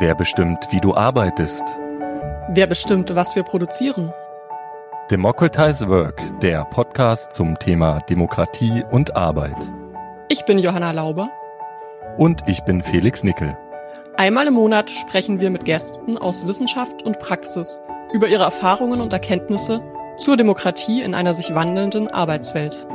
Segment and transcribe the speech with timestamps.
[0.00, 1.62] Wer bestimmt, wie du arbeitest?
[2.48, 4.12] Wer bestimmt, was wir produzieren?
[5.10, 9.56] Democratize Work, der Podcast zum Thema Demokratie und Arbeit.
[10.28, 11.30] Ich bin Johanna Lauber.
[12.18, 13.56] Und ich bin Felix Nickel.
[14.16, 17.80] Einmal im Monat sprechen wir mit Gästen aus Wissenschaft und Praxis
[18.12, 19.82] über ihre Erfahrungen und Erkenntnisse
[20.18, 22.86] zur Demokratie in einer sich wandelnden Arbeitswelt.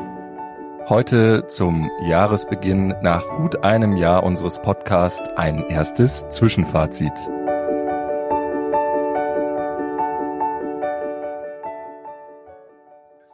[0.89, 7.11] Heute zum Jahresbeginn nach gut einem Jahr unseres Podcasts ein erstes Zwischenfazit.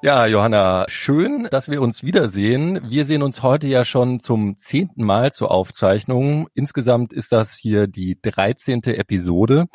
[0.01, 2.81] Ja, Johanna, schön, dass wir uns wiedersehen.
[2.89, 6.49] Wir sehen uns heute ja schon zum zehnten Mal zur Aufzeichnung.
[6.55, 9.67] Insgesamt ist das hier die dreizehnte Episode.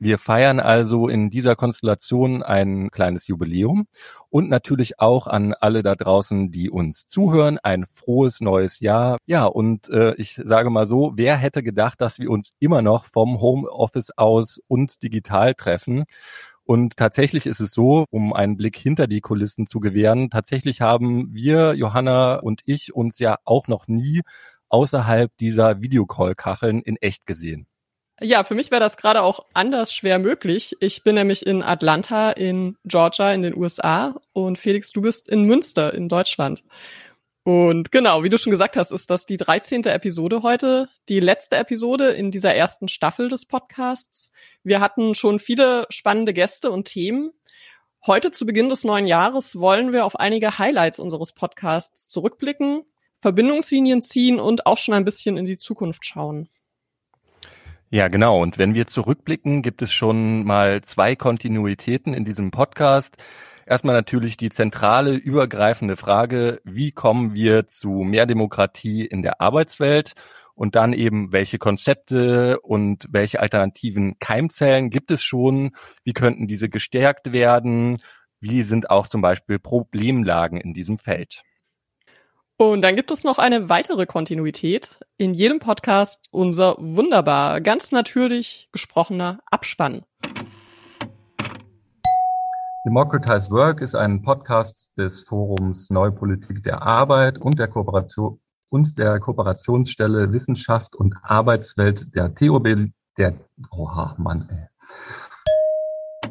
[0.00, 3.86] Wir feiern also in dieser Konstellation ein kleines Jubiläum
[4.34, 9.18] und natürlich auch an alle da draußen, die uns zuhören, ein frohes neues Jahr.
[9.26, 13.04] Ja, und äh, ich sage mal so, wer hätte gedacht, dass wir uns immer noch
[13.04, 16.02] vom Homeoffice aus und digital treffen?
[16.64, 21.32] Und tatsächlich ist es so, um einen Blick hinter die Kulissen zu gewähren, tatsächlich haben
[21.32, 24.22] wir, Johanna und ich, uns ja auch noch nie
[24.68, 27.68] außerhalb dieser Videocall-Kacheln in echt gesehen.
[28.20, 30.76] Ja, für mich wäre das gerade auch anders schwer möglich.
[30.78, 35.42] Ich bin nämlich in Atlanta in Georgia in den USA und Felix, du bist in
[35.42, 36.62] Münster in Deutschland.
[37.42, 39.84] Und genau, wie du schon gesagt hast, ist das die 13.
[39.84, 44.30] Episode heute, die letzte Episode in dieser ersten Staffel des Podcasts.
[44.62, 47.32] Wir hatten schon viele spannende Gäste und Themen.
[48.06, 52.84] Heute zu Beginn des neuen Jahres wollen wir auf einige Highlights unseres Podcasts zurückblicken,
[53.20, 56.48] Verbindungslinien ziehen und auch schon ein bisschen in die Zukunft schauen.
[57.94, 58.42] Ja, genau.
[58.42, 63.18] Und wenn wir zurückblicken, gibt es schon mal zwei Kontinuitäten in diesem Podcast.
[63.66, 70.14] Erstmal natürlich die zentrale, übergreifende Frage, wie kommen wir zu mehr Demokratie in der Arbeitswelt?
[70.56, 75.70] Und dann eben, welche Konzepte und welche alternativen Keimzellen gibt es schon?
[76.02, 77.98] Wie könnten diese gestärkt werden?
[78.40, 81.44] Wie sind auch zum Beispiel Problemlagen in diesem Feld?
[82.56, 85.00] Und dann gibt es noch eine weitere Kontinuität.
[85.16, 90.02] In jedem Podcast unser wunderbar, ganz natürlich gesprochener Abspann.
[92.86, 98.38] Democratize Work ist ein Podcast des Forums Neue Politik der Arbeit und der Kooperation
[98.68, 103.34] und der Kooperationsstelle Wissenschaft und Arbeitswelt der TOB, der,
[103.72, 106.30] oha, Mann, ey.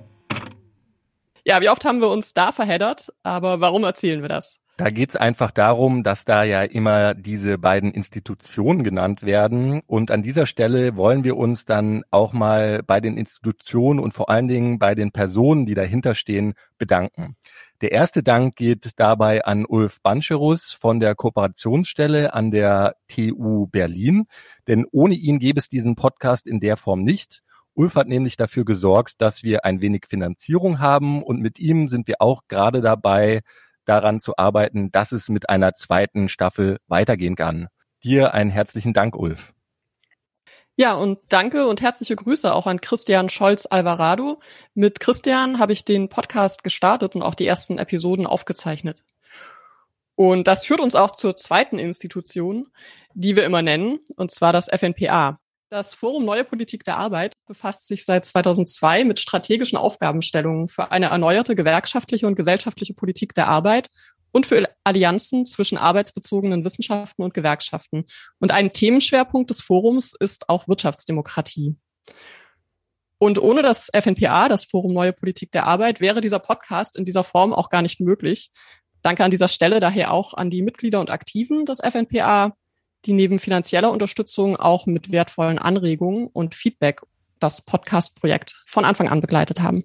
[1.45, 4.62] Ja, wie oft haben wir uns da verheddert, aber warum erzählen wir das?
[4.75, 9.81] Da geht's einfach darum, dass da ja immer diese beiden Institutionen genannt werden.
[9.85, 14.31] Und an dieser Stelle wollen wir uns dann auch mal bei den Institutionen und vor
[14.31, 17.35] allen Dingen bei den Personen, die dahinter stehen, bedanken.
[17.81, 24.25] Der erste Dank geht dabei an Ulf Bancherus von der Kooperationsstelle an der TU Berlin.
[24.67, 27.43] Denn ohne ihn gäbe es diesen Podcast in der Form nicht.
[27.75, 32.07] Ulf hat nämlich dafür gesorgt, dass wir ein wenig Finanzierung haben und mit ihm sind
[32.07, 33.41] wir auch gerade dabei,
[33.85, 37.67] daran zu arbeiten, dass es mit einer zweiten Staffel weitergehen kann.
[38.03, 39.53] Dir einen herzlichen Dank, Ulf.
[40.75, 44.41] Ja, und danke und herzliche Grüße auch an Christian Scholz Alvarado.
[44.73, 49.03] Mit Christian habe ich den Podcast gestartet und auch die ersten Episoden aufgezeichnet.
[50.15, 52.71] Und das führt uns auch zur zweiten Institution,
[53.13, 55.39] die wir immer nennen, und zwar das FNPA.
[55.73, 61.07] Das Forum Neue Politik der Arbeit befasst sich seit 2002 mit strategischen Aufgabenstellungen für eine
[61.07, 63.89] erneuerte gewerkschaftliche und gesellschaftliche Politik der Arbeit
[64.31, 68.05] und für Allianzen zwischen arbeitsbezogenen Wissenschaften und Gewerkschaften.
[68.37, 71.75] Und ein Themenschwerpunkt des Forums ist auch Wirtschaftsdemokratie.
[73.17, 77.23] Und ohne das FNPA, das Forum Neue Politik der Arbeit, wäre dieser Podcast in dieser
[77.23, 78.51] Form auch gar nicht möglich.
[79.01, 82.53] Danke an dieser Stelle daher auch an die Mitglieder und Aktiven des FNPA,
[83.05, 87.01] die neben finanzieller Unterstützung auch mit wertvollen Anregungen und Feedback
[87.39, 89.83] das Podcast-Projekt von Anfang an begleitet haben.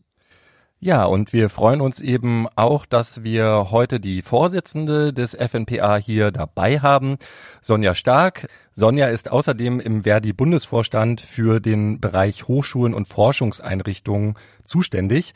[0.80, 6.30] Ja, und wir freuen uns eben auch, dass wir heute die Vorsitzende des FNPA hier
[6.30, 7.18] dabei haben,
[7.60, 8.46] Sonja Stark.
[8.76, 14.34] Sonja ist außerdem im Verdi-Bundesvorstand für den Bereich Hochschulen und Forschungseinrichtungen
[14.64, 15.34] zuständig.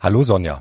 [0.00, 0.60] Hallo Sonja.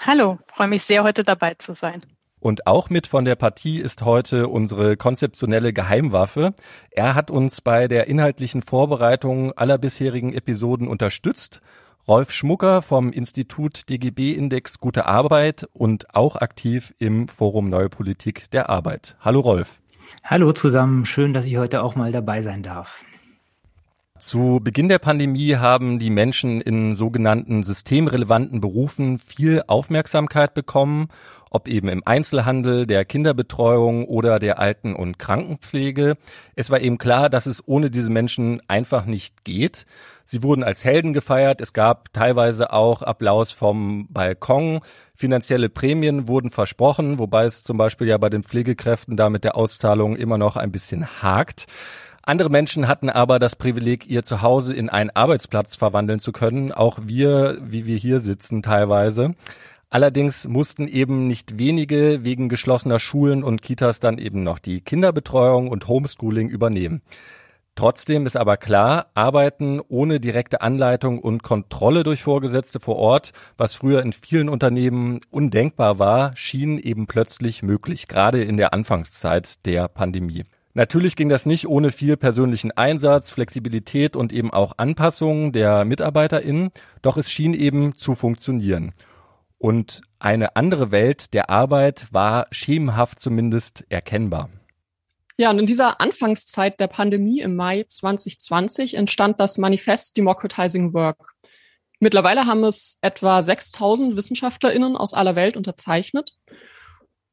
[0.00, 2.02] Hallo, freue mich sehr, heute dabei zu sein.
[2.44, 6.52] Und auch mit von der Partie ist heute unsere konzeptionelle Geheimwaffe.
[6.90, 11.62] Er hat uns bei der inhaltlichen Vorbereitung aller bisherigen Episoden unterstützt.
[12.06, 18.50] Rolf Schmucker vom Institut DGB Index Gute Arbeit und auch aktiv im Forum Neue Politik
[18.50, 19.16] der Arbeit.
[19.20, 19.78] Hallo Rolf.
[20.22, 23.06] Hallo zusammen, schön, dass ich heute auch mal dabei sein darf.
[24.24, 31.08] Zu Beginn der Pandemie haben die Menschen in sogenannten systemrelevanten Berufen viel Aufmerksamkeit bekommen,
[31.54, 36.16] ob eben im Einzelhandel, der Kinderbetreuung oder der Alten- und Krankenpflege.
[36.56, 39.86] Es war eben klar, dass es ohne diese Menschen einfach nicht geht.
[40.24, 41.60] Sie wurden als Helden gefeiert.
[41.60, 44.80] Es gab teilweise auch Applaus vom Balkon.
[45.14, 49.56] Finanzielle Prämien wurden versprochen, wobei es zum Beispiel ja bei den Pflegekräften da mit der
[49.56, 51.66] Auszahlung immer noch ein bisschen hakt.
[52.26, 56.72] Andere Menschen hatten aber das Privileg, ihr Zuhause in einen Arbeitsplatz verwandeln zu können.
[56.72, 59.34] Auch wir, wie wir hier sitzen teilweise.
[59.94, 65.68] Allerdings mussten eben nicht wenige wegen geschlossener Schulen und Kitas dann eben noch die Kinderbetreuung
[65.68, 67.00] und Homeschooling übernehmen.
[67.76, 73.74] Trotzdem ist aber klar, Arbeiten ohne direkte Anleitung und Kontrolle durch Vorgesetzte vor Ort, was
[73.74, 79.86] früher in vielen Unternehmen undenkbar war, schien eben plötzlich möglich, gerade in der Anfangszeit der
[79.86, 80.42] Pandemie.
[80.72, 86.70] Natürlich ging das nicht ohne viel persönlichen Einsatz, Flexibilität und eben auch Anpassungen der MitarbeiterInnen,
[87.00, 88.92] doch es schien eben zu funktionieren.
[89.64, 94.50] Und eine andere Welt der Arbeit war schemenhaft zumindest erkennbar.
[95.38, 101.32] Ja, und in dieser Anfangszeit der Pandemie im Mai 2020 entstand das Manifest Democratizing Work.
[101.98, 106.34] Mittlerweile haben es etwa 6000 WissenschaftlerInnen aus aller Welt unterzeichnet.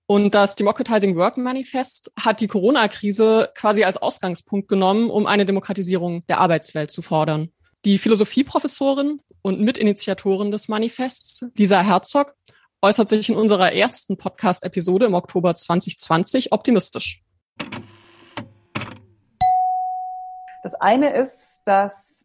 [0.05, 6.25] Und das Democratizing Work Manifest hat die Corona-Krise quasi als Ausgangspunkt genommen, um eine Demokratisierung
[6.27, 7.51] der Arbeitswelt zu fordern.
[7.83, 12.35] Die Philosophieprofessorin und Mitinitiatorin des Manifests, Lisa Herzog,
[12.83, 17.23] äußert sich in unserer ersten Podcast-Episode im Oktober 2020 optimistisch.
[20.61, 22.23] Das eine ist, dass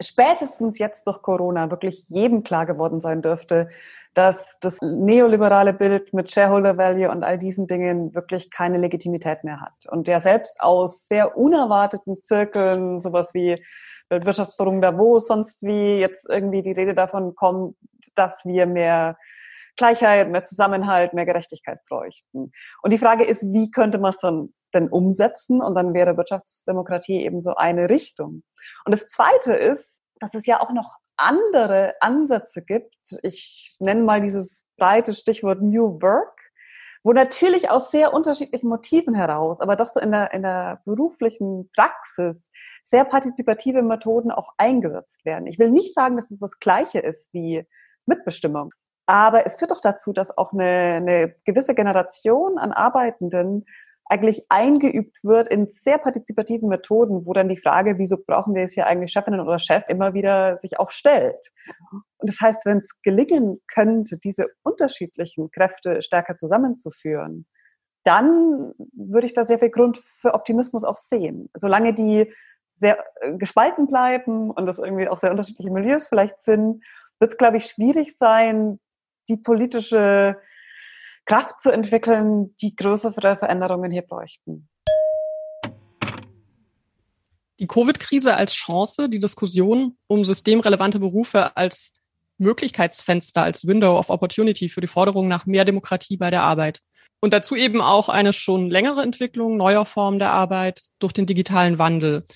[0.00, 3.68] spätestens jetzt durch Corona wirklich jedem klar geworden sein dürfte,
[4.14, 9.60] dass das neoliberale Bild mit Shareholder Value und all diesen Dingen wirklich keine Legitimität mehr
[9.60, 9.86] hat.
[9.90, 13.60] Und der selbst aus sehr unerwarteten Zirkeln, sowas wie
[14.08, 17.76] Weltwirtschaftsforum Davos, sonst wie jetzt irgendwie die Rede davon kommt,
[18.14, 19.16] dass wir mehr
[19.76, 22.52] Gleichheit, mehr Zusammenhalt, mehr Gerechtigkeit bräuchten.
[22.82, 25.62] Und die Frage ist, wie könnte man es dann denn umsetzen?
[25.62, 28.42] Und dann wäre Wirtschaftsdemokratie eben so eine Richtung.
[28.84, 32.96] Und das Zweite ist, dass es ja auch noch andere Ansätze gibt.
[33.22, 36.40] Ich nenne mal dieses breite Stichwort New Work,
[37.02, 41.70] wo natürlich aus sehr unterschiedlichen Motiven heraus, aber doch so in der, in der beruflichen
[41.74, 42.50] Praxis
[42.86, 45.48] sehr partizipative Methoden auch eingesetzt werden.
[45.48, 47.66] Ich will nicht sagen, dass es das Gleiche ist wie
[48.06, 48.72] Mitbestimmung.
[49.06, 53.66] Aber es führt doch dazu, dass auch eine, eine gewisse Generation an Arbeitenden
[54.04, 58.74] eigentlich eingeübt wird in sehr partizipativen Methoden, wo dann die Frage, wieso brauchen wir es
[58.74, 61.50] hier eigentlich Chefinnen oder Chef, immer wieder sich auch stellt.
[62.18, 67.46] Und das heißt, wenn es gelingen könnte, diese unterschiedlichen Kräfte stärker zusammenzuführen,
[68.04, 71.50] dann würde ich da sehr viel Grund für Optimismus auch sehen.
[71.54, 72.32] Solange die
[72.80, 76.82] sehr äh, gespalten bleiben und das irgendwie auch sehr unterschiedliche Milieus vielleicht sind,
[77.18, 78.78] wird es, glaube ich, schwierig sein,
[79.28, 80.38] die politische
[81.24, 84.68] Kraft zu entwickeln, die größere Veränderungen hier bräuchten.
[87.58, 91.92] Die Covid-Krise als Chance, die Diskussion um systemrelevante Berufe als
[92.38, 96.80] Möglichkeitsfenster, als Window of Opportunity für die Forderung nach mehr Demokratie bei der Arbeit.
[97.20, 101.78] Und dazu eben auch eine schon längere Entwicklung neuer Formen der Arbeit durch den digitalen
[101.78, 102.26] Wandel.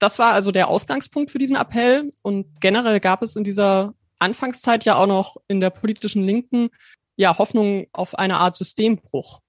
[0.00, 2.10] Das war also der Ausgangspunkt für diesen Appell.
[2.22, 6.70] Und generell gab es in dieser Anfangszeit ja auch noch in der politischen Linken
[7.16, 9.40] ja, Hoffnung auf eine Art Systembruch.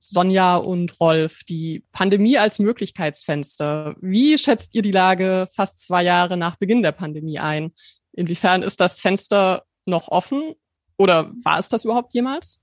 [0.00, 3.94] Sonja und Rolf, die Pandemie als Möglichkeitsfenster.
[4.00, 7.72] Wie schätzt ihr die Lage fast zwei Jahre nach Beginn der Pandemie ein?
[8.12, 10.54] Inwiefern ist das Fenster noch offen
[10.98, 12.61] oder war es das überhaupt jemals?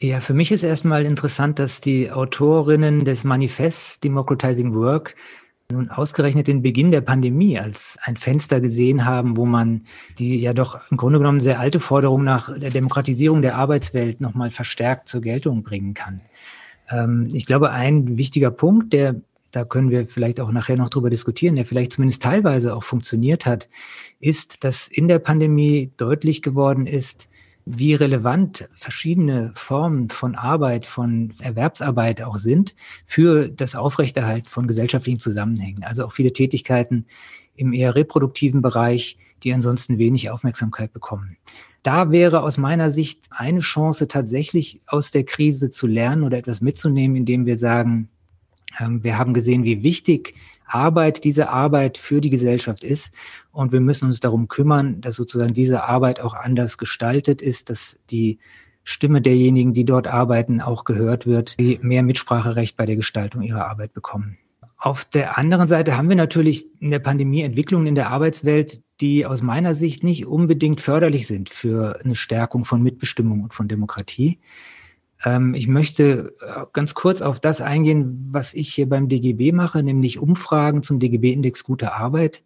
[0.00, 5.16] Ja, für mich ist erstmal interessant, dass die Autorinnen des Manifests Democratizing Work
[5.72, 9.86] nun ausgerechnet den Beginn der Pandemie als ein Fenster gesehen haben, wo man
[10.18, 14.50] die ja doch im Grunde genommen sehr alte Forderung nach der Demokratisierung der Arbeitswelt nochmal
[14.50, 16.20] verstärkt zur Geltung bringen kann.
[16.90, 19.16] Ähm, ich glaube, ein wichtiger Punkt, der
[19.50, 23.46] da können wir vielleicht auch nachher noch drüber diskutieren, der vielleicht zumindest teilweise auch funktioniert
[23.46, 23.68] hat,
[24.20, 27.30] ist, dass in der Pandemie deutlich geworden ist,
[27.66, 35.18] wie relevant verschiedene Formen von Arbeit, von Erwerbsarbeit auch sind für das Aufrechterhalten von gesellschaftlichen
[35.18, 35.82] Zusammenhängen.
[35.82, 37.06] Also auch viele Tätigkeiten
[37.56, 41.36] im eher reproduktiven Bereich, die ansonsten wenig Aufmerksamkeit bekommen.
[41.82, 46.60] Da wäre aus meiner Sicht eine Chance tatsächlich aus der Krise zu lernen oder etwas
[46.60, 48.08] mitzunehmen, indem wir sagen,
[48.78, 50.34] ähm, wir haben gesehen, wie wichtig
[50.66, 53.12] Arbeit diese Arbeit für die Gesellschaft ist.
[53.52, 58.00] Und wir müssen uns darum kümmern, dass sozusagen diese Arbeit auch anders gestaltet ist, dass
[58.10, 58.38] die
[58.84, 63.68] Stimme derjenigen, die dort arbeiten, auch gehört wird, die mehr Mitspracherecht bei der Gestaltung ihrer
[63.68, 64.38] Arbeit bekommen.
[64.78, 69.26] Auf der anderen Seite haben wir natürlich in der Pandemie Entwicklungen in der Arbeitswelt, die
[69.26, 74.38] aus meiner Sicht nicht unbedingt förderlich sind für eine Stärkung von Mitbestimmung und von Demokratie.
[75.24, 79.82] Ähm, ich möchte äh, ganz kurz auf das eingehen, was ich hier beim DGB mache,
[79.82, 82.42] nämlich Umfragen zum DGB-Index Gute Arbeit.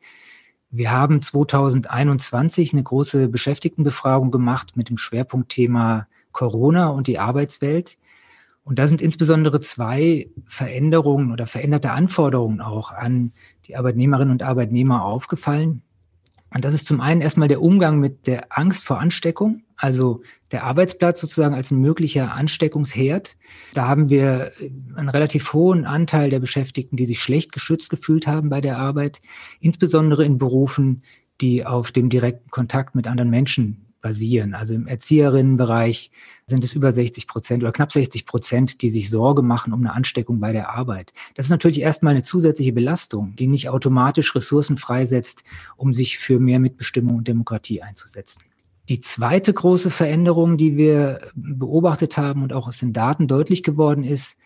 [0.70, 7.98] Wir haben 2021 eine große Beschäftigtenbefragung gemacht mit dem Schwerpunktthema Corona und die Arbeitswelt.
[8.62, 13.32] Und da sind insbesondere zwei Veränderungen oder veränderte Anforderungen auch an
[13.66, 15.82] die Arbeitnehmerinnen und Arbeitnehmer aufgefallen.
[16.52, 20.64] Und das ist zum einen erstmal der Umgang mit der Angst vor Ansteckung, also der
[20.64, 23.36] Arbeitsplatz sozusagen als ein möglicher Ansteckungsherd.
[23.72, 24.52] Da haben wir
[24.96, 29.20] einen relativ hohen Anteil der Beschäftigten, die sich schlecht geschützt gefühlt haben bei der Arbeit,
[29.60, 31.02] insbesondere in Berufen,
[31.40, 34.54] die auf dem direkten Kontakt mit anderen Menschen basieren.
[34.54, 36.10] Also im Erzieherinnenbereich
[36.46, 39.92] sind es über 60 Prozent oder knapp 60 Prozent, die sich Sorge machen um eine
[39.92, 41.12] Ansteckung bei der Arbeit.
[41.34, 45.44] Das ist natürlich erstmal eine zusätzliche Belastung, die nicht automatisch Ressourcen freisetzt,
[45.76, 48.42] um sich für mehr Mitbestimmung und Demokratie einzusetzen.
[48.88, 54.02] Die zweite große Veränderung, die wir beobachtet haben und auch aus den Daten deutlich geworden
[54.02, 54.36] ist,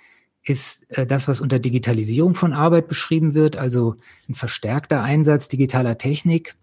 [0.42, 3.96] ist äh, das, was unter Digitalisierung von Arbeit beschrieben wird, also
[4.28, 6.56] ein verstärkter Einsatz digitaler Technik.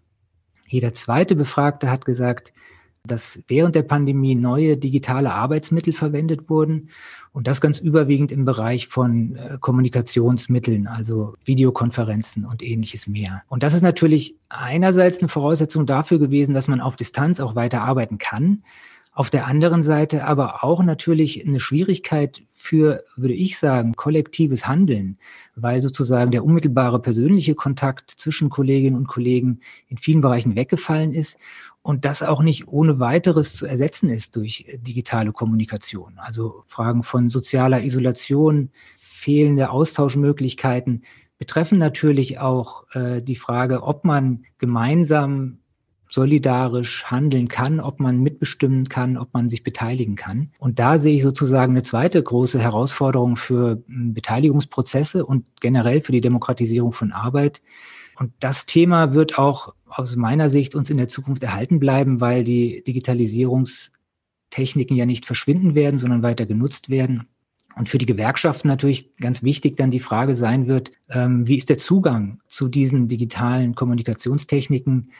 [0.66, 2.52] Jeder zweite Befragte hat gesagt,
[3.04, 6.90] dass während der Pandemie neue digitale Arbeitsmittel verwendet wurden
[7.32, 13.42] und das ganz überwiegend im Bereich von äh, Kommunikationsmitteln, also Videokonferenzen und ähnliches mehr.
[13.48, 17.82] Und das ist natürlich einerseits eine Voraussetzung dafür gewesen, dass man auf Distanz auch weiter
[17.82, 18.62] arbeiten kann.
[19.14, 25.18] Auf der anderen Seite aber auch natürlich eine Schwierigkeit für, würde ich sagen, kollektives Handeln,
[25.54, 31.36] weil sozusagen der unmittelbare persönliche Kontakt zwischen Kolleginnen und Kollegen in vielen Bereichen weggefallen ist
[31.82, 36.14] und das auch nicht ohne weiteres zu ersetzen ist durch digitale Kommunikation.
[36.18, 41.02] Also Fragen von sozialer Isolation, fehlende Austauschmöglichkeiten
[41.38, 45.58] betreffen natürlich auch äh, die Frage, ob man gemeinsam
[46.08, 50.52] solidarisch handeln kann, ob man mitbestimmen kann, ob man sich beteiligen kann.
[50.58, 56.12] Und da sehe ich sozusagen eine zweite große Herausforderung für hm, Beteiligungsprozesse und generell für
[56.12, 57.62] die Demokratisierung von Arbeit.
[58.18, 62.44] Und das Thema wird auch aus meiner Sicht uns in der Zukunft erhalten bleiben, weil
[62.44, 67.26] die Digitalisierungstechniken ja nicht verschwinden werden, sondern weiter genutzt werden.
[67.76, 71.70] Und für die Gewerkschaften natürlich ganz wichtig dann die Frage sein wird, ähm, wie ist
[71.70, 75.10] der Zugang zu diesen digitalen Kommunikationstechniken?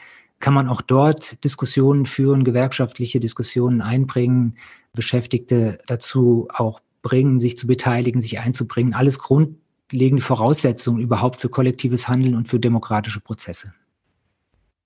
[0.43, 4.57] kann man auch dort Diskussionen führen, gewerkschaftliche Diskussionen einbringen,
[4.91, 8.93] Beschäftigte dazu auch bringen, sich zu beteiligen, sich einzubringen.
[8.93, 13.73] Alles grundlegende Voraussetzungen überhaupt für kollektives Handeln und für demokratische Prozesse.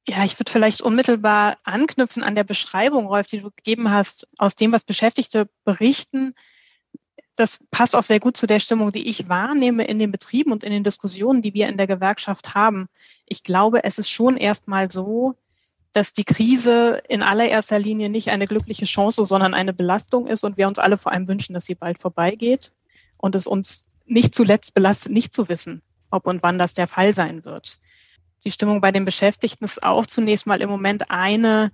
[0.09, 4.55] Ja, ich würde vielleicht unmittelbar anknüpfen an der Beschreibung, Rolf, die du gegeben hast, aus
[4.55, 6.33] dem, was Beschäftigte berichten.
[7.35, 10.63] Das passt auch sehr gut zu der Stimmung, die ich wahrnehme in den Betrieben und
[10.63, 12.87] in den Diskussionen, die wir in der Gewerkschaft haben.
[13.25, 15.35] Ich glaube, es ist schon erstmal so,
[15.91, 20.55] dass die Krise in allererster Linie nicht eine glückliche Chance, sondern eine Belastung ist und
[20.55, 22.71] wir uns alle vor allem wünschen, dass sie bald vorbeigeht
[23.17, 27.13] und es uns nicht zuletzt belastet, nicht zu wissen, ob und wann das der Fall
[27.13, 27.79] sein wird.
[28.45, 31.71] Die Stimmung bei den Beschäftigten ist auch zunächst mal im Moment eine,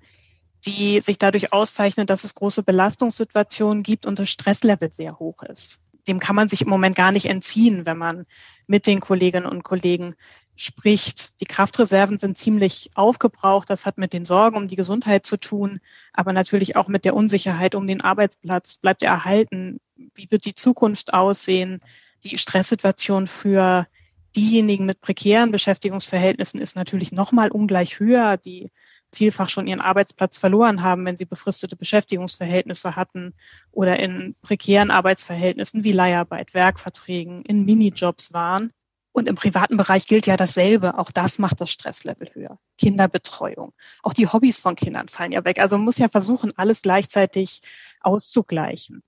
[0.66, 5.82] die sich dadurch auszeichnet, dass es große Belastungssituationen gibt und das Stresslevel sehr hoch ist.
[6.08, 8.26] Dem kann man sich im Moment gar nicht entziehen, wenn man
[8.68, 10.16] mit den Kolleginnen und Kollegen
[10.56, 11.40] spricht.
[11.42, 13.70] Die Kraftreserven sind ziemlich aufgebraucht.
[13.70, 15.80] Das hat mit den Sorgen um die Gesundheit zu tun,
[16.14, 18.76] aber natürlich auch mit der Unsicherheit um den Arbeitsplatz.
[18.78, 19.80] Bleibt er erhalten?
[20.14, 21.82] Wie wird die Zukunft aussehen?
[22.24, 23.88] Die Stresssituation für
[24.36, 28.70] diejenigen mit prekären Beschäftigungsverhältnissen ist natürlich nochmal ungleich höher, die
[29.14, 33.34] vielfach schon ihren Arbeitsplatz verloren haben, wenn sie befristete Beschäftigungsverhältnisse hatten
[33.72, 38.72] oder in prekären Arbeitsverhältnissen wie Leiharbeit, Werkverträgen, in Minijobs waren.
[39.16, 40.98] Und im privaten Bereich gilt ja dasselbe.
[40.98, 42.58] Auch das macht das Stresslevel höher.
[42.80, 43.72] Kinderbetreuung.
[44.02, 45.60] Auch die Hobbys von Kindern fallen ja weg.
[45.60, 47.62] Also man muss ja versuchen, alles gleichzeitig
[48.02, 49.04] auszugleichen.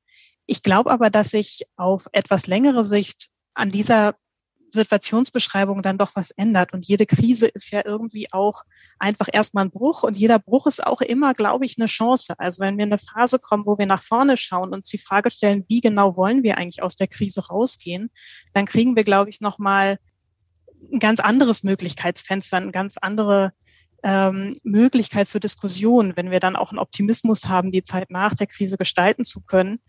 [0.45, 4.15] Ich glaube aber, dass sich auf etwas längere Sicht an dieser
[4.75, 6.73] Situationsbeschreibung dann doch was ändert.
[6.73, 8.63] Und jede Krise ist ja irgendwie auch
[8.99, 10.03] einfach erstmal ein Bruch.
[10.03, 12.35] Und jeder Bruch ist auch immer, glaube ich, eine Chance.
[12.37, 14.97] Also wenn wir in eine Phase kommen, wo wir nach vorne schauen und uns die
[14.97, 18.11] Frage stellen, wie genau wollen wir eigentlich aus der Krise rausgehen,
[18.53, 19.99] dann kriegen wir, glaube ich, nochmal
[20.91, 23.53] ein ganz anderes Möglichkeitsfenster, eine ganz andere
[24.03, 28.45] ähm, Möglichkeit zur Diskussion, wenn wir dann auch einen Optimismus haben, die Zeit nach der
[28.45, 29.79] Krise gestalten zu können.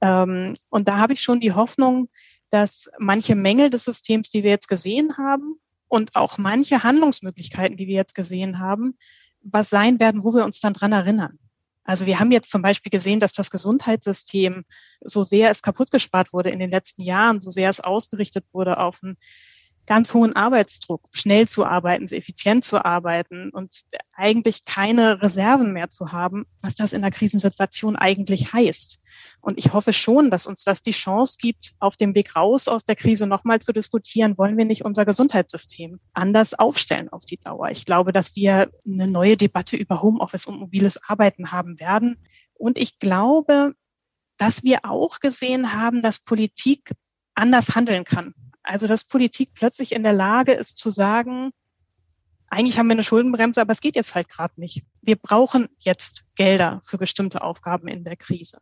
[0.00, 2.08] Ähm, und da habe ich schon die Hoffnung,
[2.50, 7.86] dass manche Mängel des Systems, die wir jetzt gesehen haben, und auch manche Handlungsmöglichkeiten, die
[7.86, 8.96] wir jetzt gesehen haben,
[9.42, 11.38] was sein werden, wo wir uns dann dran erinnern.
[11.84, 14.64] Also wir haben jetzt zum Beispiel gesehen, dass das Gesundheitssystem,
[15.00, 18.78] so sehr es kaputt gespart wurde in den letzten Jahren, so sehr es ausgerichtet wurde
[18.78, 19.16] auf ein
[19.86, 26.12] ganz hohen Arbeitsdruck, schnell zu arbeiten, effizient zu arbeiten und eigentlich keine Reserven mehr zu
[26.12, 28.98] haben, was das in der Krisensituation eigentlich heißt.
[29.40, 32.84] Und ich hoffe schon, dass uns das die Chance gibt, auf dem Weg raus aus
[32.84, 37.70] der Krise nochmal zu diskutieren, wollen wir nicht unser Gesundheitssystem anders aufstellen auf die Dauer.
[37.70, 42.18] Ich glaube, dass wir eine neue Debatte über Homeoffice und mobiles Arbeiten haben werden.
[42.54, 43.74] Und ich glaube,
[44.36, 46.92] dass wir auch gesehen haben, dass Politik
[47.34, 48.34] anders handeln kann.
[48.66, 51.52] Also dass Politik plötzlich in der Lage ist zu sagen,
[52.48, 54.84] eigentlich haben wir eine Schuldenbremse, aber es geht jetzt halt gerade nicht.
[55.02, 58.58] Wir brauchen jetzt Gelder für bestimmte Aufgaben in der Krise.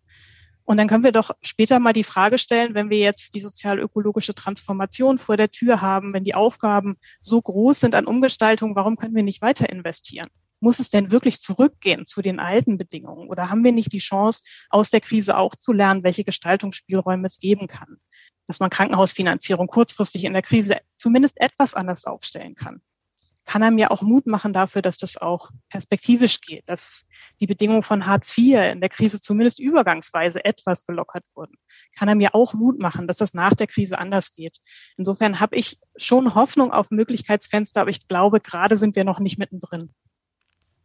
[0.65, 4.35] Und dann können wir doch später mal die Frage stellen, wenn wir jetzt die sozial-ökologische
[4.35, 9.15] Transformation vor der Tür haben, wenn die Aufgaben so groß sind an Umgestaltung, warum können
[9.15, 10.29] wir nicht weiter investieren?
[10.61, 13.29] Muss es denn wirklich zurückgehen zu den alten Bedingungen?
[13.29, 17.41] Oder haben wir nicht die Chance, aus der Krise auch zu lernen, welche Gestaltungsspielräume es
[17.41, 17.99] geben kann?
[18.47, 22.83] Dass man Krankenhausfinanzierung kurzfristig in der Krise zumindest etwas anders aufstellen kann
[23.45, 27.07] kann einem ja auch Mut machen dafür, dass das auch perspektivisch geht, dass
[27.41, 31.55] die Bedingungen von Hartz IV in der Krise zumindest übergangsweise etwas gelockert wurden.
[31.97, 34.59] Kann einem ja auch Mut machen, dass das nach der Krise anders geht.
[34.97, 39.39] Insofern habe ich schon Hoffnung auf Möglichkeitsfenster, aber ich glaube, gerade sind wir noch nicht
[39.39, 39.93] mittendrin.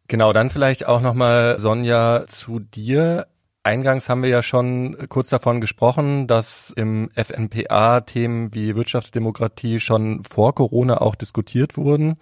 [0.08, 3.28] Genau, dann vielleicht auch nochmal, Sonja, zu dir.
[3.62, 10.24] Eingangs haben wir ja schon kurz davon gesprochen, dass im FNPA Themen wie Wirtschaftsdemokratie schon
[10.24, 12.16] vor Corona auch diskutiert wurden.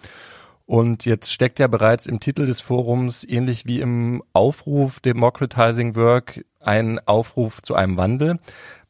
[0.67, 6.45] Und jetzt steckt ja bereits im Titel des Forums, ähnlich wie im Aufruf Democratizing Work,
[6.61, 8.41] ein Aufruf zu einem Wandel.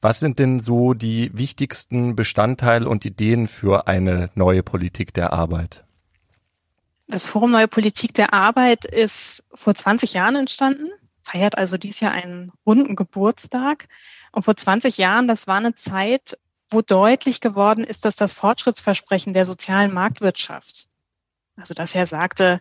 [0.01, 5.85] Was sind denn so die wichtigsten Bestandteile und Ideen für eine neue Politik der Arbeit?
[7.09, 10.89] Das Forum Neue Politik der Arbeit ist vor 20 Jahren entstanden
[11.29, 13.89] feiert also dies Jahr einen runden Geburtstag.
[14.33, 16.39] Und vor 20 Jahren, das war eine Zeit,
[16.71, 20.87] wo deutlich geworden ist, dass das Fortschrittsversprechen der sozialen Marktwirtschaft,
[21.57, 22.61] also dass er sagte,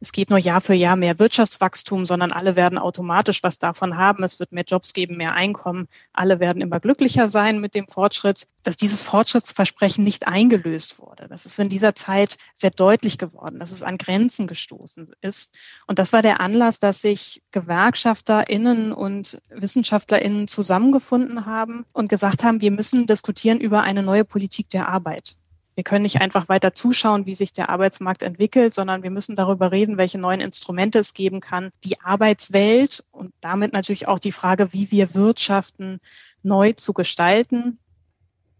[0.00, 4.22] es geht nur Jahr für Jahr mehr Wirtschaftswachstum, sondern alle werden automatisch was davon haben.
[4.22, 5.88] Es wird mehr Jobs geben, mehr Einkommen.
[6.12, 8.46] Alle werden immer glücklicher sein mit dem Fortschritt.
[8.64, 11.28] Dass dieses Fortschrittsversprechen nicht eingelöst wurde.
[11.28, 15.56] Das ist in dieser Zeit sehr deutlich geworden, dass es an Grenzen gestoßen ist.
[15.86, 22.60] Und das war der Anlass, dass sich GewerkschafterInnen und WissenschaftlerInnen zusammengefunden haben und gesagt haben,
[22.60, 25.36] wir müssen diskutieren über eine neue Politik der Arbeit.
[25.74, 29.72] Wir können nicht einfach weiter zuschauen, wie sich der Arbeitsmarkt entwickelt, sondern wir müssen darüber
[29.72, 34.72] reden, welche neuen Instrumente es geben kann, die Arbeitswelt und damit natürlich auch die Frage,
[34.72, 36.00] wie wir wirtschaften,
[36.42, 37.78] neu zu gestalten.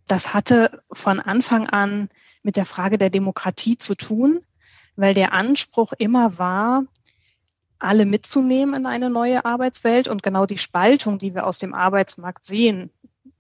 [0.09, 2.09] Das hatte von Anfang an
[2.43, 4.41] mit der Frage der Demokratie zu tun,
[4.97, 6.85] weil der Anspruch immer war,
[7.79, 12.45] alle mitzunehmen in eine neue Arbeitswelt und genau die Spaltung, die wir aus dem Arbeitsmarkt
[12.45, 12.91] sehen,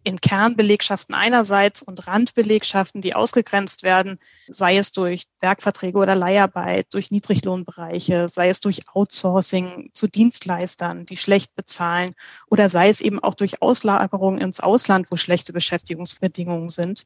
[0.04, 7.10] in Kernbelegschaften einerseits und Randbelegschaften, die ausgegrenzt werden, sei es durch Werkverträge oder Leiharbeit, durch
[7.10, 12.14] Niedriglohnbereiche, sei es durch Outsourcing zu Dienstleistern, die schlecht bezahlen,
[12.48, 17.04] oder sei es eben auch durch Auslagerung ins Ausland, wo schlechte Beschäftigungsbedingungen sind.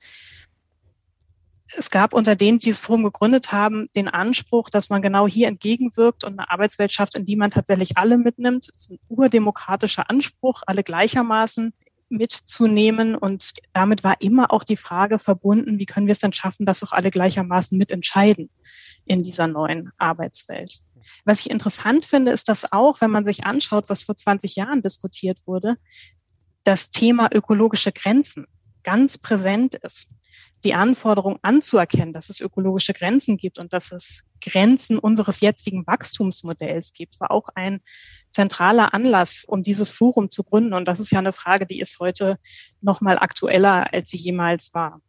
[1.76, 5.48] Es gab unter denen, die dieses Forum gegründet haben, den Anspruch, dass man genau hier
[5.48, 8.68] entgegenwirkt und eine Arbeitswelt schafft, in die man tatsächlich alle mitnimmt.
[8.74, 11.74] Das ist ein urdemokratischer Anspruch, alle gleichermaßen
[12.08, 13.14] mitzunehmen.
[13.14, 16.82] Und damit war immer auch die Frage verbunden, wie können wir es denn schaffen, dass
[16.84, 18.50] auch alle gleichermaßen mitentscheiden
[19.04, 20.80] in dieser neuen Arbeitswelt.
[21.24, 24.82] Was ich interessant finde, ist, dass auch, wenn man sich anschaut, was vor 20 Jahren
[24.82, 25.76] diskutiert wurde,
[26.64, 28.46] das Thema ökologische Grenzen
[28.82, 30.08] ganz präsent ist
[30.64, 36.92] die Anforderung anzuerkennen, dass es ökologische Grenzen gibt und dass es Grenzen unseres jetzigen Wachstumsmodells
[36.92, 37.80] gibt, war auch ein
[38.30, 40.74] zentraler Anlass, um dieses Forum zu gründen.
[40.74, 42.38] Und das ist ja eine Frage, die ist heute
[42.80, 45.00] noch mal aktueller, als sie jemals war.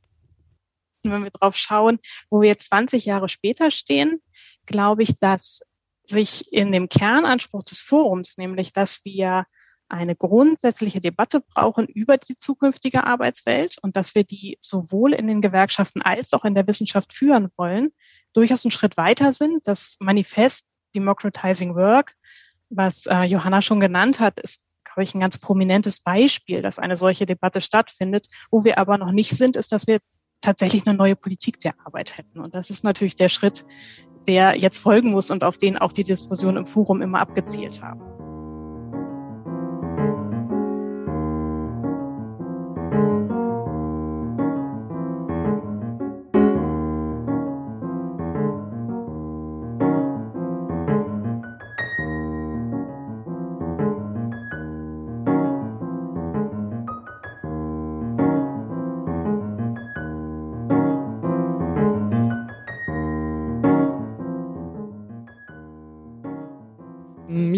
[1.03, 4.21] Wenn wir drauf schauen, wo wir jetzt 20 Jahre später stehen,
[4.65, 5.61] glaube ich, dass
[6.03, 9.45] sich in dem Kernanspruch des Forums, nämlich dass wir
[9.89, 15.41] eine grundsätzliche Debatte brauchen über die zukünftige Arbeitswelt und dass wir die sowohl in den
[15.41, 17.91] Gewerkschaften als auch in der Wissenschaft führen wollen,
[18.33, 19.67] durchaus einen Schritt weiter sind.
[19.67, 22.15] Das Manifest Democratizing Work,
[22.69, 26.97] was äh, Johanna schon genannt hat, ist, glaube ich, ein ganz prominentes Beispiel, dass eine
[26.97, 28.27] solche Debatte stattfindet.
[28.51, 29.99] Wo wir aber noch nicht sind, ist, dass wir
[30.41, 32.39] tatsächlich eine neue Politik der Arbeit hätten.
[32.39, 33.65] Und das ist natürlich der Schritt,
[34.27, 38.28] der jetzt folgen muss und auf den auch die Diskussion im Forum immer abgezielt haben.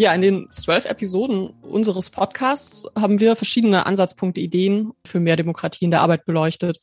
[0.01, 5.85] Ja, in den zwölf Episoden unseres Podcasts haben wir verschiedene Ansatzpunkte, Ideen für mehr Demokratie
[5.85, 6.79] in der Arbeit beleuchtet.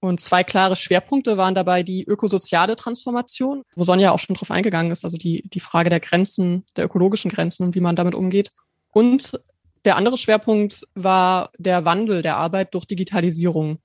[0.00, 4.90] Und zwei klare Schwerpunkte waren dabei die ökosoziale Transformation, wo Sonja auch schon drauf eingegangen
[4.90, 8.50] ist, also die, die Frage der Grenzen, der ökologischen Grenzen und wie man damit umgeht.
[8.92, 9.40] Und
[9.84, 13.78] der andere Schwerpunkt war der Wandel der Arbeit durch Digitalisierung.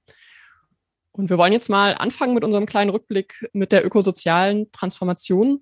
[1.12, 5.62] Und wir wollen jetzt mal anfangen mit unserem kleinen Rückblick mit der ökosozialen Transformation.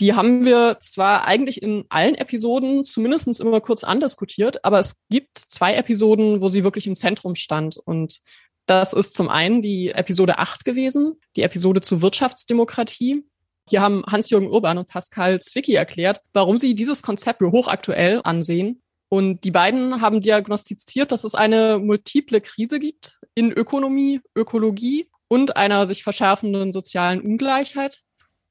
[0.00, 5.36] Die haben wir zwar eigentlich in allen Episoden zumindest immer kurz andiskutiert, aber es gibt
[5.36, 7.76] zwei Episoden, wo sie wirklich im Zentrum stand.
[7.76, 8.20] Und
[8.64, 13.26] das ist zum einen die Episode 8 gewesen, die Episode zur Wirtschaftsdemokratie.
[13.68, 18.80] Hier haben Hans-Jürgen Urban und Pascal Zwicky erklärt, warum sie dieses Konzept für hochaktuell ansehen.
[19.10, 25.56] Und die beiden haben diagnostiziert, dass es eine multiple Krise gibt in Ökonomie, Ökologie und
[25.56, 28.00] einer sich verschärfenden sozialen Ungleichheit.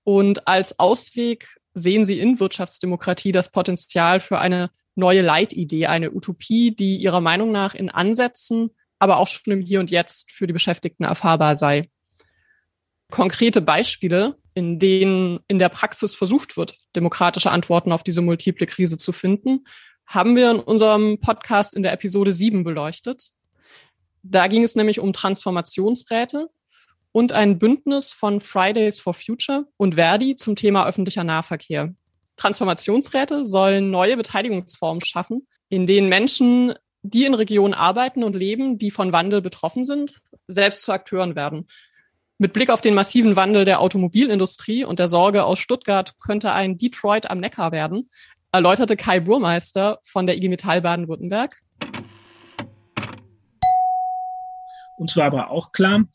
[0.03, 6.75] Und als Ausweg sehen sie in Wirtschaftsdemokratie das Potenzial für eine neue Leitidee, eine Utopie,
[6.75, 10.53] die ihrer Meinung nach in Ansätzen, aber auch schon im Hier und Jetzt für die
[10.53, 11.89] Beschäftigten erfahrbar sei.
[13.09, 18.97] Konkrete Beispiele, in denen in der Praxis versucht wird, demokratische Antworten auf diese multiple Krise
[18.97, 19.63] zu finden,
[20.05, 23.29] haben wir in unserem Podcast in der Episode 7 beleuchtet.
[24.21, 26.49] Da ging es nämlich um Transformationsräte
[27.11, 31.93] und ein Bündnis von Fridays for Future und Verdi zum Thema öffentlicher Nahverkehr.
[32.37, 38.91] Transformationsräte sollen neue Beteiligungsformen schaffen, in denen Menschen, die in Regionen arbeiten und leben, die
[38.91, 41.67] von Wandel betroffen sind, selbst zu Akteuren werden.
[42.37, 46.77] Mit Blick auf den massiven Wandel der Automobilindustrie und der Sorge aus Stuttgart könnte ein
[46.77, 48.09] Detroit am Neckar werden,
[48.51, 51.61] erläuterte Kai Burmeister von der IG Metall Baden-Württemberg.
[54.97, 56.05] Und zwar aber auch klar,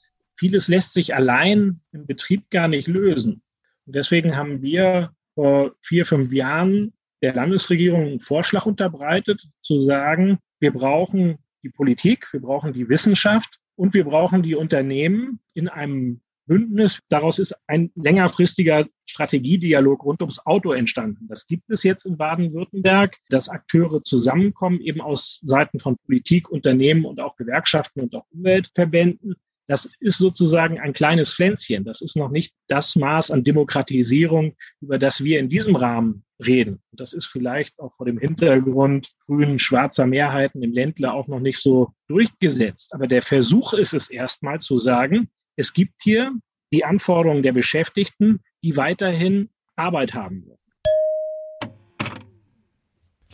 [0.45, 3.41] vieles lässt sich allein im Betrieb gar nicht lösen.
[3.87, 10.39] Und deswegen haben wir vor vier, fünf Jahren der Landesregierung einen Vorschlag unterbreitet, zu sagen,
[10.61, 16.21] wir brauchen die Politik, wir brauchen die Wissenschaft und wir brauchen die Unternehmen in einem
[16.45, 17.01] Bündnis.
[17.09, 21.27] Daraus ist ein längerfristiger Strategiedialog rund ums Auto entstanden.
[21.27, 27.07] Das gibt es jetzt in Baden-Württemberg, dass Akteure zusammenkommen, eben aus Seiten von Politik, Unternehmen
[27.07, 29.37] und auch Gewerkschaften und auch Umweltverbänden.
[29.67, 31.85] Das ist sozusagen ein kleines Pflänzchen.
[31.85, 36.83] Das ist noch nicht das Maß an Demokratisierung, über das wir in diesem Rahmen reden.
[36.91, 41.41] Und das ist vielleicht auch vor dem Hintergrund grün schwarzer Mehrheiten im Ländler auch noch
[41.41, 42.93] nicht so durchgesetzt.
[42.95, 46.33] Aber der Versuch ist es erstmal zu sagen, es gibt hier
[46.73, 50.64] die Anforderungen der Beschäftigten, die weiterhin Arbeit haben werden.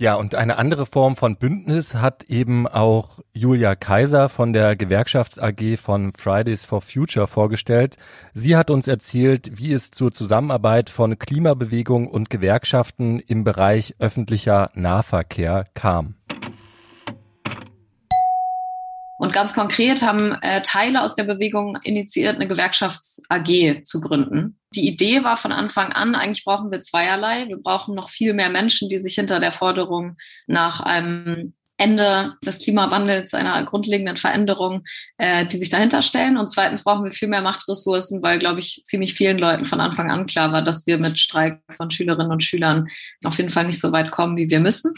[0.01, 5.39] Ja, und eine andere Form von Bündnis hat eben auch Julia Kaiser von der Gewerkschafts
[5.39, 7.99] AG von Fridays for Future vorgestellt.
[8.33, 14.71] Sie hat uns erzählt, wie es zur Zusammenarbeit von Klimabewegung und Gewerkschaften im Bereich öffentlicher
[14.73, 16.15] Nahverkehr kam.
[19.19, 24.57] Und ganz konkret haben äh, Teile aus der Bewegung initiiert, eine Gewerkschafts-AG zu gründen.
[24.75, 27.49] Die Idee war von Anfang an, eigentlich brauchen wir zweierlei.
[27.49, 32.59] Wir brauchen noch viel mehr Menschen, die sich hinter der Forderung nach einem Ende des
[32.59, 34.85] Klimawandels, einer grundlegenden Veränderung,
[35.17, 36.37] äh, die sich dahinter stellen.
[36.37, 40.11] Und zweitens brauchen wir viel mehr Machtressourcen, weil, glaube ich, ziemlich vielen Leuten von Anfang
[40.11, 42.87] an klar war, dass wir mit Streiks von Schülerinnen und Schülern
[43.25, 44.93] auf jeden Fall nicht so weit kommen, wie wir müssen.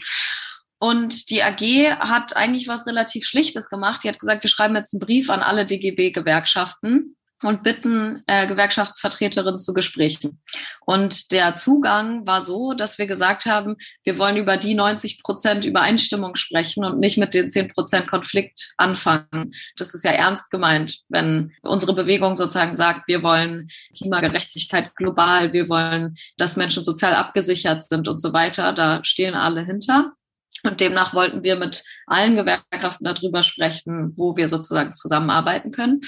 [0.77, 4.03] Und die AG hat eigentlich was relativ Schlichtes gemacht.
[4.03, 9.59] Die hat gesagt, wir schreiben jetzt einen Brief an alle DGB-Gewerkschaften und bitten äh, Gewerkschaftsvertreterinnen
[9.59, 10.41] zu Gesprächen.
[10.85, 15.65] Und der Zugang war so, dass wir gesagt haben, wir wollen über die 90 Prozent
[15.65, 19.53] Übereinstimmung sprechen und nicht mit den 10 Prozent Konflikt anfangen.
[19.77, 25.69] Das ist ja ernst gemeint, wenn unsere Bewegung sozusagen sagt, wir wollen Klimagerechtigkeit global, wir
[25.69, 28.73] wollen, dass Menschen sozial abgesichert sind und so weiter.
[28.73, 30.13] Da stehen alle hinter.
[30.63, 35.99] Und demnach wollten wir mit allen Gewerkschaften darüber sprechen, wo wir sozusagen zusammenarbeiten können.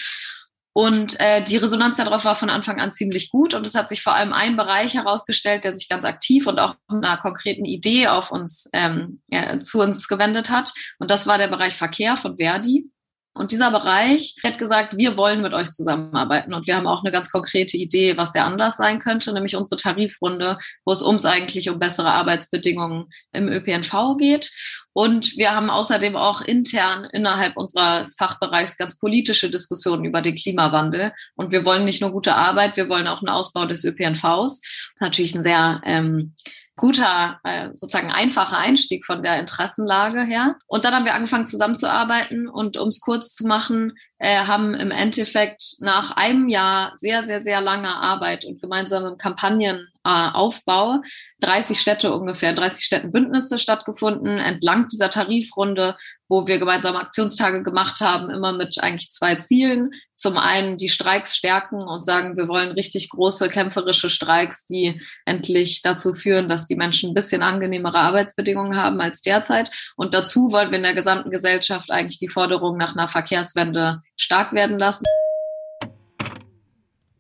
[0.77, 3.53] Und äh, die Resonanz darauf war von Anfang an ziemlich gut.
[3.53, 6.75] Und es hat sich vor allem ein Bereich herausgestellt, der sich ganz aktiv und auch
[6.89, 10.73] mit einer konkreten Idee auf uns ähm, ja, zu uns gewendet hat.
[10.99, 12.91] Und das war der Bereich Verkehr von Verdi.
[13.37, 16.53] Und dieser Bereich hat gesagt, wir wollen mit euch zusammenarbeiten.
[16.53, 19.75] Und wir haben auch eine ganz konkrete Idee, was der anders sein könnte, nämlich unsere
[19.75, 24.51] Tarifrunde, wo es uns eigentlich um bessere Arbeitsbedingungen im ÖPNV geht.
[24.93, 31.11] Und wir haben außerdem auch intern innerhalb unseres Fachbereichs ganz politische Diskussionen über den Klimawandel.
[31.35, 34.61] Und wir wollen nicht nur gute Arbeit, wir wollen auch einen Ausbau des ÖPNVs.
[35.01, 36.35] Natürlich ein sehr ähm,
[36.75, 40.57] guter, äh, sozusagen einfacher Einstieg von der Interessenlage her.
[40.67, 44.91] Und dann haben wir angefangen zusammenzuarbeiten und um es kurz zu machen, äh, haben im
[44.91, 51.01] Endeffekt nach einem Jahr sehr, sehr, sehr langer Arbeit und gemeinsamen Kampagnen Aufbau
[51.41, 58.29] 30 Städte ungefähr, 30 Städtenbündnisse stattgefunden entlang dieser Tarifrunde, wo wir gemeinsame Aktionstage gemacht haben,
[58.29, 59.91] immer mit eigentlich zwei Zielen.
[60.15, 65.81] Zum einen die Streiks stärken und sagen, wir wollen richtig große kämpferische Streiks, die endlich
[65.81, 69.69] dazu führen, dass die Menschen ein bisschen angenehmere Arbeitsbedingungen haben als derzeit.
[69.95, 74.53] Und dazu wollen wir in der gesamten Gesellschaft eigentlich die Forderung nach einer Verkehrswende stark
[74.53, 75.05] werden lassen.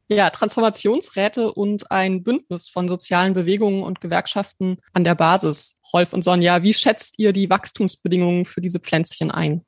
[0.07, 5.79] Ja, Transformationsräte und ein Bündnis von sozialen Bewegungen und Gewerkschaften an der Basis.
[5.91, 9.65] Rolf und Sonja, wie schätzt ihr die Wachstumsbedingungen für diese Pflänzchen ein?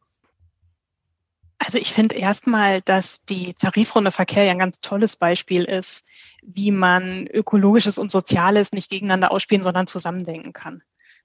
[1.58, 6.08] Also ich finde erstmal, dass die Tarifrunde Verkehr ja ein ganz tolles Beispiel ist,
[6.44, 10.84] wie man ökologisches und soziales nicht gegeneinander ausspielen, sondern zusammendenken kann.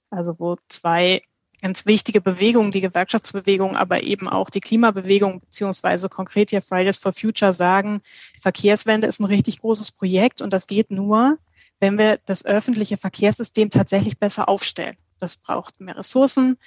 [0.09, 1.21] Also wo zwei
[1.63, 7.13] ganz wichtige Bewegungen, die Gewerkschaftsbewegung, aber eben auch die Klimabewegung, beziehungsweise konkret hier Fridays for
[7.13, 8.01] Future sagen,
[8.39, 11.37] Verkehrswende ist ein richtig großes Projekt und das geht nur,
[11.79, 14.97] wenn wir das öffentliche Verkehrssystem tatsächlich besser aufstellen.
[15.19, 16.57] Das braucht mehr Ressourcen,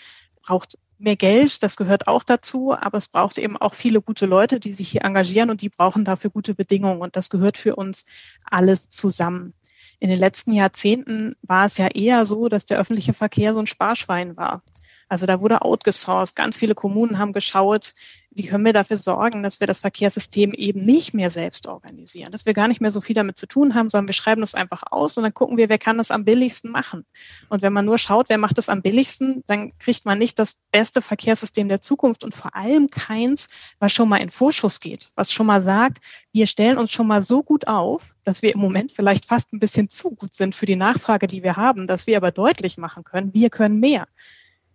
[0.40, 4.60] braucht mehr Geld, das gehört auch dazu, aber es braucht eben auch viele gute Leute,
[4.60, 8.06] die sich hier engagieren und die brauchen dafür gute Bedingungen und das gehört für uns
[8.44, 9.52] alles zusammen.
[9.98, 13.66] In den letzten Jahrzehnten war es ja eher so, dass der öffentliche Verkehr so ein
[13.66, 14.62] Sparschwein war.
[15.08, 16.34] Also da wurde outgesourced.
[16.34, 17.94] Ganz viele Kommunen haben geschaut,
[18.36, 22.44] wie können wir dafür sorgen, dass wir das Verkehrssystem eben nicht mehr selbst organisieren, dass
[22.44, 24.82] wir gar nicht mehr so viel damit zu tun haben, sondern wir schreiben das einfach
[24.90, 27.06] aus und dann gucken wir, wer kann das am billigsten machen.
[27.48, 30.60] Und wenn man nur schaut, wer macht das am billigsten, dann kriegt man nicht das
[30.70, 35.32] beste Verkehrssystem der Zukunft und vor allem keins, was schon mal in Vorschuss geht, was
[35.32, 35.98] schon mal sagt,
[36.32, 39.60] wir stellen uns schon mal so gut auf, dass wir im Moment vielleicht fast ein
[39.60, 43.02] bisschen zu gut sind für die Nachfrage, die wir haben, dass wir aber deutlich machen
[43.02, 44.06] können, wir können mehr.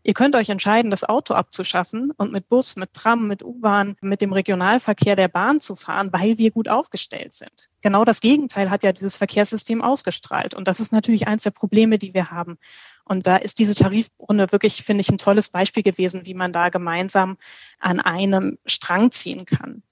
[0.03, 4.21] Ihr könnt euch entscheiden, das Auto abzuschaffen und mit Bus, mit Tram, mit U-Bahn, mit
[4.21, 7.69] dem Regionalverkehr der Bahn zu fahren, weil wir gut aufgestellt sind.
[7.81, 10.55] Genau das Gegenteil hat ja dieses Verkehrssystem ausgestrahlt.
[10.55, 12.57] Und das ist natürlich eins der Probleme, die wir haben.
[13.05, 16.69] Und da ist diese Tarifrunde wirklich, finde ich, ein tolles Beispiel gewesen, wie man da
[16.69, 17.37] gemeinsam
[17.79, 19.83] an einem Strang ziehen kann.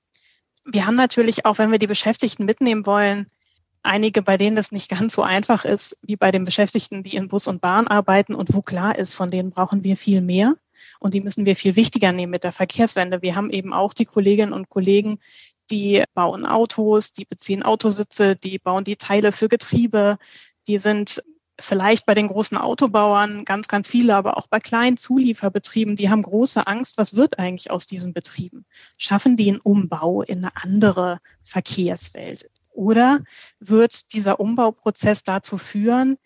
[0.66, 3.30] Wir haben natürlich auch, wenn wir die Beschäftigten mitnehmen wollen,
[3.84, 7.28] einige, bei denen das nicht ganz so einfach ist, wie bei den Beschäftigten, die in
[7.28, 10.56] Bus und Bahn arbeiten und wo klar ist, von denen brauchen wir viel mehr.
[11.00, 13.22] Und die müssen wir viel wichtiger nehmen mit der Verkehrswende.
[13.22, 15.20] Wir haben eben auch die Kolleginnen und Kollegen,
[15.72, 20.18] die bauen Autos, die beziehen Autositze, die bauen die Teile für Getriebe,
[20.68, 21.22] die sind
[21.60, 26.22] vielleicht bei den großen Autobauern ganz, ganz viele, aber auch bei kleinen Zulieferbetrieben, die haben
[26.22, 28.66] große Angst, was wird eigentlich aus diesen Betrieben?
[28.98, 32.50] Schaffen die einen Umbau in eine andere Verkehrswelt?
[32.80, 33.26] Oder
[33.60, 36.18] wird dieser Umbauprozess dazu führen,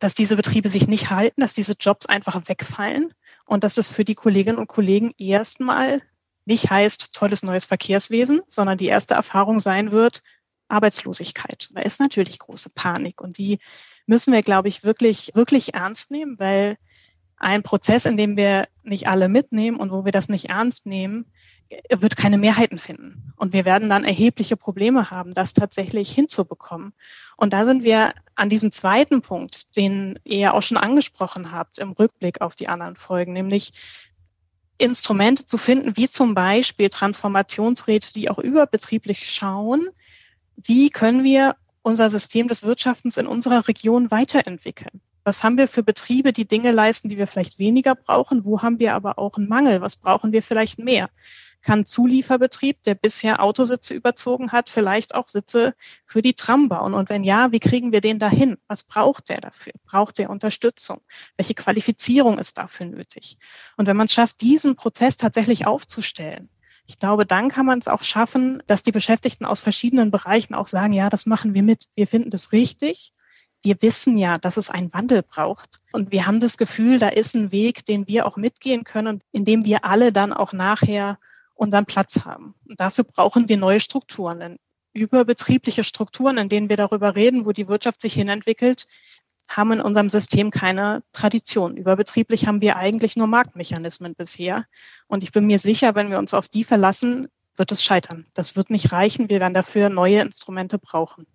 [0.00, 3.14] dass diese Betriebe sich nicht halten, dass diese Jobs einfach wegfallen
[3.46, 6.02] und dass es für die Kolleginnen und Kollegen erstmal
[6.44, 10.22] nicht heißt tolles neues Verkehrswesen, sondern die erste Erfahrung sein wird
[10.66, 11.68] Arbeitslosigkeit.
[11.72, 13.60] Da ist natürlich große Panik und die
[14.06, 16.78] müssen wir, glaube ich, wirklich, wirklich ernst nehmen, weil
[17.36, 21.26] ein Prozess, in dem wir nicht alle mitnehmen und wo wir das nicht ernst nehmen,
[21.90, 23.32] wird keine Mehrheiten finden.
[23.36, 26.92] Und wir werden dann erhebliche Probleme haben, das tatsächlich hinzubekommen.
[27.36, 31.92] Und da sind wir an diesem zweiten Punkt, den ihr auch schon angesprochen habt im
[31.92, 33.72] Rückblick auf die anderen Folgen, nämlich
[34.78, 39.88] Instrumente zu finden, wie zum Beispiel Transformationsräte, die auch überbetrieblich schauen,
[40.56, 45.00] wie können wir unser System des Wirtschaftens in unserer Region weiterentwickeln.
[45.24, 48.44] Was haben wir für Betriebe, die Dinge leisten, die wir vielleicht weniger brauchen?
[48.44, 49.80] Wo haben wir aber auch einen Mangel?
[49.80, 51.10] Was brauchen wir vielleicht mehr?
[51.62, 56.94] Kann Zulieferbetrieb, der bisher Autositze überzogen hat, vielleicht auch Sitze für die Tram bauen?
[56.94, 58.58] Und wenn ja, wie kriegen wir den dahin?
[58.68, 59.72] Was braucht der dafür?
[59.84, 61.00] Braucht der Unterstützung?
[61.36, 63.38] Welche Qualifizierung ist dafür nötig?
[63.76, 66.48] Und wenn man es schafft, diesen Prozess tatsächlich aufzustellen,
[66.86, 70.66] ich glaube, dann kann man es auch schaffen, dass die Beschäftigten aus verschiedenen Bereichen auch
[70.66, 71.86] sagen, ja, das machen wir mit.
[71.94, 73.12] Wir finden das richtig
[73.62, 75.80] wir wissen ja, dass es einen Wandel braucht.
[75.92, 79.44] Und wir haben das Gefühl, da ist ein Weg, den wir auch mitgehen können, in
[79.44, 81.18] dem wir alle dann auch nachher
[81.62, 82.54] unseren Platz haben.
[82.68, 84.58] Und dafür brauchen wir neue Strukturen.
[84.92, 88.86] Überbetriebliche Strukturen, in denen wir darüber reden, wo die Wirtschaft sich hinentwickelt,
[89.48, 91.76] haben in unserem System keine Tradition.
[91.76, 94.66] Überbetrieblich haben wir eigentlich nur Marktmechanismen bisher.
[95.06, 98.26] Und ich bin mir sicher, wenn wir uns auf die verlassen, wird es scheitern.
[98.34, 99.30] Das wird nicht reichen.
[99.30, 101.26] Wir werden dafür neue Instrumente brauchen.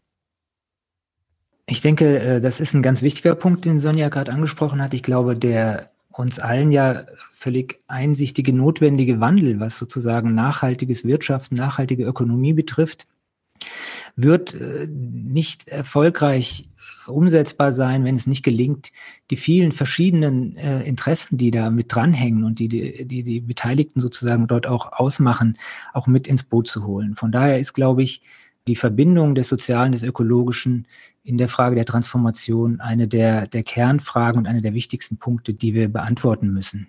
[1.67, 4.93] Ich denke, äh, das ist ein ganz wichtiger Punkt, den Sonja gerade angesprochen hat.
[4.93, 12.03] Ich glaube, der uns allen ja völlig einsichtige, notwendige Wandel, was sozusagen nachhaltiges Wirtschaften, nachhaltige
[12.03, 13.07] Ökonomie betrifft,
[14.15, 16.69] wird äh, nicht erfolgreich
[17.05, 18.91] umsetzbar sein, wenn es nicht gelingt,
[19.31, 24.01] die vielen verschiedenen äh, Interessen, die da mit dranhängen und die, die die die Beteiligten
[24.01, 25.57] sozusagen dort auch ausmachen,
[25.93, 27.15] auch mit ins Boot zu holen.
[27.15, 28.21] Von daher ist, glaube ich,
[28.67, 30.87] die Verbindung des Sozialen, des Ökologischen
[31.23, 35.73] in der Frage der Transformation eine der, der Kernfragen und eine der wichtigsten Punkte, die
[35.73, 36.87] wir beantworten müssen.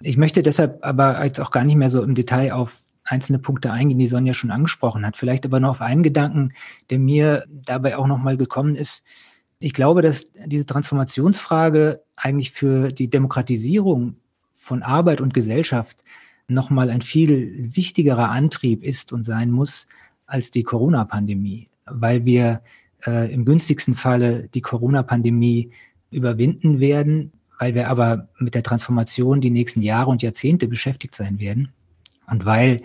[0.00, 3.70] Ich möchte deshalb aber jetzt auch gar nicht mehr so im Detail auf einzelne Punkte
[3.70, 5.16] eingehen, die Sonja schon angesprochen hat.
[5.16, 6.52] Vielleicht aber noch auf einen Gedanken,
[6.90, 9.04] der mir dabei auch nochmal gekommen ist.
[9.58, 14.16] Ich glaube, dass diese Transformationsfrage eigentlich für die Demokratisierung
[14.54, 16.02] von Arbeit und Gesellschaft
[16.48, 19.86] nochmal ein viel wichtigerer Antrieb ist und sein muss
[20.26, 22.62] als die Corona-Pandemie, weil wir
[23.06, 25.70] äh, im günstigsten Falle die Corona-Pandemie
[26.10, 31.38] überwinden werden, weil wir aber mit der Transformation die nächsten Jahre und Jahrzehnte beschäftigt sein
[31.38, 31.72] werden
[32.26, 32.82] und weil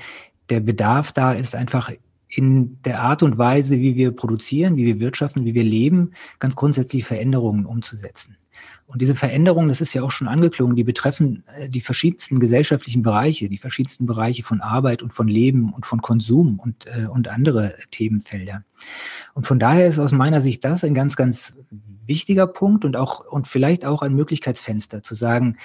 [0.50, 1.92] der Bedarf da ist, einfach
[2.30, 6.56] in der Art und Weise, wie wir produzieren, wie wir wirtschaften, wie wir leben, ganz
[6.56, 8.38] grundsätzlich Veränderungen umzusetzen.
[8.86, 13.04] Und diese Veränderungen, das ist ja auch schon angeklungen, die betreffen äh, die verschiedensten gesellschaftlichen
[13.04, 17.28] Bereiche, die verschiedensten Bereiche von Arbeit und von Leben und von Konsum und, äh, und
[17.28, 18.64] andere Themenfelder.
[19.34, 21.56] Und von daher ist aus meiner Sicht das ein ganz, ganz
[22.06, 25.58] wichtiger Punkt und auch und vielleicht auch ein Möglichkeitsfenster zu sagen,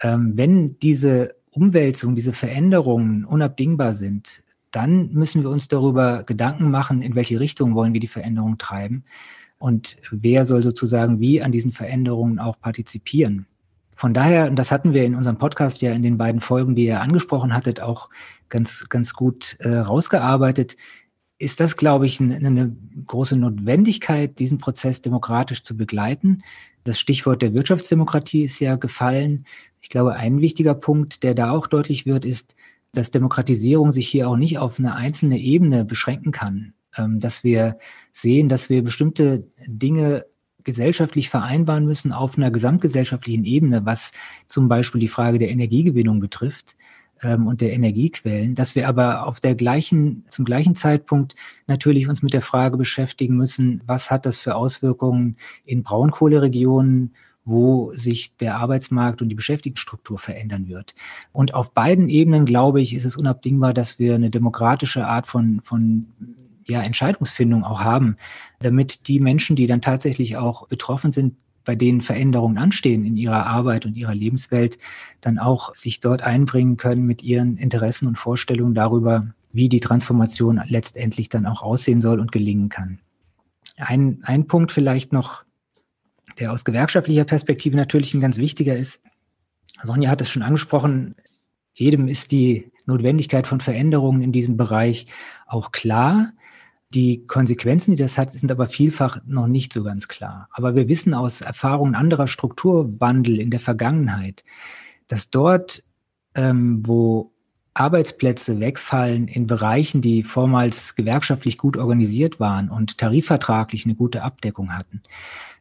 [0.00, 7.02] ähm, wenn diese Umwälzungen, diese Veränderungen unabdingbar sind, dann müssen wir uns darüber Gedanken machen,
[7.02, 9.04] in welche Richtung wollen wir die Veränderung treiben
[9.58, 13.46] und wer soll sozusagen wie an diesen Veränderungen auch partizipieren.
[13.96, 16.86] Von daher, und das hatten wir in unserem Podcast ja in den beiden Folgen, die
[16.86, 18.10] ihr angesprochen hattet, auch
[18.48, 20.76] ganz, ganz gut äh, rausgearbeitet,
[21.38, 22.76] ist das, glaube ich, eine, eine
[23.06, 26.42] große Notwendigkeit, diesen Prozess demokratisch zu begleiten.
[26.84, 29.46] Das Stichwort der Wirtschaftsdemokratie ist ja gefallen.
[29.80, 32.54] Ich glaube, ein wichtiger Punkt, der da auch deutlich wird, ist,
[32.98, 36.74] dass Demokratisierung sich hier auch nicht auf eine einzelne Ebene beschränken kann.
[36.96, 37.78] Ähm, dass wir
[38.12, 40.26] sehen, dass wir bestimmte Dinge
[40.64, 44.12] gesellschaftlich vereinbaren müssen auf einer gesamtgesellschaftlichen Ebene, was
[44.46, 46.76] zum Beispiel die Frage der Energiegewinnung betrifft
[47.22, 52.22] ähm, und der Energiequellen, dass wir aber auf der gleichen, zum gleichen Zeitpunkt natürlich uns
[52.22, 57.14] mit der Frage beschäftigen müssen, was hat das für Auswirkungen in Braunkohleregionen,
[57.48, 60.94] wo sich der Arbeitsmarkt und die Beschäftigungsstruktur verändern wird.
[61.32, 65.62] Und auf beiden Ebenen, glaube ich, ist es unabdingbar, dass wir eine demokratische Art von,
[65.62, 66.08] von
[66.66, 68.16] ja, Entscheidungsfindung auch haben,
[68.60, 73.46] damit die Menschen, die dann tatsächlich auch betroffen sind, bei denen Veränderungen anstehen in ihrer
[73.46, 74.78] Arbeit und ihrer Lebenswelt,
[75.22, 80.60] dann auch sich dort einbringen können mit ihren Interessen und Vorstellungen darüber, wie die Transformation
[80.66, 82.98] letztendlich dann auch aussehen soll und gelingen kann.
[83.78, 85.44] Ein, ein Punkt vielleicht noch,
[86.38, 89.00] der aus gewerkschaftlicher Perspektive natürlich ein ganz wichtiger ist.
[89.82, 91.14] Sonja hat es schon angesprochen,
[91.74, 95.06] jedem ist die Notwendigkeit von Veränderungen in diesem Bereich
[95.46, 96.32] auch klar.
[96.90, 100.48] Die Konsequenzen, die das hat, sind aber vielfach noch nicht so ganz klar.
[100.52, 104.42] Aber wir wissen aus Erfahrungen anderer Strukturwandel in der Vergangenheit,
[105.06, 105.84] dass dort,
[106.34, 107.32] ähm, wo
[107.74, 114.76] Arbeitsplätze wegfallen in Bereichen, die vormals gewerkschaftlich gut organisiert waren und tarifvertraglich eine gute Abdeckung
[114.76, 115.02] hatten,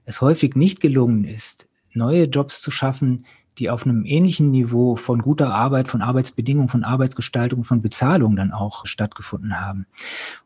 [0.07, 3.25] es häufig nicht gelungen ist, neue Jobs zu schaffen,
[3.57, 8.53] die auf einem ähnlichen Niveau von guter Arbeit, von Arbeitsbedingungen, von Arbeitsgestaltung, von Bezahlung dann
[8.53, 9.85] auch stattgefunden haben.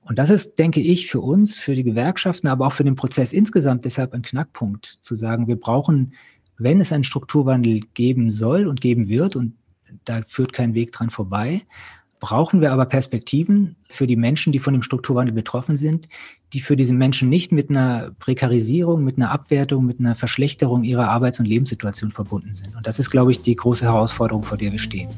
[0.01, 3.33] Und das ist, denke ich, für uns, für die Gewerkschaften, aber auch für den Prozess
[3.33, 6.13] insgesamt deshalb ein Knackpunkt, zu sagen, wir brauchen,
[6.57, 9.53] wenn es einen Strukturwandel geben soll und geben wird, und
[10.05, 11.63] da führt kein Weg dran vorbei,
[12.21, 16.07] brauchen wir aber Perspektiven für die Menschen, die von dem Strukturwandel betroffen sind,
[16.53, 21.09] die für diese Menschen nicht mit einer Prekarisierung, mit einer Abwertung, mit einer Verschlechterung ihrer
[21.09, 22.75] Arbeits- und Lebenssituation verbunden sind.
[22.77, 25.09] Und das ist, glaube ich, die große Herausforderung, vor der wir stehen.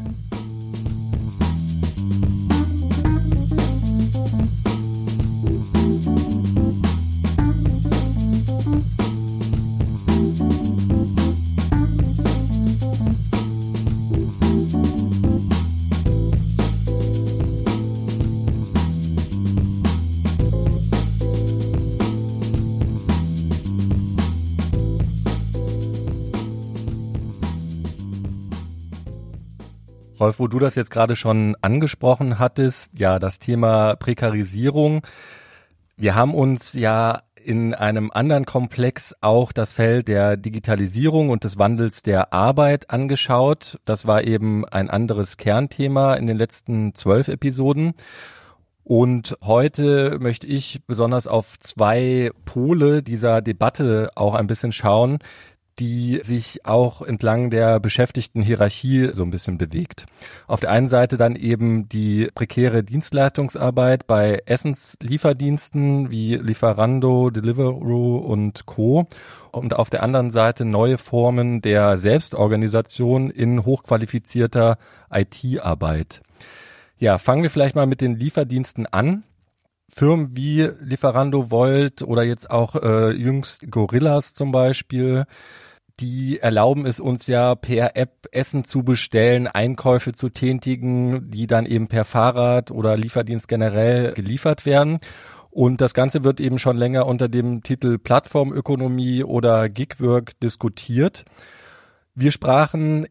[30.24, 35.06] Rolf, wo du das jetzt gerade schon angesprochen hattest, ja, das Thema Prekarisierung.
[35.98, 41.58] Wir haben uns ja in einem anderen Komplex auch das Feld der Digitalisierung und des
[41.60, 43.80] Wandels der Arbeit angeschaut.
[43.84, 47.92] Das war eben ein anderes Kernthema in den letzten zwölf Episoden.
[48.86, 55.20] Und heute möchte ich besonders auf zwei Pole dieser Debatte auch ein bisschen schauen,
[55.80, 60.06] die sich auch entlang der beschäftigten Hierarchie so ein bisschen bewegt.
[60.48, 68.66] Auf der einen Seite dann eben die prekäre Dienstleistungsarbeit bei Essenslieferdiensten wie Lieferando, Deliveroo und
[68.66, 69.08] Co.
[69.52, 74.78] Und auf der anderen Seite neue Formen der Selbstorganisation in hochqualifizierter
[75.12, 76.22] IT-Arbeit.
[76.98, 79.24] Ja, fangen wir vielleicht mal mit den Lieferdiensten an.
[79.90, 85.26] Firmen wie Lieferando Volt oder jetzt auch äh, jüngst Gorillas zum Beispiel,
[86.00, 91.66] die erlauben es uns ja per App Essen zu bestellen, Einkäufe zu tätigen, die dann
[91.66, 95.00] eben per Fahrrad oder Lieferdienst generell geliefert werden.
[95.52, 101.26] Und das Ganze wird eben schon länger unter dem Titel Plattformökonomie oder Gigwork diskutiert.
[102.16, 103.08] Wir sprachen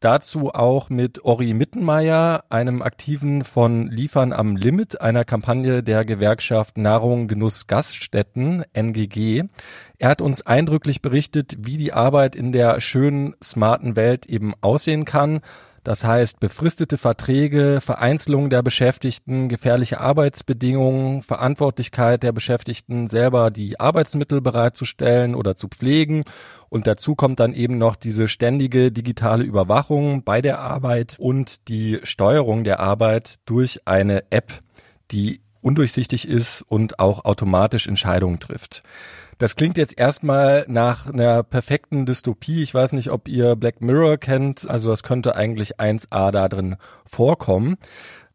[0.00, 6.78] dazu auch mit Ori Mittenmeier, einem Aktiven von Liefern am Limit, einer Kampagne der Gewerkschaft
[6.78, 9.44] Nahrung, Genuss, Gaststätten, NGG.
[9.98, 15.04] Er hat uns eindrücklich berichtet, wie die Arbeit in der schönen, smarten Welt eben aussehen
[15.04, 15.40] kann,
[15.86, 24.40] das heißt, befristete Verträge, Vereinzelung der Beschäftigten, gefährliche Arbeitsbedingungen, Verantwortlichkeit der Beschäftigten, selber die Arbeitsmittel
[24.40, 26.24] bereitzustellen oder zu pflegen.
[26.70, 32.00] Und dazu kommt dann eben noch diese ständige digitale Überwachung bei der Arbeit und die
[32.02, 34.54] Steuerung der Arbeit durch eine App,
[35.12, 38.84] die undurchsichtig ist und auch automatisch Entscheidungen trifft.
[39.38, 42.62] Das klingt jetzt erstmal nach einer perfekten Dystopie.
[42.62, 44.70] Ich weiß nicht, ob ihr Black Mirror kennt.
[44.70, 47.76] Also das könnte eigentlich 1a da drin vorkommen.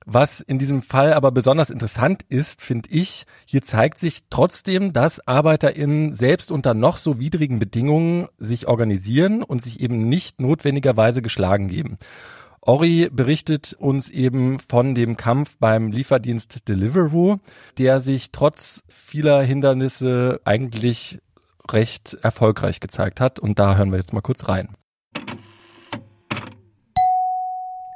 [0.06, 5.26] Was in diesem Fall aber besonders interessant ist, finde ich, hier zeigt sich trotzdem, dass
[5.26, 11.68] ArbeiterInnen selbst unter noch so widrigen Bedingungen sich organisieren und sich eben nicht notwendigerweise geschlagen
[11.68, 11.98] geben.
[12.64, 17.38] Ori berichtet uns eben von dem Kampf beim Lieferdienst Deliveroo,
[17.80, 21.18] der sich trotz vieler Hindernisse eigentlich
[21.72, 23.40] recht erfolgreich gezeigt hat.
[23.40, 24.70] Und da hören wir jetzt mal kurz rein.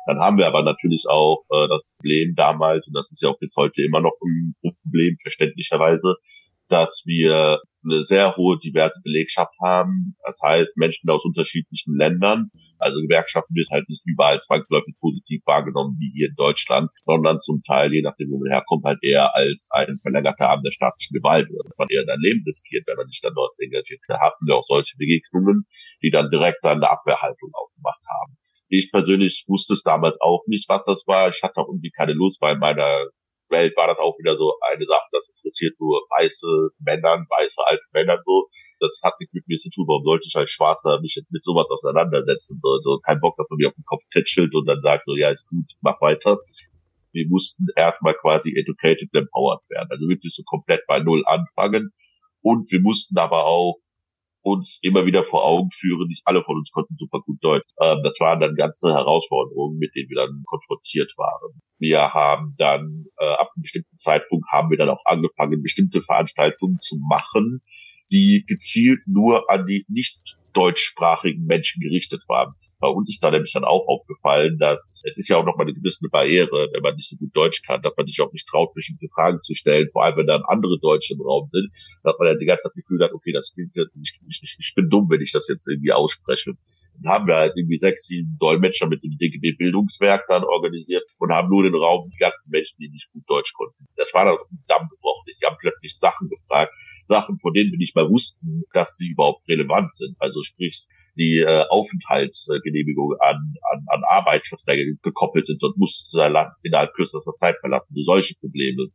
[0.08, 3.40] Dann haben wir aber natürlich auch äh, das Problem damals, und das ist ja auch
[3.40, 6.16] bis heute immer noch ein Problem, verständlicherweise,
[6.70, 10.16] dass wir eine sehr hohe diverse Belegschaft haben.
[10.26, 12.50] Das heißt, Menschen aus unterschiedlichen Ländern.
[12.80, 17.62] Also Gewerkschaften wird halt nicht überall zwangsläufig positiv wahrgenommen wie hier in Deutschland, sondern zum
[17.64, 21.48] Teil, je nachdem, wo man herkommt, halt eher als ein verlängerter Arm der staatlichen Gewalt,
[21.48, 24.02] dass man eher sein Leben riskiert, wenn man sich dann dort engagiert.
[24.08, 25.66] Da hatten wir auch solche Begegnungen,
[26.02, 28.38] die dann direkt dann eine Abwehrhaltung aufgemacht haben.
[28.68, 31.30] Ich persönlich wusste es damals auch nicht, was das war.
[31.30, 33.06] Ich hatte auch irgendwie keine Lust, weil in meiner
[33.56, 37.88] Welt war das auch wieder so eine Sache, das interessiert nur weiße Männern, weiße alte
[37.94, 38.48] Männer so.
[38.80, 39.88] Das hat nichts mit mir zu tun.
[39.88, 42.60] Warum sollte ich als Schwarzer mich jetzt mit sowas auseinandersetzen?
[42.62, 45.16] So, so kein Bock, dass man mir auf den Kopf tätschelt und dann sagt so,
[45.16, 46.38] ja, ist gut, mach weiter.
[47.14, 49.88] Wir mussten erstmal quasi educated empowered werden.
[49.90, 51.92] Also wirklich so komplett bei Null anfangen.
[52.42, 53.80] Und wir mussten aber auch
[54.46, 57.68] uns immer wieder vor Augen führen, nicht alle von uns konnten super gut Deutsch.
[57.82, 61.60] Ähm, das waren dann ganze Herausforderungen, mit denen wir dann konfrontiert waren.
[61.80, 66.80] Wir haben dann äh, ab einem bestimmten Zeitpunkt haben wir dann auch angefangen, bestimmte Veranstaltungen
[66.80, 67.62] zu machen,
[68.12, 70.22] die gezielt nur an die nicht
[70.54, 72.54] deutschsprachigen Menschen gerichtet waren.
[72.86, 75.64] Bei uns ist da nämlich dann auch aufgefallen, dass es ist ja auch noch mal
[75.64, 78.48] eine gewisse Barriere, wenn man nicht so gut Deutsch kann, dass man sich auch nicht
[78.48, 81.72] traut, bestimmte Fragen zu stellen, vor allem wenn dann andere Deutsche im Raum sind,
[82.04, 84.58] dass man ja die ganze Zeit das Gefühl hat, okay, das klingt jetzt, ich, ich,
[84.60, 86.54] ich bin dumm, wenn ich das jetzt irgendwie ausspreche.
[87.02, 91.32] Dann haben wir halt irgendwie sechs, sieben Dolmetscher mit dem DGB Bildungswerk dann organisiert und
[91.32, 93.88] haben nur den Raum die ganzen Menschen, die nicht gut Deutsch konnten.
[93.96, 95.26] Das war dann auf dem Damm gebrochen.
[95.26, 96.72] Die haben plötzlich Sachen gefragt,
[97.08, 100.16] Sachen, von denen wir nicht mal wussten, dass sie überhaupt relevant sind.
[100.20, 100.86] Also sprich,
[101.18, 107.34] die äh, Aufenthaltsgenehmigung an, an, an Arbeitsverträge gekoppelt sind und mussten sein Land innerhalb kürzester
[107.40, 107.94] Zeit verlassen.
[108.06, 108.88] Solche Probleme.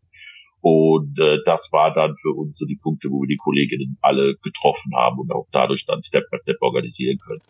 [0.61, 4.37] Und äh, das war dann für uns so die Punkte, wo wir die Kolleginnen alle
[4.43, 7.41] getroffen haben und auch dadurch dann Step by Step organisieren können.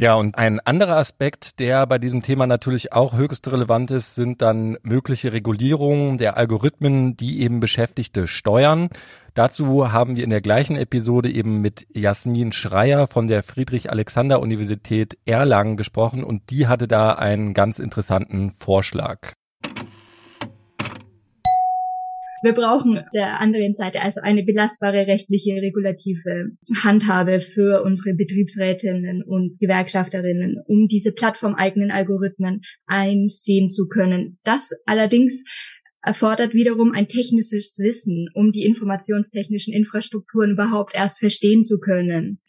[0.00, 4.40] Ja, und ein anderer Aspekt, der bei diesem Thema natürlich auch höchst relevant ist, sind
[4.40, 8.88] dann mögliche Regulierungen der Algorithmen, die eben Beschäftigte steuern.
[9.34, 15.76] Dazu haben wir in der gleichen Episode eben mit Jasmin Schreier von der Friedrich-Alexander-Universität Erlangen
[15.76, 19.34] gesprochen und die hatte da einen ganz interessanten Vorschlag.
[22.42, 29.58] Wir brauchen der anderen Seite also eine belastbare rechtliche regulative Handhabe für unsere Betriebsrätinnen und
[29.60, 34.38] Gewerkschafterinnen, um diese plattformeigenen Algorithmen einsehen zu können.
[34.42, 35.44] Das allerdings
[36.02, 42.40] erfordert wiederum ein technisches Wissen, um die informationstechnischen Infrastrukturen überhaupt erst verstehen zu können.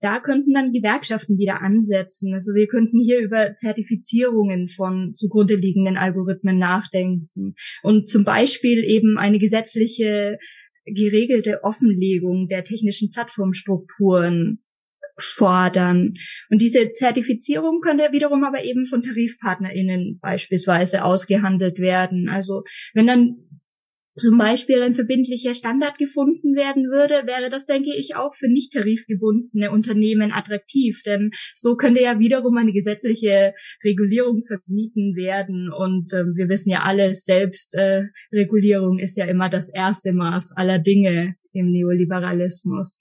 [0.00, 2.32] Da könnten dann Gewerkschaften wieder ansetzen.
[2.32, 9.18] Also wir könnten hier über Zertifizierungen von zugrunde liegenden Algorithmen nachdenken und zum Beispiel eben
[9.18, 10.38] eine gesetzliche
[10.84, 14.62] geregelte Offenlegung der technischen Plattformstrukturen
[15.18, 16.14] fordern.
[16.48, 22.28] Und diese Zertifizierung könnte wiederum aber eben von TarifpartnerInnen beispielsweise ausgehandelt werden.
[22.28, 22.62] Also
[22.94, 23.47] wenn dann
[24.18, 28.72] zum Beispiel ein verbindlicher Standard gefunden werden würde, wäre das, denke ich, auch für nicht
[28.72, 31.02] tarifgebundene Unternehmen attraktiv.
[31.04, 33.54] Denn so könnte ja wiederum eine gesetzliche
[33.84, 35.70] Regulierung vermieden werden.
[35.72, 40.78] Und äh, wir wissen ja alle, Selbstregulierung äh, ist ja immer das erste Maß aller
[40.78, 43.00] Dinge im Neoliberalismus.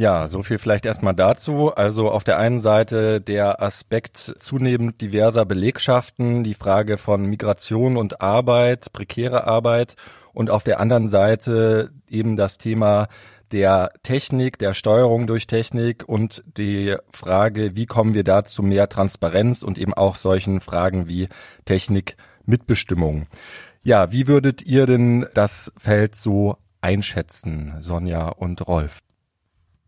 [0.00, 1.74] Ja, so viel vielleicht erstmal dazu.
[1.74, 8.22] Also auf der einen Seite der Aspekt zunehmend diverser Belegschaften, die Frage von Migration und
[8.22, 9.96] Arbeit, prekäre Arbeit
[10.32, 13.08] und auf der anderen Seite eben das Thema
[13.52, 18.88] der Technik, der Steuerung durch Technik und die Frage, wie kommen wir da zu mehr
[18.88, 21.28] Transparenz und eben auch solchen Fragen wie
[21.66, 23.26] Technikmitbestimmung.
[23.82, 29.02] Ja, wie würdet ihr denn das Feld so einschätzen, Sonja und Rolf?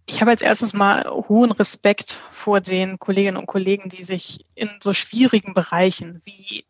[0.06, 4.70] Ich habe als erstes mal hohen Respekt vor den Kolleginnen und Kollegen, die sich in
[4.82, 6.64] so schwierigen Bereichen wie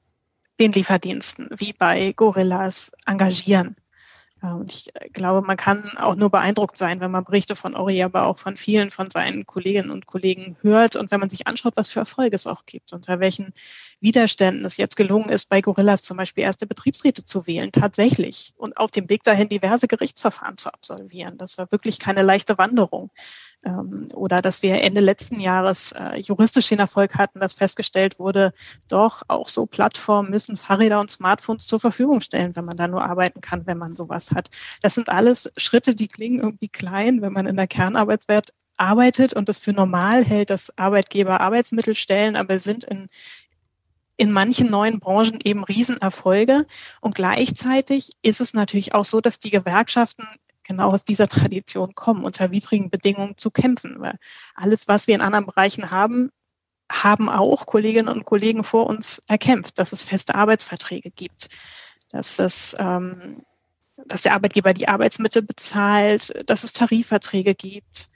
[0.61, 3.77] den Lieferdiensten, wie bei Gorillas engagieren.
[4.43, 8.27] Und ich glaube, man kann auch nur beeindruckt sein, wenn man Berichte von Ori, aber
[8.27, 11.91] auch von vielen von seinen Kolleginnen und Kollegen hört und wenn man sich anschaut, was
[11.91, 13.55] für Erfolge es auch gibt, unter welchen
[14.03, 18.77] Widerständen es jetzt gelungen ist, bei Gorillas zum Beispiel erste Betriebsräte zu wählen, tatsächlich und
[18.77, 21.39] auf dem Weg dahin diverse Gerichtsverfahren zu absolvieren.
[21.39, 23.11] Das war wirklich keine leichte Wanderung.
[23.65, 28.53] Ähm, oder dass wir Ende letzten Jahres äh, juristisch den Erfolg hatten, dass festgestellt wurde,
[28.89, 33.05] doch auch so Plattformen müssen Fahrräder und Smartphones zur Verfügung stellen, wenn man da nur
[33.05, 34.51] arbeiten kann, wenn man sowas hat.
[34.83, 39.49] Das sind alles Schritte, die klingen irgendwie klein, wenn man in der Kernarbeitswelt arbeitet und
[39.49, 43.09] es für normal hält, dass Arbeitgeber Arbeitsmittel stellen, aber sind in,
[44.23, 46.69] in manchen neuen Branchen eben Riesenerfolge.
[47.01, 50.29] Und gleichzeitig ist es natürlich auch so, dass die Gewerkschaften
[50.63, 53.97] genau aus dieser Tradition kommen, unter widrigen Bedingungen zu kämpfen.
[53.99, 54.17] Weil
[54.55, 56.31] alles, was wir in anderen Bereichen haben,
[56.89, 61.49] haben auch Kolleginnen und Kollegen vor uns erkämpft, dass es feste Arbeitsverträge gibt,
[62.11, 63.43] dass es ähm,
[64.07, 68.09] dass der Arbeitgeber die Arbeitsmittel bezahlt, dass es Tarifverträge gibt,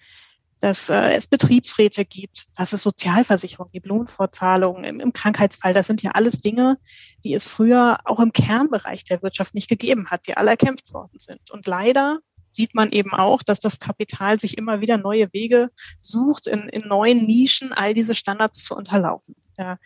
[0.61, 5.74] dass äh, es Betriebsräte gibt, dass es Sozialversicherung gibt, Lohnfortzahlungen im, im Krankheitsfall.
[5.74, 6.78] Das sind ja alles Dinge,
[7.24, 11.18] die es früher auch im Kernbereich der Wirtschaft nicht gegeben hat, die alle erkämpft worden
[11.18, 11.50] sind.
[11.50, 16.46] Und leider sieht man eben auch, dass das Kapital sich immer wieder neue Wege sucht,
[16.46, 19.36] in, in neuen Nischen all diese Standards zu unterlaufen.
[19.59, 19.78] Ja,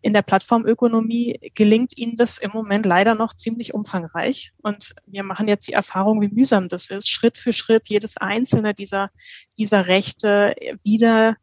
[0.00, 4.52] in der Plattformökonomie gelingt ihnen das im Moment leider noch ziemlich umfangreich.
[4.62, 8.74] Und wir machen jetzt die Erfahrung, wie mühsam das ist, Schritt für Schritt jedes einzelne
[8.74, 9.10] dieser,
[9.56, 11.36] dieser Rechte wieder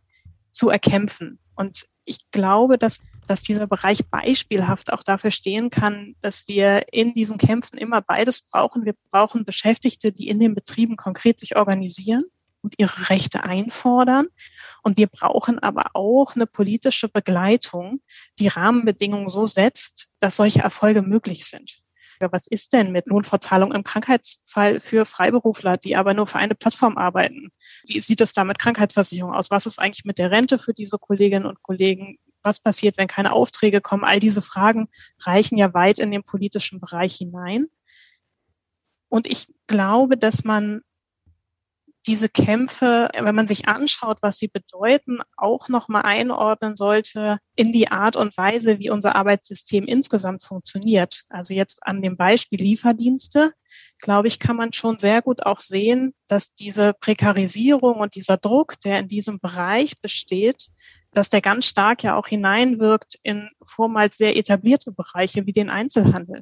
[0.52, 1.40] zu erkämpfen.
[1.56, 7.14] Und ich glaube, dass, dass dieser Bereich beispielhaft auch dafür stehen kann, dass wir in
[7.14, 8.86] diesen Kämpfen immer beides brauchen.
[8.86, 12.26] Wir brauchen Beschäftigte, die in den Betrieben konkret sich organisieren
[12.66, 14.28] und ihre Rechte einfordern.
[14.82, 18.02] Und wir brauchen aber auch eine politische Begleitung,
[18.40, 21.80] die Rahmenbedingungen so setzt, dass solche Erfolge möglich sind.
[22.20, 26.98] Was ist denn mit Lohnfortzahlung im Krankheitsfall für Freiberufler, die aber nur für eine Plattform
[26.98, 27.52] arbeiten?
[27.84, 29.52] Wie sieht es da mit Krankheitsversicherung aus?
[29.52, 32.18] Was ist eigentlich mit der Rente für diese Kolleginnen und Kollegen?
[32.42, 34.06] Was passiert, wenn keine Aufträge kommen?
[34.06, 34.88] All diese Fragen
[35.20, 37.68] reichen ja weit in den politischen Bereich hinein.
[39.10, 40.82] Und ich glaube, dass man
[42.08, 47.90] diese Kämpfe, wenn man sich anschaut, was sie bedeuten, auch nochmal einordnen sollte in die
[47.90, 51.24] Art und Weise, wie unser Arbeitssystem insgesamt funktioniert.
[51.30, 53.54] Also jetzt an dem Beispiel Lieferdienste,
[54.00, 58.80] glaube ich, kann man schon sehr gut auch sehen, dass diese Prekarisierung und dieser Druck,
[58.82, 60.68] der in diesem Bereich besteht,
[61.12, 66.42] dass der ganz stark ja auch hineinwirkt in vormals sehr etablierte Bereiche wie den Einzelhandel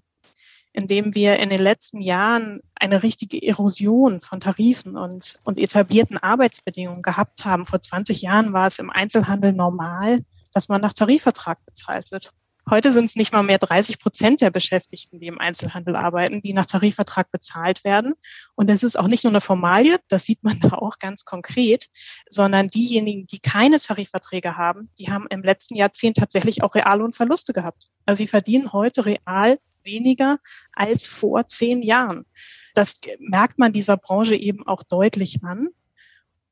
[0.73, 7.03] indem wir in den letzten Jahren eine richtige Erosion von Tarifen und, und etablierten Arbeitsbedingungen
[7.03, 7.65] gehabt haben.
[7.65, 12.33] Vor 20 Jahren war es im Einzelhandel normal, dass man nach Tarifvertrag bezahlt wird.
[12.69, 16.53] Heute sind es nicht mal mehr 30 Prozent der Beschäftigten, die im Einzelhandel arbeiten, die
[16.53, 18.13] nach Tarifvertrag bezahlt werden.
[18.55, 21.87] Und das ist auch nicht nur eine Formalie, das sieht man da auch ganz konkret,
[22.29, 27.87] sondern diejenigen, die keine Tarifverträge haben, die haben im letzten Jahrzehnt tatsächlich auch Reallohnverluste gehabt.
[28.05, 30.39] Also sie verdienen heute real weniger
[30.71, 32.25] als vor zehn Jahren.
[32.73, 35.69] Das merkt man dieser Branche eben auch deutlich an.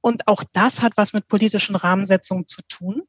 [0.01, 3.03] Und auch das hat was mit politischen Rahmensetzungen zu tun.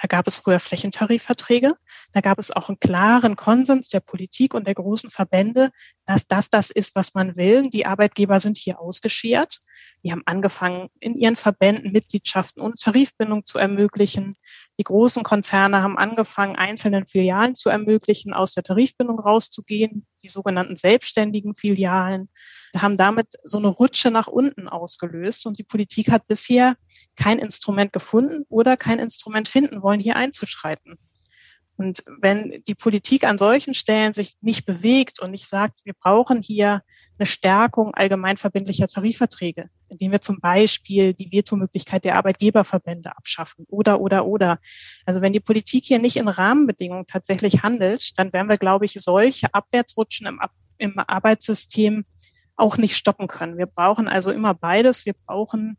[0.00, 1.74] Da gab es früher Flächentarifverträge.
[2.12, 5.70] Da gab es auch einen klaren Konsens der Politik und der großen Verbände,
[6.06, 7.68] dass das das ist, was man will.
[7.68, 9.60] Die Arbeitgeber sind hier ausgeschert.
[10.02, 14.36] Die haben angefangen, in ihren Verbänden Mitgliedschaften und Tarifbindung zu ermöglichen.
[14.78, 20.76] Die großen Konzerne haben angefangen, einzelnen Filialen zu ermöglichen, aus der Tarifbindung rauszugehen, die sogenannten
[20.76, 22.30] selbstständigen Filialen,
[22.74, 25.46] haben damit so eine Rutsche nach unten ausgelöst.
[25.46, 26.76] Und die Politik hat bisher
[27.16, 30.98] kein Instrument gefunden oder kein Instrument finden wollen, hier einzuschreiten.
[31.78, 36.42] Und wenn die Politik an solchen Stellen sich nicht bewegt und nicht sagt, wir brauchen
[36.42, 36.82] hier
[37.18, 44.26] eine Stärkung allgemeinverbindlicher Tarifverträge, indem wir zum Beispiel die Vetomöglichkeit der Arbeitgeberverbände abschaffen oder, oder,
[44.26, 44.58] oder.
[45.06, 48.94] Also wenn die Politik hier nicht in Rahmenbedingungen tatsächlich handelt, dann werden wir, glaube ich,
[48.94, 50.40] solche Abwärtsrutschen im,
[50.78, 52.04] im Arbeitssystem
[52.56, 53.56] auch nicht stoppen können.
[53.56, 55.06] Wir brauchen also immer beides.
[55.06, 55.78] Wir brauchen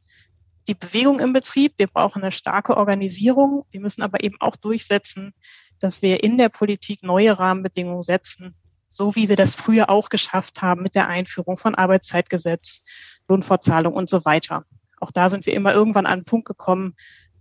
[0.70, 3.66] die Bewegung im Betrieb, wir brauchen eine starke Organisierung.
[3.72, 5.34] Wir müssen aber eben auch durchsetzen,
[5.80, 8.56] dass wir in der Politik neue Rahmenbedingungen setzen,
[8.88, 12.86] so wie wir das früher auch geschafft haben mit der Einführung von Arbeitszeitgesetz,
[13.28, 14.66] Lohnfortzahlung und so weiter.
[15.00, 16.96] Auch da sind wir immer irgendwann an einen Punkt gekommen,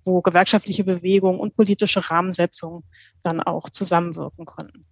[0.05, 2.85] wo gewerkschaftliche Bewegung und politische Rahmensetzung
[3.23, 4.87] dann auch zusammenwirken konnten.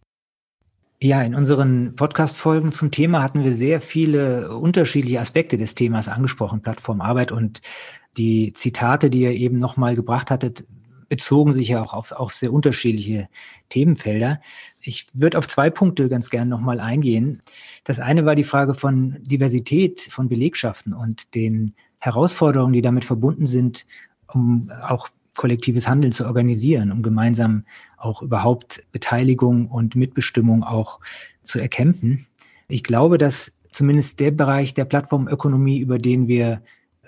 [1.01, 6.62] Ja, in unseren Podcast-Folgen zum Thema hatten wir sehr viele unterschiedliche Aspekte des Themas angesprochen,
[6.62, 7.61] Plattformarbeit und
[8.16, 10.64] die Zitate, die ihr eben nochmal gebracht hattet,
[11.09, 13.28] bezogen sich ja auch auf, auf sehr unterschiedliche
[13.68, 14.40] Themenfelder.
[14.80, 17.42] Ich würde auf zwei Punkte ganz gerne nochmal eingehen.
[17.84, 23.46] Das eine war die Frage von Diversität von Belegschaften und den Herausforderungen, die damit verbunden
[23.46, 23.86] sind,
[24.32, 27.64] um auch kollektives Handeln zu organisieren, um gemeinsam
[27.98, 31.00] auch überhaupt Beteiligung und Mitbestimmung auch
[31.42, 32.26] zu erkämpfen.
[32.68, 36.62] Ich glaube, dass zumindest der Bereich der Plattformökonomie, über den wir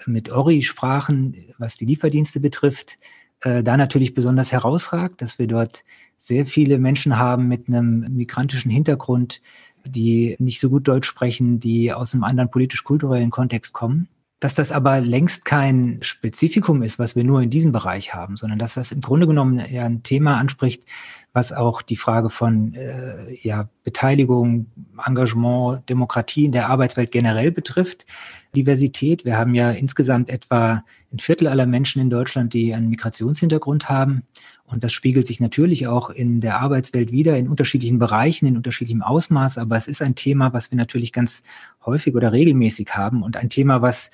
[0.06, 2.98] mit Ori sprachen, was die Lieferdienste betrifft,
[3.40, 5.84] äh, da natürlich besonders herausragt, dass wir dort
[6.18, 9.40] sehr viele Menschen haben mit einem migrantischen Hintergrund,
[9.86, 14.08] die nicht so gut Deutsch sprechen, die aus einem anderen politisch-kulturellen Kontext kommen.
[14.40, 18.58] Dass das aber längst kein Spezifikum ist, was wir nur in diesem Bereich haben, sondern
[18.60, 20.84] dass das im Grunde genommen ja ein Thema anspricht,
[21.32, 24.66] was auch die Frage von äh, ja, Beteiligung,
[25.04, 28.06] Engagement, Demokratie in der Arbeitswelt generell betrifft.
[28.54, 29.24] Diversität.
[29.24, 34.24] Wir haben ja insgesamt etwa ein Viertel aller Menschen in Deutschland, die einen Migrationshintergrund haben.
[34.64, 39.02] Und das spiegelt sich natürlich auch in der Arbeitswelt wieder, in unterschiedlichen Bereichen, in unterschiedlichem
[39.02, 39.56] Ausmaß.
[39.56, 41.42] Aber es ist ein Thema, was wir natürlich ganz
[41.86, 44.10] häufig oder regelmäßig haben und ein Thema, was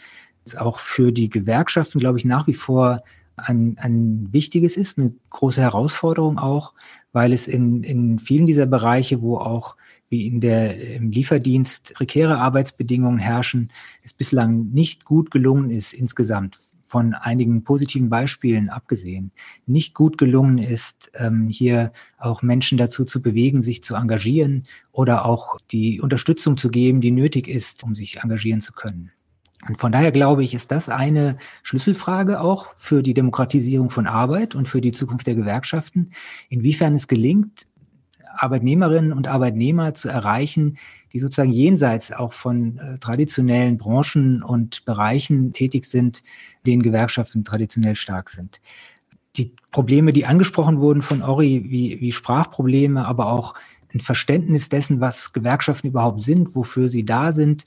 [0.56, 3.02] auch für die Gewerkschaften, glaube ich, nach wie vor
[3.36, 6.74] ein, ein wichtiges ist, eine große Herausforderung auch,
[7.12, 9.74] weil es in, in vielen dieser Bereiche, wo auch
[10.08, 13.72] wie in der im Lieferdienst prekäre Arbeitsbedingungen herrschen,
[14.04, 16.58] es bislang nicht gut gelungen ist insgesamt
[16.94, 19.32] von einigen positiven Beispielen abgesehen,
[19.66, 25.24] nicht gut gelungen ist, ähm, hier auch Menschen dazu zu bewegen, sich zu engagieren oder
[25.24, 29.10] auch die Unterstützung zu geben, die nötig ist, um sich engagieren zu können.
[29.66, 34.54] Und von daher glaube ich, ist das eine Schlüsselfrage auch für die Demokratisierung von Arbeit
[34.54, 36.12] und für die Zukunft der Gewerkschaften,
[36.48, 37.66] inwiefern es gelingt,
[38.36, 40.78] Arbeitnehmerinnen und Arbeitnehmer zu erreichen,
[41.14, 46.22] die sozusagen jenseits auch von äh, traditionellen Branchen und Bereichen tätig sind,
[46.66, 48.60] denen Gewerkschaften traditionell stark sind.
[49.36, 53.54] Die Probleme, die angesprochen wurden von Ori, wie, wie Sprachprobleme, aber auch
[53.94, 57.64] ein Verständnis dessen, was Gewerkschaften überhaupt sind, wofür sie da sind,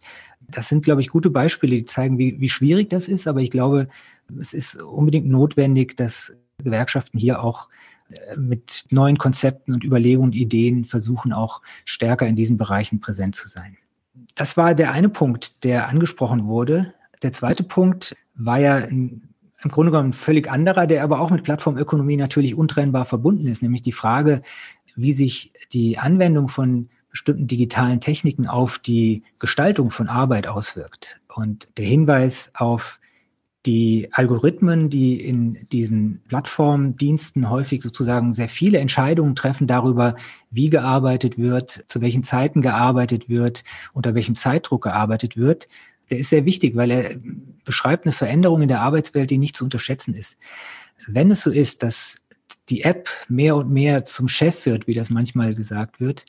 [0.50, 3.28] das sind, glaube ich, gute Beispiele, die zeigen, wie, wie schwierig das ist.
[3.28, 3.88] Aber ich glaube,
[4.40, 6.34] es ist unbedingt notwendig, dass
[6.64, 7.70] Gewerkschaften hier auch
[8.36, 13.48] mit neuen Konzepten und Überlegungen und Ideen versuchen auch stärker in diesen Bereichen präsent zu
[13.48, 13.78] sein.
[14.36, 16.94] Das war der eine Punkt, der angesprochen wurde.
[17.22, 19.22] Der zweite Punkt war ja im
[19.70, 23.82] Grunde genommen ein völlig anderer, der aber auch mit Plattformökonomie natürlich untrennbar verbunden ist, nämlich
[23.82, 24.44] die Frage,
[24.96, 31.20] wie sich die Anwendung von bestimmten digitalen Techniken auf die Gestaltung von Arbeit auswirkt.
[31.34, 33.00] Und der Hinweis auf
[33.68, 40.16] die Algorithmen, die in diesen Plattformdiensten häufig sozusagen sehr viele Entscheidungen treffen darüber,
[40.50, 45.68] wie gearbeitet wird, zu welchen Zeiten gearbeitet wird, unter welchem Zeitdruck gearbeitet wird,
[46.10, 47.16] der ist sehr wichtig, weil er
[47.66, 50.38] beschreibt eine Veränderung in der Arbeitswelt, die nicht zu unterschätzen ist.
[51.06, 52.16] Wenn es so ist, dass
[52.70, 56.26] die App mehr und mehr zum Chef wird, wie das manchmal gesagt wird,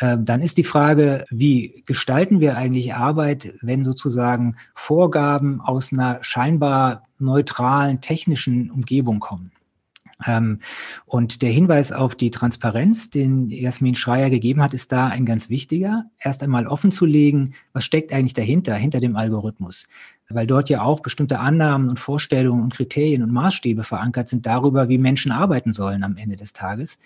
[0.00, 6.22] ähm, dann ist die Frage, wie gestalten wir eigentlich Arbeit, wenn sozusagen Vorgaben aus einer
[6.22, 9.50] scheinbar neutralen technischen Umgebung kommen?
[10.26, 10.60] Ähm,
[11.06, 15.50] und der Hinweis auf die Transparenz, den Jasmin Schreier gegeben hat, ist da ein ganz
[15.50, 16.04] wichtiger.
[16.18, 19.88] Erst einmal offen zu legen, was steckt eigentlich dahinter, hinter dem Algorithmus
[20.30, 24.88] weil dort ja auch bestimmte Annahmen und Vorstellungen und Kriterien und Maßstäbe verankert sind darüber,
[24.88, 26.98] wie Menschen arbeiten sollen am Ende des Tages.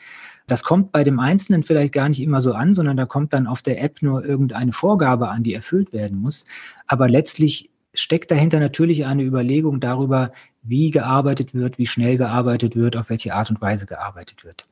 [0.48, 3.46] Das kommt bei dem Einzelnen vielleicht gar nicht immer so an, sondern da kommt dann
[3.46, 6.44] auf der App nur irgendeine Vorgabe an, die erfüllt werden muss.
[6.86, 10.32] Aber letztlich steckt dahinter natürlich eine Überlegung darüber,
[10.62, 14.66] wie gearbeitet wird, wie schnell gearbeitet wird, auf welche Art und Weise gearbeitet wird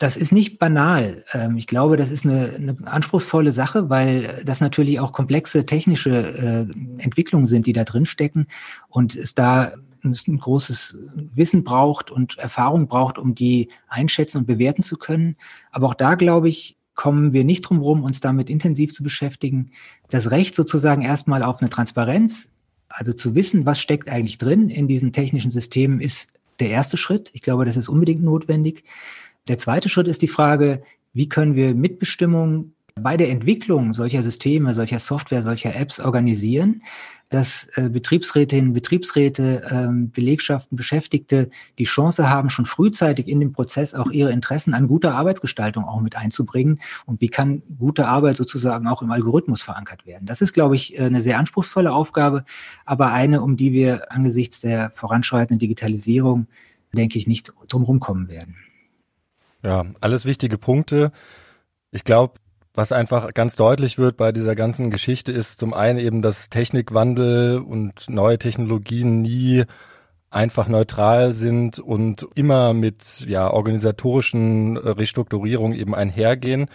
[0.00, 1.24] das ist nicht banal.
[1.32, 6.10] Ähm, ich glaube, das ist eine, eine, anspruchsvolle Sache, weil das natürlich auch komplexe technische
[6.10, 8.46] äh, Entwicklungen sind, die da drin stecken
[8.88, 10.96] und es da ein großes
[11.34, 15.36] Wissen braucht und Erfahrung braucht, um die einschätzen und bewerten zu können.
[15.70, 19.72] Aber auch da, glaube ich, kommen wir nicht drum herum, uns damit intensiv zu beschäftigen.
[20.08, 22.48] Das Recht sozusagen erstmal auf eine Transparenz,
[22.90, 26.28] also zu wissen, was steckt eigentlich drin in diesen technischen Systemen, ist
[26.58, 27.30] der erste Schritt.
[27.32, 28.84] Ich glaube, das ist unbedingt notwendig.
[29.48, 30.82] Der zweite Schritt ist die Frage,
[31.12, 32.72] wie können wir Mitbestimmung
[33.02, 36.82] bei der Entwicklung solcher Systeme, solcher Software, solcher Apps organisieren,
[37.30, 41.48] dass äh, Betriebsrätinnen, Betriebsräte, ähm, Belegschaften, Beschäftigte
[41.78, 46.00] die Chance haben, schon frühzeitig in dem Prozess auch ihre Interessen an guter Arbeitsgestaltung auch
[46.00, 46.80] mit einzubringen.
[47.06, 50.26] Und wie kann gute Arbeit sozusagen auch im Algorithmus verankert werden?
[50.26, 52.44] Das ist, glaube ich, äh, eine sehr anspruchsvolle Aufgabe,
[52.84, 56.48] aber eine, um die wir angesichts der voranschreitenden Digitalisierung,
[56.92, 58.56] denke ich, nicht drumherum kommen werden.
[59.62, 61.12] Ja, alles wichtige Punkte.
[61.92, 62.34] Ich glaube,
[62.80, 67.58] was einfach ganz deutlich wird bei dieser ganzen Geschichte ist zum einen eben, dass Technikwandel
[67.58, 69.64] und neue Technologien nie
[70.30, 76.70] einfach neutral sind und immer mit ja organisatorischen Restrukturierungen eben einhergehen.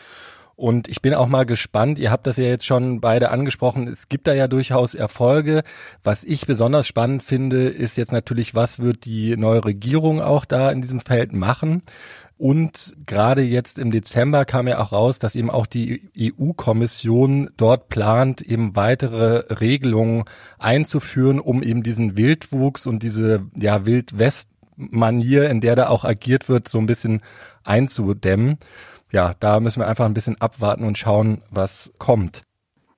[0.56, 4.08] Und ich bin auch mal gespannt, ihr habt das ja jetzt schon beide angesprochen, es
[4.08, 5.64] gibt da ja durchaus Erfolge.
[6.04, 10.70] Was ich besonders spannend finde, ist jetzt natürlich, was wird die neue Regierung auch da
[10.70, 11.82] in diesem Feld machen?
[12.38, 17.88] Und gerade jetzt im Dezember kam ja auch raus, dass eben auch die EU-Kommission dort
[17.88, 20.26] plant, eben weitere Regelungen
[20.60, 26.68] einzuführen, um eben diesen Wildwuchs und diese ja Wildwest-Manier, in der da auch agiert wird,
[26.68, 27.22] so ein bisschen
[27.64, 28.58] einzudämmen.
[29.12, 32.45] Ja, da müssen wir einfach ein bisschen abwarten und schauen, was kommt.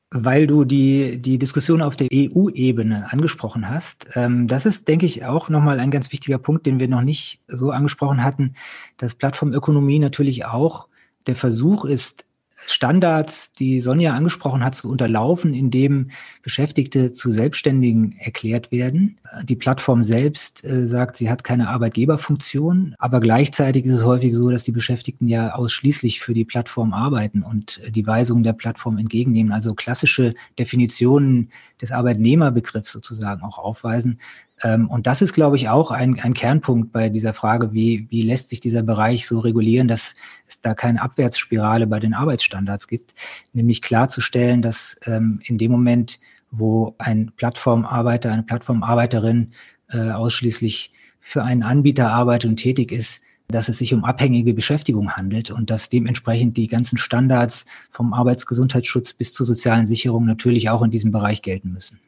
[0.09, 5.25] Weil du die, die Diskussion auf der EU-Ebene angesprochen hast, ähm, das ist, denke ich,
[5.25, 8.53] auch nochmal ein ganz wichtiger Punkt, den wir noch nicht so angesprochen hatten,
[8.95, 10.87] dass Plattformökonomie natürlich auch
[11.27, 12.25] der Versuch ist,
[12.69, 16.11] Standards, die Sonja angesprochen hat, zu unterlaufen, indem
[16.43, 19.17] Beschäftigte zu Selbstständigen erklärt werden.
[19.43, 24.49] Die Plattform selbst äh, sagt, sie hat keine Arbeitgeberfunktion, aber gleichzeitig ist es häufig so,
[24.49, 29.53] dass die Beschäftigten ja ausschließlich für die Plattform arbeiten und die Weisungen der Plattform entgegennehmen,
[29.53, 31.49] also klassische Definitionen
[31.81, 34.19] des Arbeitnehmerbegriffs sozusagen auch aufweisen.
[34.63, 38.21] Ähm, und das ist, glaube ich, auch ein, ein Kernpunkt bei dieser Frage, wie, wie
[38.21, 40.13] lässt sich dieser Bereich so regulieren, dass
[40.47, 43.13] es da keine Abwärtsspirale bei den Arbeitsstandards gibt,
[43.53, 49.53] nämlich klarzustellen, dass ähm, in dem Moment, wo ein Plattformarbeiter, eine Plattformarbeiterin
[49.89, 55.11] äh, ausschließlich für einen Anbieter arbeitet und tätig ist, dass es sich um abhängige Beschäftigung
[55.11, 60.81] handelt und dass dementsprechend die ganzen Standards vom Arbeitsgesundheitsschutz bis zur sozialen Sicherung natürlich auch
[60.81, 61.99] in diesem Bereich gelten müssen.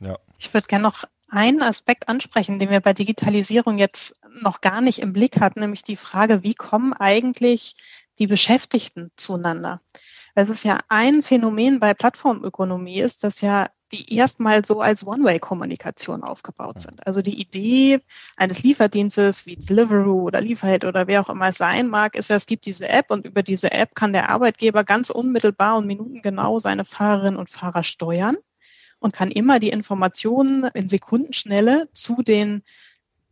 [0.00, 0.18] Ja.
[0.38, 5.00] Ich würde gerne noch einen Aspekt ansprechen, den wir bei Digitalisierung jetzt noch gar nicht
[5.00, 7.74] im Blick hatten, nämlich die Frage, wie kommen eigentlich
[8.18, 9.80] die Beschäftigten zueinander?
[10.34, 16.22] Es ist ja ein Phänomen bei Plattformökonomie ist, dass ja die erstmal so als One-Way-Kommunikation
[16.24, 17.06] aufgebaut sind.
[17.06, 18.00] Also die Idee
[18.36, 22.36] eines Lieferdienstes wie Deliveroo oder Lieferheld oder wer auch immer es sein mag, ist ja,
[22.36, 26.58] es gibt diese App und über diese App kann der Arbeitgeber ganz unmittelbar und minutengenau
[26.58, 28.36] seine Fahrerinnen und Fahrer steuern
[28.98, 32.62] und kann immer die Informationen in Sekundenschnelle zu den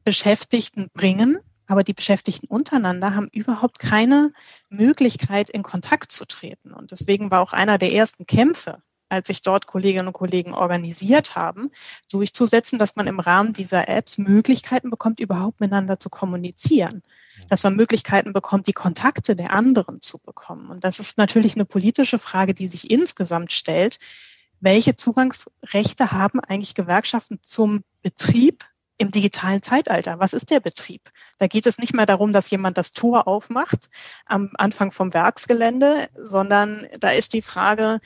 [0.04, 1.38] Beschäftigten bringen.
[1.66, 4.32] Aber die Beschäftigten untereinander haben überhaupt keine
[4.68, 6.74] Möglichkeit, in Kontakt zu treten.
[6.74, 11.36] Und deswegen war auch einer der ersten Kämpfe, als sich dort Kolleginnen und Kollegen organisiert
[11.36, 11.70] haben,
[12.10, 17.02] durchzusetzen, dass man im Rahmen dieser Apps Möglichkeiten bekommt, überhaupt miteinander zu kommunizieren.
[17.48, 20.70] Dass man Möglichkeiten bekommt, die Kontakte der anderen zu bekommen.
[20.70, 23.98] Und das ist natürlich eine politische Frage, die sich insgesamt stellt
[24.64, 28.64] welche Zugangsrechte haben eigentlich Gewerkschaften zum Betrieb
[28.96, 30.20] im digitalen Zeitalter?
[30.20, 31.10] Was ist der Betrieb?
[31.38, 33.90] Da geht es nicht mehr darum, dass jemand das Tor aufmacht
[34.24, 38.00] am Anfang vom Werksgelände, sondern da ist die Frage,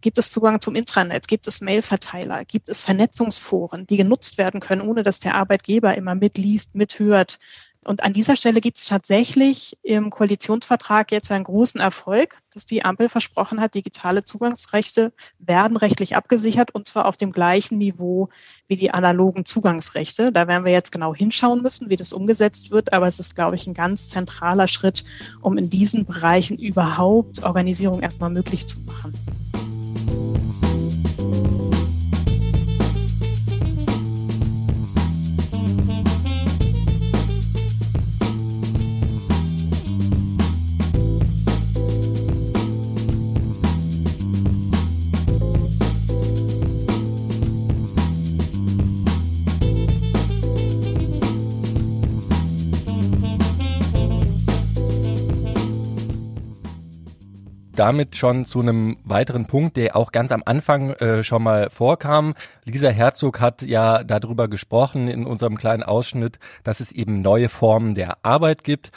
[0.00, 1.26] gibt es Zugang zum Intranet?
[1.26, 2.44] Gibt es Mailverteiler?
[2.44, 7.38] Gibt es Vernetzungsforen, die genutzt werden können, ohne dass der Arbeitgeber immer mitliest, mithört,
[7.86, 12.84] und an dieser Stelle gibt es tatsächlich im Koalitionsvertrag jetzt einen großen Erfolg, dass die
[12.84, 18.28] Ampel versprochen hat, digitale Zugangsrechte werden rechtlich abgesichert und zwar auf dem gleichen Niveau
[18.66, 20.32] wie die analogen Zugangsrechte.
[20.32, 23.56] Da werden wir jetzt genau hinschauen müssen, wie das umgesetzt wird, aber es ist, glaube
[23.56, 25.04] ich, ein ganz zentraler Schritt,
[25.40, 29.14] um in diesen Bereichen überhaupt Organisierung erstmal möglich zu machen.
[57.76, 62.34] Damit schon zu einem weiteren Punkt, der auch ganz am Anfang äh, schon mal vorkam.
[62.64, 67.94] Lisa Herzog hat ja darüber gesprochen in unserem kleinen Ausschnitt, dass es eben neue Formen
[67.94, 68.90] der Arbeit gibt.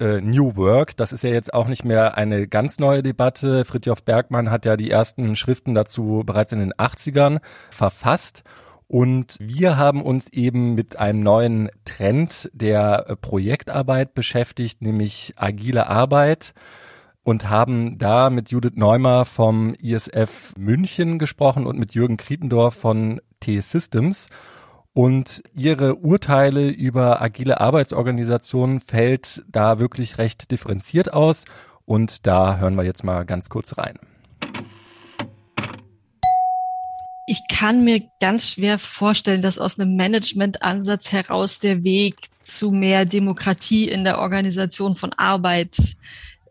[0.00, 3.64] Äh, New Work, das ist ja jetzt auch nicht mehr eine ganz neue Debatte.
[3.64, 8.42] Fritjof Bergmann hat ja die ersten Schriften dazu bereits in den 80ern verfasst.
[8.86, 16.54] Und wir haben uns eben mit einem neuen Trend der Projektarbeit beschäftigt, nämlich agile Arbeit
[17.24, 23.20] und haben da mit Judith Neumer vom ISF München gesprochen und mit Jürgen Kriependorf von
[23.40, 24.28] T-Systems.
[24.92, 31.46] Und ihre Urteile über agile Arbeitsorganisationen fällt da wirklich recht differenziert aus.
[31.86, 33.98] Und da hören wir jetzt mal ganz kurz rein.
[37.26, 43.06] Ich kann mir ganz schwer vorstellen, dass aus einem Managementansatz heraus der Weg zu mehr
[43.06, 45.74] Demokratie in der Organisation von Arbeit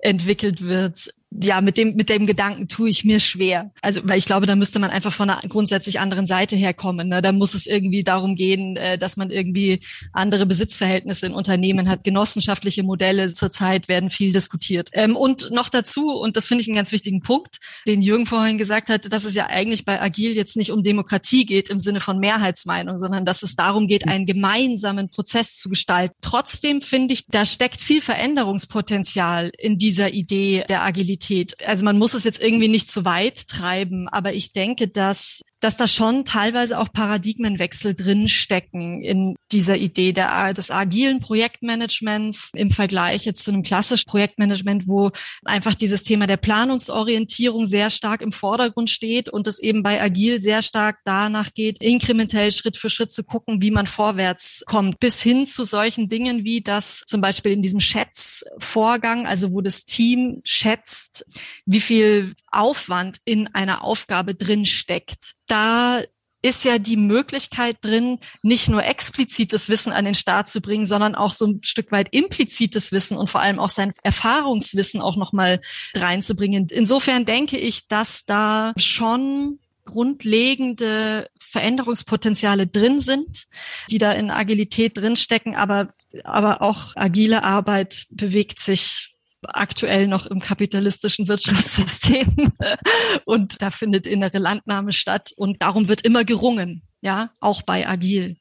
[0.04, 3.72] entwickelt wird ja, mit dem, mit dem Gedanken tue ich mir schwer.
[3.82, 7.08] Also, weil ich glaube, da müsste man einfach von einer grundsätzlich anderen Seite herkommen.
[7.08, 7.22] Ne?
[7.22, 9.80] Da muss es irgendwie darum gehen, äh, dass man irgendwie
[10.12, 12.04] andere Besitzverhältnisse in Unternehmen hat.
[12.04, 14.90] Genossenschaftliche Modelle zurzeit werden viel diskutiert.
[14.94, 17.58] Ähm, und noch dazu, und das finde ich einen ganz wichtigen Punkt,
[17.88, 21.46] den Jürgen vorhin gesagt hat, dass es ja eigentlich bei Agil jetzt nicht um Demokratie
[21.46, 26.16] geht im Sinne von Mehrheitsmeinung, sondern dass es darum geht, einen gemeinsamen Prozess zu gestalten.
[26.22, 31.23] Trotzdem finde ich, da steckt viel Veränderungspotenzial in dieser Idee der Agilität.
[31.24, 31.56] Qualität.
[31.66, 35.78] Also man muss es jetzt irgendwie nicht zu weit treiben, aber ich denke, dass dass
[35.78, 42.70] da schon teilweise auch Paradigmenwechsel drin stecken in dieser Idee der, des agilen Projektmanagements im
[42.70, 45.12] Vergleich jetzt zu einem klassischen Projektmanagement, wo
[45.46, 50.42] einfach dieses Thema der Planungsorientierung sehr stark im Vordergrund steht und es eben bei agil
[50.42, 55.22] sehr stark danach geht, inkrementell Schritt für Schritt zu gucken, wie man vorwärts kommt, bis
[55.22, 60.42] hin zu solchen Dingen wie das zum Beispiel in diesem Schätzvorgang, also wo das Team
[60.44, 61.26] schätzt,
[61.66, 66.02] wie viel Aufwand in einer Aufgabe drin steckt da
[66.42, 71.16] ist ja die Möglichkeit drin, nicht nur explizites Wissen an den Start zu bringen, sondern
[71.16, 75.62] auch so ein Stück weit implizites Wissen und vor allem auch sein Erfahrungswissen auch nochmal
[75.96, 76.68] reinzubringen.
[76.70, 83.46] Insofern denke ich, dass da schon grundlegende Veränderungspotenziale drin sind,
[83.90, 85.90] die da in Agilität drinstecken, aber,
[86.24, 89.13] aber auch agile Arbeit bewegt sich
[89.48, 92.54] aktuell noch im kapitalistischen Wirtschaftssystem
[93.26, 98.38] und da findet innere Landnahme statt und darum wird immer gerungen, ja, auch bei Agil.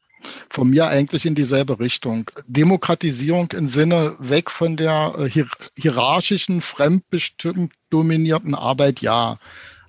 [0.49, 2.31] Von mir eigentlich in dieselbe Richtung.
[2.47, 9.39] Demokratisierung im Sinne weg von der äh, hier hierarchischen, fremdbestimmt dominierten Arbeit, ja.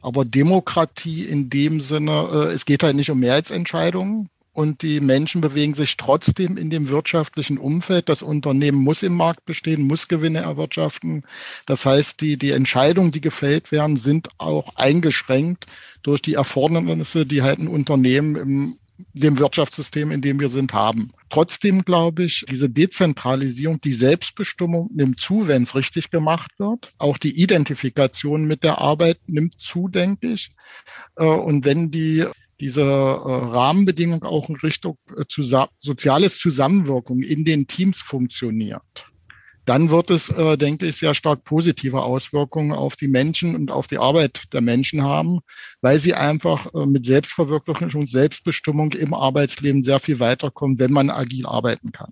[0.01, 5.41] Aber Demokratie in dem Sinne, äh, es geht halt nicht um Mehrheitsentscheidungen, und die Menschen
[5.41, 8.07] bewegen sich trotzdem in dem wirtschaftlichen Umfeld.
[8.07, 11.23] Das Unternehmen muss im Markt bestehen, muss Gewinne erwirtschaften.
[11.65, 15.65] Das heißt, die, die Entscheidungen, die gefällt werden, sind auch eingeschränkt
[16.03, 18.77] durch die Erfordernisse, die halt ein Unternehmen im
[19.13, 21.11] dem Wirtschaftssystem, in dem wir sind, haben.
[21.29, 26.93] Trotzdem glaube ich, diese Dezentralisierung, die Selbstbestimmung nimmt zu, wenn es richtig gemacht wird.
[26.99, 30.51] Auch die Identifikation mit der Arbeit nimmt zu, denke ich.
[31.15, 32.25] Äh, und wenn die
[32.59, 39.07] diese äh, Rahmenbedingung auch in Richtung äh, zusa soziales Zusammenwirken in den Teams funktioniert,
[39.65, 43.87] dann wird es, äh, denke ich, sehr stark positive Auswirkungen auf die Menschen und auf
[43.87, 45.39] die Arbeit der Menschen haben,
[45.81, 51.09] weil sie einfach äh, mit Selbstverwirklichung und Selbstbestimmung im Arbeitsleben sehr viel weiterkommen, wenn man
[51.09, 52.11] agil arbeiten kann.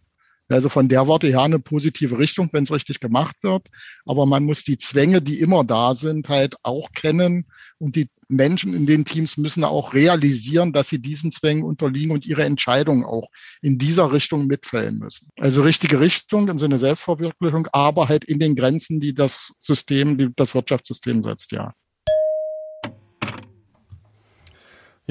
[0.51, 3.67] Also von der Worte her eine positive Richtung, wenn es richtig gemacht wird.
[4.05, 7.45] Aber man muss die Zwänge, die immer da sind, halt auch kennen.
[7.77, 12.25] Und die Menschen in den Teams müssen auch realisieren, dass sie diesen Zwängen unterliegen und
[12.25, 13.29] ihre Entscheidungen auch
[13.61, 15.29] in dieser Richtung mitfällen müssen.
[15.37, 20.29] Also richtige Richtung im Sinne Selbstverwirklichung, aber halt in den Grenzen, die das System, die
[20.35, 21.73] das Wirtschaftssystem setzt, ja.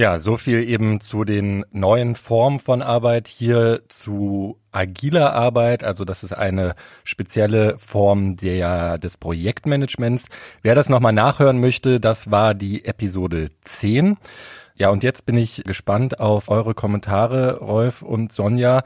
[0.00, 5.84] Ja, so viel eben zu den neuen Formen von Arbeit hier zu agiler Arbeit.
[5.84, 6.74] Also das ist eine
[7.04, 10.30] spezielle Form der, des Projektmanagements.
[10.62, 14.16] Wer das nochmal nachhören möchte, das war die Episode 10.
[14.74, 18.84] Ja, und jetzt bin ich gespannt auf eure Kommentare, Rolf und Sonja.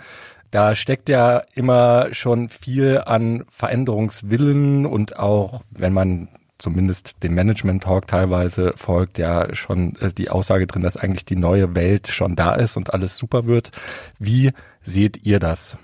[0.50, 6.28] Da steckt ja immer schon viel an Veränderungswillen und auch, wenn man
[6.64, 11.36] zumindest dem Management Talk teilweise folgt ja schon äh, die Aussage drin, dass eigentlich die
[11.36, 13.70] neue Welt schon da ist und alles super wird.
[14.18, 14.50] Wie
[14.82, 15.76] seht ihr das?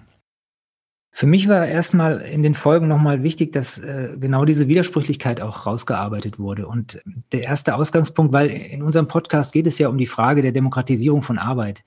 [1.13, 5.67] Für mich war erstmal in den Folgen nochmal wichtig, dass äh, genau diese Widersprüchlichkeit auch
[5.67, 6.67] rausgearbeitet wurde.
[6.67, 7.03] Und
[7.33, 11.21] der erste Ausgangspunkt, weil in unserem Podcast geht es ja um die Frage der Demokratisierung
[11.21, 11.83] von Arbeit.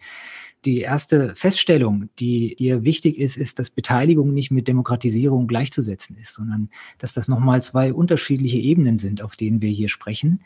[0.66, 6.34] Die erste Feststellung, die hier wichtig ist, ist, dass Beteiligung nicht mit Demokratisierung gleichzusetzen ist,
[6.34, 10.42] sondern dass das nochmal zwei unterschiedliche Ebenen sind, auf denen wir hier sprechen.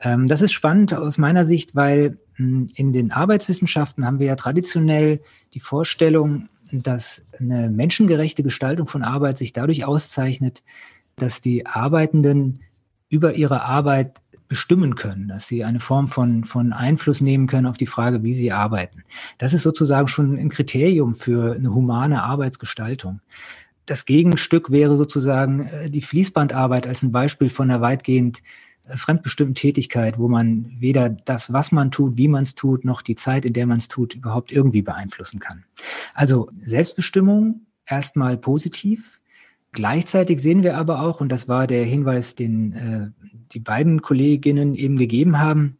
[0.00, 4.36] Ähm, das ist spannend aus meiner Sicht, weil hm, in den Arbeitswissenschaften haben wir ja
[4.36, 5.20] traditionell
[5.54, 10.62] die Vorstellung, dass eine menschengerechte Gestaltung von Arbeit sich dadurch auszeichnet,
[11.16, 12.60] dass die Arbeitenden
[13.08, 17.76] über ihre Arbeit bestimmen können, dass sie eine Form von, von Einfluss nehmen können auf
[17.76, 19.04] die Frage, wie sie arbeiten.
[19.36, 23.20] Das ist sozusagen schon ein Kriterium für eine humane Arbeitsgestaltung.
[23.86, 28.42] Das Gegenstück wäre sozusagen äh, die Fließbandarbeit als ein Beispiel von einer weitgehend
[28.86, 33.02] äh, fremdbestimmten Tätigkeit, wo man weder das, was man tut, wie man es tut, noch
[33.02, 35.64] die Zeit, in der man es tut, überhaupt irgendwie beeinflussen kann.
[36.14, 39.17] Also Selbstbestimmung erstmal positiv,
[39.72, 44.74] Gleichzeitig sehen wir aber auch, und das war der Hinweis, den äh, die beiden Kolleginnen
[44.74, 45.78] eben gegeben haben,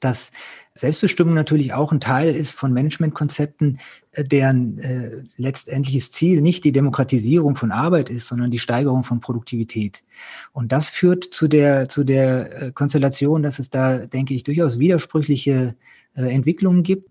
[0.00, 0.32] dass
[0.74, 3.80] Selbstbestimmung natürlich auch ein Teil ist von Managementkonzepten,
[4.12, 9.20] äh, deren äh, letztendliches Ziel nicht die Demokratisierung von Arbeit ist, sondern die Steigerung von
[9.20, 10.04] Produktivität.
[10.52, 14.78] Und das führt zu der, zu der äh, Konstellation, dass es da, denke ich, durchaus
[14.78, 15.74] widersprüchliche
[16.14, 17.08] äh, Entwicklungen gibt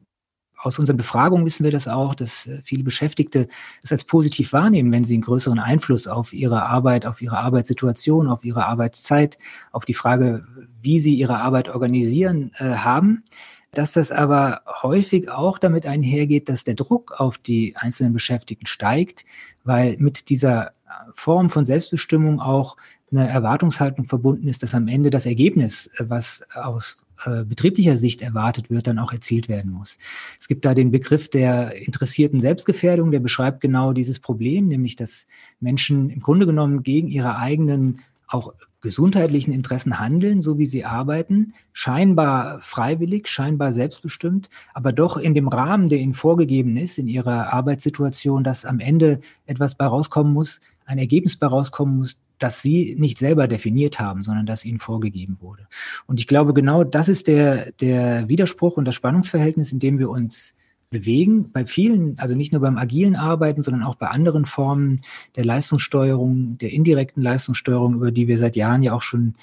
[0.58, 3.47] aus unseren Befragungen wissen wir das auch, dass äh, viele Beschäftigte
[3.84, 8.28] es als positiv wahrnehmen, wenn sie einen größeren Einfluss auf ihre Arbeit, auf ihre Arbeitssituation,
[8.28, 9.38] auf ihre Arbeitszeit,
[9.72, 10.45] auf die Frage,
[10.82, 13.24] wie sie ihre Arbeit organisieren, äh, haben.
[13.72, 19.26] Dass das aber häufig auch damit einhergeht, dass der Druck auf die einzelnen Beschäftigten steigt,
[19.64, 20.72] weil mit dieser
[21.14, 22.78] Form von Selbstbestimmung auch
[23.12, 28.22] eine Erwartungshaltung verbunden ist, dass am Ende das Ergebnis, äh, was aus äh, betrieblicher Sicht
[28.22, 29.97] erwartet wird, dann auch erzielt werden muss.
[30.39, 35.28] Es gibt da den Begriff der interessierten Selbstgefährdung, der beschreibt genau dieses Problem, nämlich dass
[35.59, 41.53] Menschen im Grunde genommen gegen ihre eigenen auch gesundheitlichen Interessen handeln, so wie sie arbeiten,
[41.74, 47.53] scheinbar freiwillig, scheinbar selbstbestimmt, aber doch in dem Rahmen, der ihnen vorgegeben ist, in ihrer
[47.53, 52.96] Arbeitssituation, dass am Ende etwas bei rauskommen muss, ein Ergebnis bei rauskommen muss, das sie
[52.98, 55.68] nicht selber definiert haben, sondern das ihnen vorgegeben wurde.
[56.06, 60.10] Und ich glaube, genau das ist der, der Widerspruch und das Spannungsverhältnis, in dem wir
[60.10, 60.56] uns
[60.90, 61.52] bewegen.
[61.52, 65.02] Bei vielen, also nicht nur beim agilen Arbeiten, sondern auch bei anderen Formen
[65.36, 69.36] der Leistungssteuerung, der indirekten Leistungssteuerung, über die wir seit Jahren ja auch schon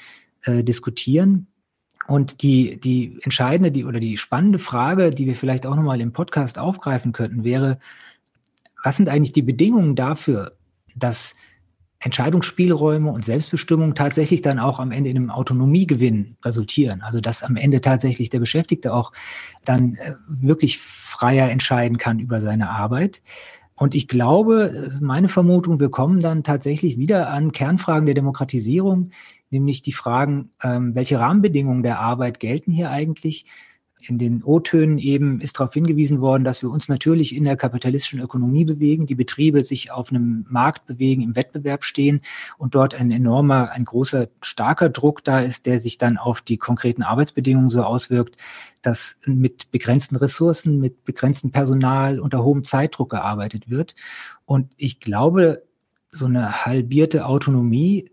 [0.43, 1.47] äh, diskutieren.
[2.07, 6.13] Und die, die entscheidende, die oder die spannende Frage, die wir vielleicht auch nochmal im
[6.13, 7.79] Podcast aufgreifen könnten, wäre,
[8.83, 10.53] was sind eigentlich die Bedingungen dafür,
[10.95, 11.35] dass
[12.05, 17.01] Entscheidungsspielräume und Selbstbestimmung tatsächlich dann auch am Ende in einem Autonomiegewinn resultieren.
[17.01, 19.13] Also dass am Ende tatsächlich der Beschäftigte auch
[19.65, 23.23] dann äh, wirklich freier entscheiden kann über seine Arbeit.
[23.77, 29.11] Und ich glaube, meine Vermutung, wir kommen dann tatsächlich wieder an Kernfragen der Demokratisierung,
[29.51, 33.47] nämlich die Fragen, ähm, welche Rahmenbedingungen der Arbeit gelten hier eigentlich?
[34.09, 38.21] In den O-Tönen eben ist darauf hingewiesen worden, dass wir uns natürlich in der kapitalistischen
[38.21, 42.21] Ökonomie bewegen, die Betriebe sich auf einem Markt bewegen, im Wettbewerb stehen
[42.59, 46.57] und dort ein enormer, ein großer, starker Druck da ist, der sich dann auf die
[46.57, 48.37] konkreten Arbeitsbedingungen so auswirkt,
[48.83, 53.95] dass mit begrenzten Ressourcen, mit begrenztem Personal unter hohem Zeitdruck gearbeitet wird.
[54.45, 55.63] Und ich glaube,
[56.11, 58.11] so eine halbierte Autonomie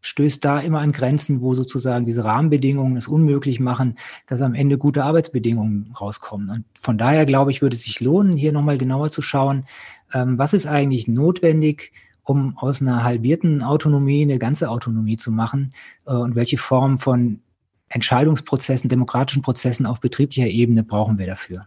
[0.00, 4.78] stößt da immer an Grenzen, wo sozusagen diese Rahmenbedingungen es unmöglich machen, dass am Ende
[4.78, 6.50] gute Arbeitsbedingungen rauskommen.
[6.50, 9.66] Und von daher glaube ich, würde es sich lohnen, hier nochmal genauer zu schauen,
[10.12, 11.92] ähm, was ist eigentlich notwendig,
[12.22, 15.72] um aus einer halbierten Autonomie eine ganze Autonomie zu machen
[16.06, 17.40] äh, und welche Form von
[17.88, 21.66] Entscheidungsprozessen, demokratischen Prozessen auf betrieblicher Ebene brauchen wir dafür?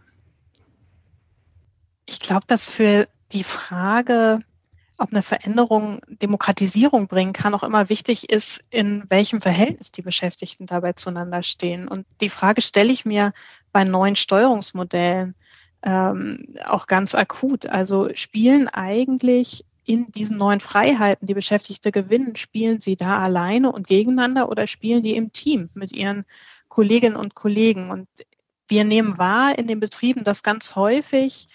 [2.06, 4.40] Ich glaube, dass für die Frage,
[4.98, 10.66] ob eine Veränderung Demokratisierung bringen kann, auch immer wichtig ist, in welchem Verhältnis die Beschäftigten
[10.66, 11.88] dabei zueinander stehen.
[11.88, 13.32] Und die Frage stelle ich mir
[13.72, 15.34] bei neuen Steuerungsmodellen
[15.82, 17.66] ähm, auch ganz akut.
[17.66, 23.86] Also spielen eigentlich in diesen neuen Freiheiten, die Beschäftigte gewinnen, spielen sie da alleine und
[23.86, 26.24] gegeneinander oder spielen die im Team mit ihren
[26.68, 27.90] Kolleginnen und Kollegen?
[27.90, 28.08] Und
[28.68, 31.48] wir nehmen wahr in den Betrieben, dass ganz häufig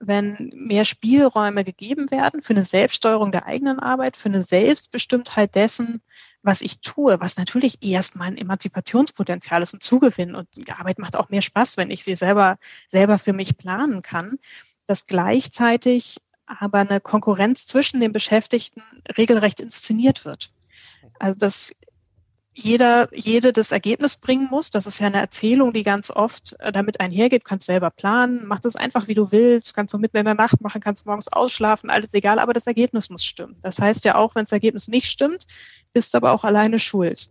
[0.00, 6.02] wenn mehr Spielräume gegeben werden für eine Selbststeuerung der eigenen Arbeit, für eine Selbstbestimmtheit dessen,
[6.42, 10.34] was ich tue, was natürlich erst mein Emanzipationspotenzial ist und Zugewinn.
[10.34, 14.02] Und die Arbeit macht auch mehr Spaß, wenn ich sie selber, selber für mich planen
[14.02, 14.38] kann,
[14.86, 18.82] dass gleichzeitig aber eine Konkurrenz zwischen den Beschäftigten
[19.16, 20.50] regelrecht inszeniert wird.
[21.18, 21.74] Also das
[22.54, 24.70] jeder, jede das Ergebnis bringen muss.
[24.70, 27.44] Das ist ja eine Erzählung, die ganz oft äh, damit einhergeht.
[27.44, 30.60] Kannst selber planen, mach das einfach, wie du willst, kannst du mitten in der Nacht
[30.60, 33.56] machen, kannst morgens ausschlafen, alles egal, aber das Ergebnis muss stimmen.
[33.62, 35.46] Das heißt ja auch, wenn das Ergebnis nicht stimmt,
[35.92, 37.28] bist du aber auch alleine schuld.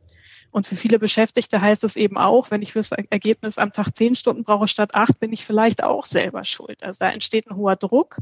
[0.52, 4.16] Und für viele Beschäftigte heißt es eben auch, wenn ich fürs Ergebnis am Tag zehn
[4.16, 6.84] Stunden brauche statt acht, bin ich vielleicht auch selber schuld.
[6.84, 8.18] Also da entsteht ein hoher Druck.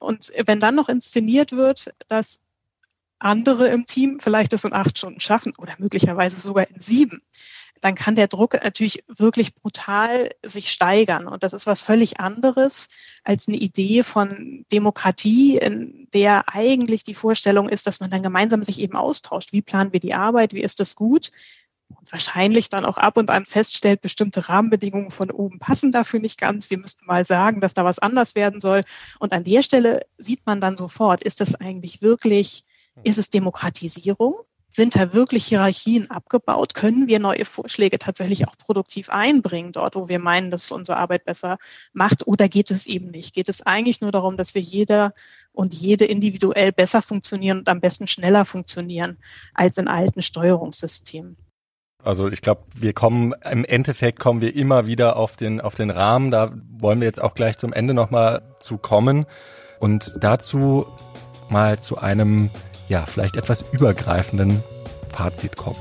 [0.00, 2.40] Und wenn dann noch inszeniert wird, dass
[3.18, 7.22] andere im Team vielleicht das in acht Stunden schaffen oder möglicherweise sogar in sieben,
[7.80, 11.26] dann kann der Druck natürlich wirklich brutal sich steigern.
[11.26, 12.88] Und das ist was völlig anderes
[13.24, 18.62] als eine Idee von Demokratie, in der eigentlich die Vorstellung ist, dass man dann gemeinsam
[18.62, 19.52] sich eben austauscht.
[19.52, 20.52] Wie planen wir die Arbeit?
[20.52, 21.30] Wie ist das gut?
[21.88, 26.38] Und wahrscheinlich dann auch ab und an feststellt, bestimmte Rahmenbedingungen von oben passen dafür nicht
[26.38, 26.68] ganz.
[26.68, 28.84] Wir müssten mal sagen, dass da was anders werden soll.
[29.18, 32.64] Und an der Stelle sieht man dann sofort, ist das eigentlich wirklich,
[33.04, 34.36] ist es Demokratisierung?
[34.70, 36.74] Sind da wirklich Hierarchien abgebaut?
[36.74, 41.24] Können wir neue Vorschläge tatsächlich auch produktiv einbringen, dort, wo wir meinen, dass unsere Arbeit
[41.24, 41.58] besser
[41.92, 42.26] macht?
[42.26, 43.34] Oder geht es eben nicht?
[43.34, 45.14] Geht es eigentlich nur darum, dass wir jeder
[45.52, 49.16] und jede individuell besser funktionieren und am besten schneller funktionieren
[49.54, 51.36] als in alten Steuerungssystemen?
[52.04, 55.90] Also ich glaube, wir kommen im Endeffekt kommen wir immer wieder auf den auf den
[55.90, 56.30] Rahmen.
[56.30, 59.26] Da wollen wir jetzt auch gleich zum Ende nochmal zu kommen
[59.80, 60.86] und dazu
[61.50, 62.50] mal zu einem
[62.88, 64.62] ja, vielleicht etwas übergreifenden
[65.10, 65.78] Fazit kommen.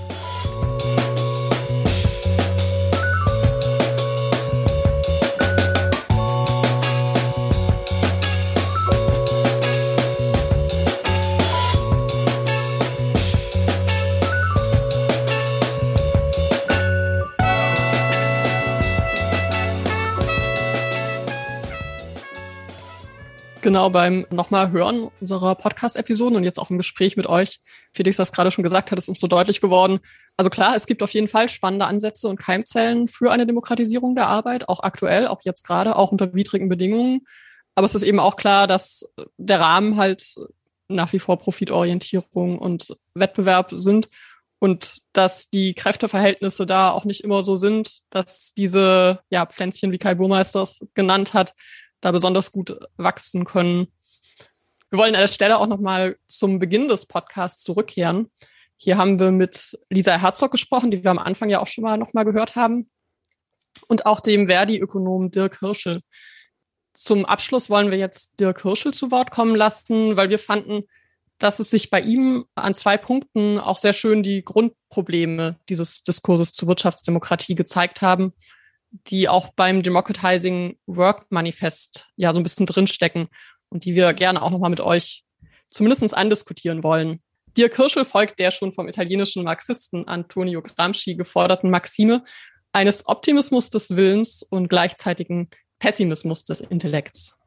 [23.67, 27.59] Genau beim nochmal hören unserer Podcast-Episoden und jetzt auch im Gespräch mit euch,
[27.93, 29.99] Felix das gerade schon gesagt hat, ist uns so deutlich geworden.
[30.37, 34.27] Also klar, es gibt auf jeden Fall spannende Ansätze und Keimzellen für eine Demokratisierung der
[34.27, 37.27] Arbeit, auch aktuell, auch jetzt gerade, auch unter widrigen Bedingungen.
[37.75, 39.03] Aber es ist eben auch klar, dass
[39.35, 40.23] der Rahmen halt
[40.87, 44.07] nach wie vor Profitorientierung und Wettbewerb sind
[44.59, 49.97] und dass die Kräfteverhältnisse da auch nicht immer so sind, dass diese ja, Pflänzchen, wie
[49.97, 51.53] Kai Burmeister es genannt hat,
[52.01, 53.87] da besonders gut wachsen können.
[54.89, 58.31] Wir wollen an der Stelle auch nochmal zum Beginn des Podcasts zurückkehren.
[58.77, 61.97] Hier haben wir mit Lisa Herzog gesprochen, die wir am Anfang ja auch schon mal
[61.97, 62.89] nochmal gehört haben.
[63.87, 66.01] Und auch dem Verdi-Ökonom Dirk Hirschel.
[66.93, 70.83] Zum Abschluss wollen wir jetzt Dirk Hirschel zu Wort kommen lassen, weil wir fanden,
[71.37, 76.53] dass es sich bei ihm an zwei Punkten auch sehr schön die Grundprobleme dieses Diskurses
[76.53, 78.33] zur Wirtschaftsdemokratie gezeigt haben
[79.07, 83.27] die auch beim Democratizing Work Manifest ja so ein bisschen drinstecken
[83.69, 85.23] und die wir gerne auch nochmal mit euch
[85.69, 87.21] zumindest andiskutieren wollen.
[87.57, 92.23] Dirk Kirschel folgt der schon vom italienischen Marxisten Antonio Gramsci geforderten Maxime
[92.71, 97.39] eines Optimismus des Willens und gleichzeitigen Pessimismus des Intellekts.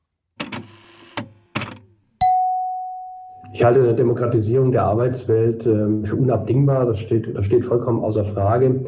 [3.52, 6.86] Ich halte eine Demokratisierung der Arbeitswelt ähm, für unabdingbar.
[6.86, 8.84] Das steht, das steht vollkommen außer Frage.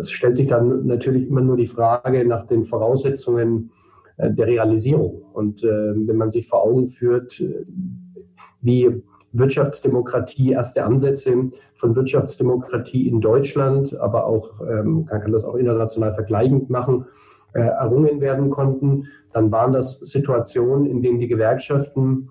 [0.00, 3.70] Es stellt sich dann natürlich immer nur die Frage nach den Voraussetzungen
[4.18, 5.22] äh, der Realisierung.
[5.32, 7.64] Und äh, wenn man sich vor Augen führt, äh,
[8.60, 15.54] wie Wirtschaftsdemokratie, erste Ansätze von Wirtschaftsdemokratie in Deutschland, aber auch, ähm, man kann das auch
[15.54, 17.06] international vergleichend machen,
[17.54, 22.28] errungen werden konnten, dann waren das Situationen, in denen die Gewerkschaften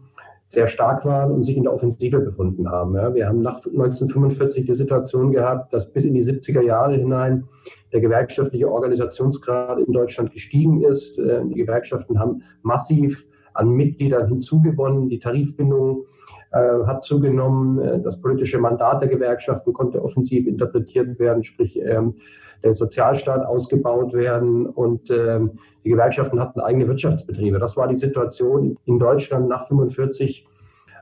[0.48, 2.96] sehr stark waren und sich in der Offensive befunden haben.
[2.96, 7.44] Ja, wir haben nach 1945 die Situation gehabt, dass bis in die 70er Jahre hinein
[7.92, 11.18] der gewerkschaftliche Organisationsgrad in Deutschland gestiegen ist.
[11.18, 15.10] Äh, die Gewerkschaften haben massiv an Mitgliedern hinzugewonnen.
[15.10, 16.06] Die Tarifbindung
[16.52, 17.80] äh, hat zugenommen.
[17.80, 22.16] Äh, das politische Mandat der Gewerkschaften konnte offensiv interpretiert werden, sprich ähm,
[22.64, 27.60] der Sozialstaat ausgebaut werden und ähm, die Gewerkschaften hatten eigene Wirtschaftsbetriebe.
[27.60, 30.46] Das war die Situation in Deutschland nach 45.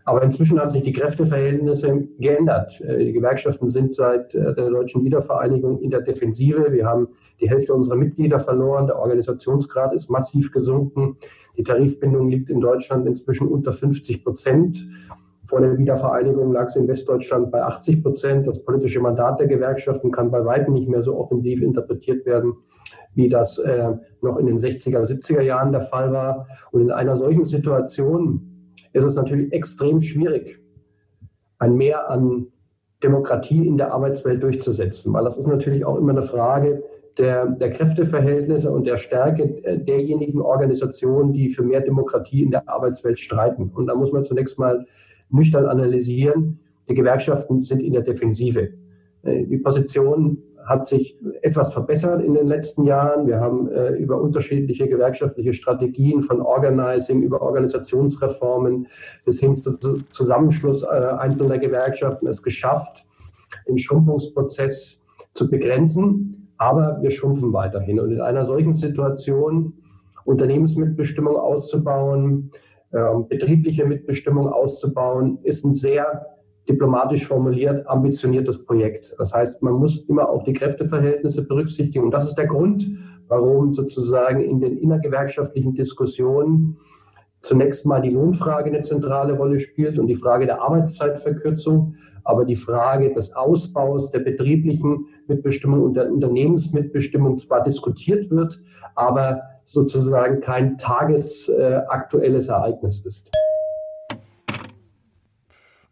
[0.07, 2.79] Aber inzwischen haben sich die Kräfteverhältnisse geändert.
[2.81, 6.71] Äh, die Gewerkschaften sind seit äh, der deutschen Wiedervereinigung in der Defensive.
[6.71, 7.07] Wir haben
[7.41, 8.85] die Hälfte unserer Mitglieder verloren.
[8.85, 11.17] Der Organisationsgrad ist massiv gesunken.
[11.57, 14.85] Die Tarifbindung liegt in Deutschland inzwischen unter 50 Prozent.
[15.47, 18.47] Vor der Wiedervereinigung lag es in Westdeutschland bei 80 Prozent.
[18.47, 22.53] Das politische Mandat der Gewerkschaften kann bei weitem nicht mehr so offensiv interpretiert werden,
[23.13, 26.47] wie das äh, noch in den 60er, 70er Jahren der Fall war.
[26.71, 30.59] Und in einer solchen Situation ist es natürlich extrem schwierig,
[31.59, 32.47] ein Mehr an
[33.03, 36.83] Demokratie in der Arbeitswelt durchzusetzen, weil das ist natürlich auch immer eine Frage
[37.17, 42.67] der, der Kräfteverhältnisse und der Stärke äh, derjenigen Organisationen, die für mehr Demokratie in der
[42.67, 43.71] Arbeitswelt streiten.
[43.73, 44.85] Und da muss man zunächst mal
[45.29, 46.59] nüchtern analysieren.
[46.89, 48.69] Die Gewerkschaften sind in der Defensive.
[49.23, 53.27] Äh, die Position hat sich etwas verbessert in den letzten Jahren.
[53.27, 58.87] Wir haben äh, über unterschiedliche gewerkschaftliche Strategien von Organizing, über Organisationsreformen
[59.25, 59.77] bis hin zu
[60.09, 63.05] Zusammenschluss äh, einzelner Gewerkschaften es geschafft,
[63.67, 64.97] den Schrumpfungsprozess
[65.33, 67.99] zu begrenzen, aber wir schrumpfen weiterhin.
[67.99, 69.73] Und in einer solchen Situation
[70.23, 72.51] Unternehmensmitbestimmung auszubauen,
[73.29, 76.25] betriebliche Mitbestimmung auszubauen, ist ein sehr
[76.67, 79.13] diplomatisch formuliert ambitioniertes Projekt.
[79.17, 82.05] Das heißt, man muss immer auch die Kräfteverhältnisse berücksichtigen.
[82.05, 82.87] Und das ist der Grund,
[83.27, 86.77] warum sozusagen in den innergewerkschaftlichen Diskussionen
[87.41, 91.95] zunächst mal die Lohnfrage eine zentrale Rolle spielt und die Frage der Arbeitszeitverkürzung,
[92.25, 98.59] aber die Frage des Ausbaus der betrieblichen Mitbestimmung und der Unternehmensmitbestimmung zwar diskutiert wird,
[98.95, 103.31] aber sozusagen kein tagesaktuelles Ereignis ist.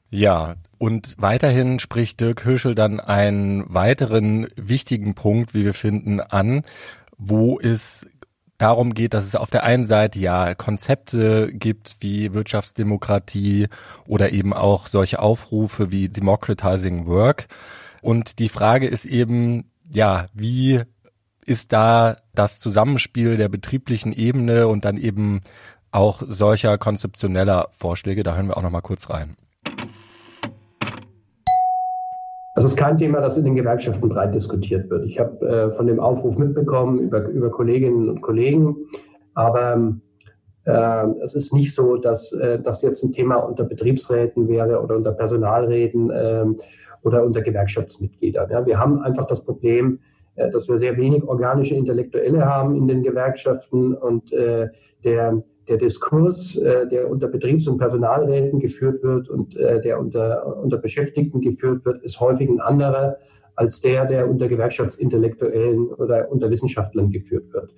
[0.10, 6.64] Ja, und weiterhin spricht Dirk Hirschel dann einen weiteren wichtigen Punkt, wie wir finden, an,
[7.18, 8.06] wo es
[8.64, 13.68] darum geht, dass es auf der einen Seite ja Konzepte gibt wie Wirtschaftsdemokratie
[14.08, 17.48] oder eben auch solche Aufrufe wie Democratizing Work.
[18.02, 20.82] Und die Frage ist eben, ja, wie
[21.46, 25.42] ist da das Zusammenspiel der betrieblichen Ebene und dann eben
[25.92, 28.24] auch solcher konzeptioneller Vorschläge?
[28.24, 29.36] Da hören wir auch noch mal kurz rein.
[32.56, 35.06] Das ist kein Thema, das in den Gewerkschaften breit diskutiert wird.
[35.06, 38.76] Ich habe äh, von dem Aufruf mitbekommen über, über Kolleginnen und Kollegen,
[39.34, 39.96] aber
[40.66, 44.96] äh, es ist nicht so, dass äh, das jetzt ein Thema unter Betriebsräten wäre oder
[44.96, 46.46] unter Personalräten äh,
[47.02, 48.50] oder unter Gewerkschaftsmitgliedern.
[48.52, 50.00] Ja, wir haben einfach das Problem,
[50.36, 54.70] äh, dass wir sehr wenig organische Intellektuelle haben in den Gewerkschaften und äh,
[55.04, 60.58] der der Diskurs, äh, der unter Betriebs- und Personalräten geführt wird und äh, der unter,
[60.62, 63.18] unter Beschäftigten geführt wird, ist häufig ein anderer
[63.56, 67.74] als der, der unter Gewerkschaftsintellektuellen oder unter Wissenschaftlern geführt wird.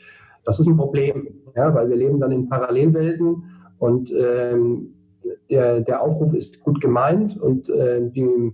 [0.45, 3.43] Das ist ein Problem, ja, weil wir leben dann in Parallelwelten
[3.77, 4.93] und ähm,
[5.49, 8.53] der, der Aufruf ist gut gemeint und äh, die,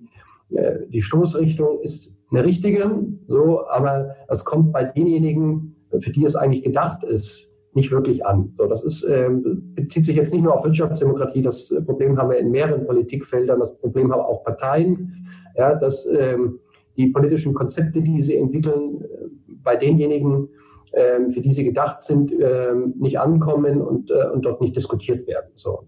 [0.56, 2.90] äh, die Stoßrichtung ist eine richtige,
[3.28, 8.53] so, aber es kommt bei denjenigen, für die es eigentlich gedacht ist, nicht wirklich an.
[8.57, 12.38] So, das ist, ähm, bezieht sich jetzt nicht nur auf Wirtschaftsdemokratie, das Problem haben wir
[12.38, 16.60] in mehreren Politikfeldern, das Problem haben auch Parteien, ja, dass ähm,
[16.98, 20.49] die politischen Konzepte, die sie entwickeln, äh, bei denjenigen,
[20.93, 25.26] ähm, für die sie gedacht sind, ähm, nicht ankommen und, äh, und dort nicht diskutiert
[25.27, 25.52] werden.
[25.56, 25.84] So.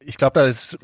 [0.00, 0.76] Ich glaube, da ist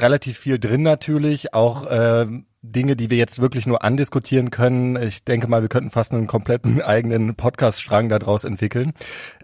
[0.00, 2.26] relativ viel drin natürlich, auch äh,
[2.62, 5.00] Dinge, die wir jetzt wirklich nur andiskutieren können.
[5.00, 8.92] Ich denke mal, wir könnten fast einen kompletten eigenen Podcast-Strang daraus entwickeln.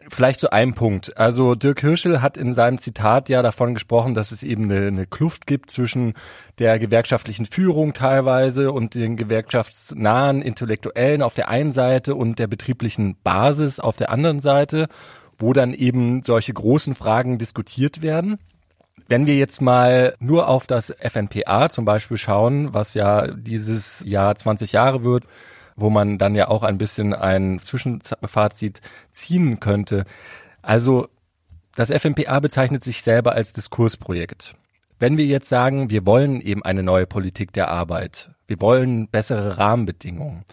[0.09, 1.17] Vielleicht zu einem Punkt.
[1.17, 5.07] Also Dirk Hirschel hat in seinem Zitat ja davon gesprochen, dass es eben eine, eine
[5.07, 6.15] Kluft gibt zwischen
[6.59, 13.17] der gewerkschaftlichen Führung teilweise und den gewerkschaftsnahen Intellektuellen auf der einen Seite und der betrieblichen
[13.23, 14.89] Basis auf der anderen Seite,
[15.39, 18.39] wo dann eben solche großen Fragen diskutiert werden.
[19.09, 24.35] Wenn wir jetzt mal nur auf das FNPA zum Beispiel schauen, was ja dieses Jahr
[24.35, 25.25] 20 Jahre wird,
[25.77, 28.81] wo man dann ja auch ein bisschen ein Zwischenfazit
[29.13, 30.05] ziehen könnte.
[30.63, 31.09] Also
[31.75, 34.55] das FNPA bezeichnet sich selber als Diskursprojekt.
[35.01, 39.59] Wenn wir jetzt sagen, wir wollen eben eine neue Politik der Arbeit, wir wollen bessere
[39.59, 40.45] Rahmenbedingungen,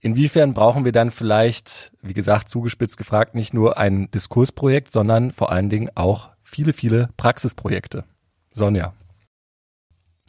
[0.00, 5.52] inwiefern brauchen wir dann vielleicht, wie gesagt, zugespitzt gefragt, nicht nur ein Diskursprojekt, sondern vor
[5.52, 8.04] allen Dingen auch viele, viele Praxisprojekte.
[8.50, 8.94] Sonja.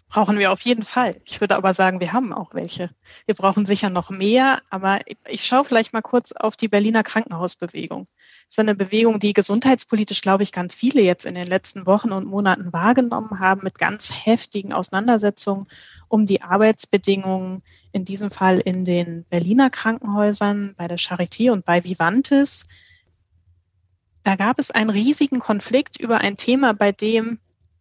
[0.09, 1.21] Brauchen wir auf jeden Fall.
[1.23, 2.89] Ich würde aber sagen, wir haben auch welche.
[3.27, 8.07] Wir brauchen sicher noch mehr, aber ich schaue vielleicht mal kurz auf die Berliner Krankenhausbewegung.
[8.47, 12.11] Das ist eine Bewegung, die gesundheitspolitisch, glaube ich, ganz viele jetzt in den letzten Wochen
[12.11, 15.67] und Monaten wahrgenommen haben, mit ganz heftigen Auseinandersetzungen
[16.07, 21.83] um die Arbeitsbedingungen, in diesem Fall in den Berliner Krankenhäusern, bei der Charité und bei
[21.83, 22.65] Vivantes.
[24.23, 27.39] Da gab es einen riesigen Konflikt über ein Thema, bei dem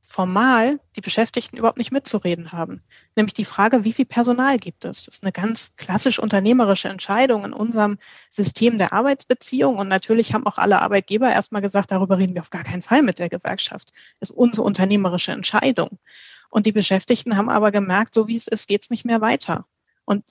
[0.08, 2.82] formal die Beschäftigten überhaupt nicht mitzureden haben.
[3.14, 5.04] Nämlich die Frage, wie viel Personal gibt es?
[5.04, 7.98] Das ist eine ganz klassisch unternehmerische Entscheidung in unserem
[8.30, 9.76] System der Arbeitsbeziehung.
[9.76, 13.02] Und natürlich haben auch alle Arbeitgeber erstmal gesagt, darüber reden wir auf gar keinen Fall
[13.02, 13.92] mit der Gewerkschaft.
[14.18, 15.98] Das ist unsere unternehmerische Entscheidung.
[16.48, 19.66] Und die Beschäftigten haben aber gemerkt, so wie es ist, geht es nicht mehr weiter.
[20.06, 20.24] Und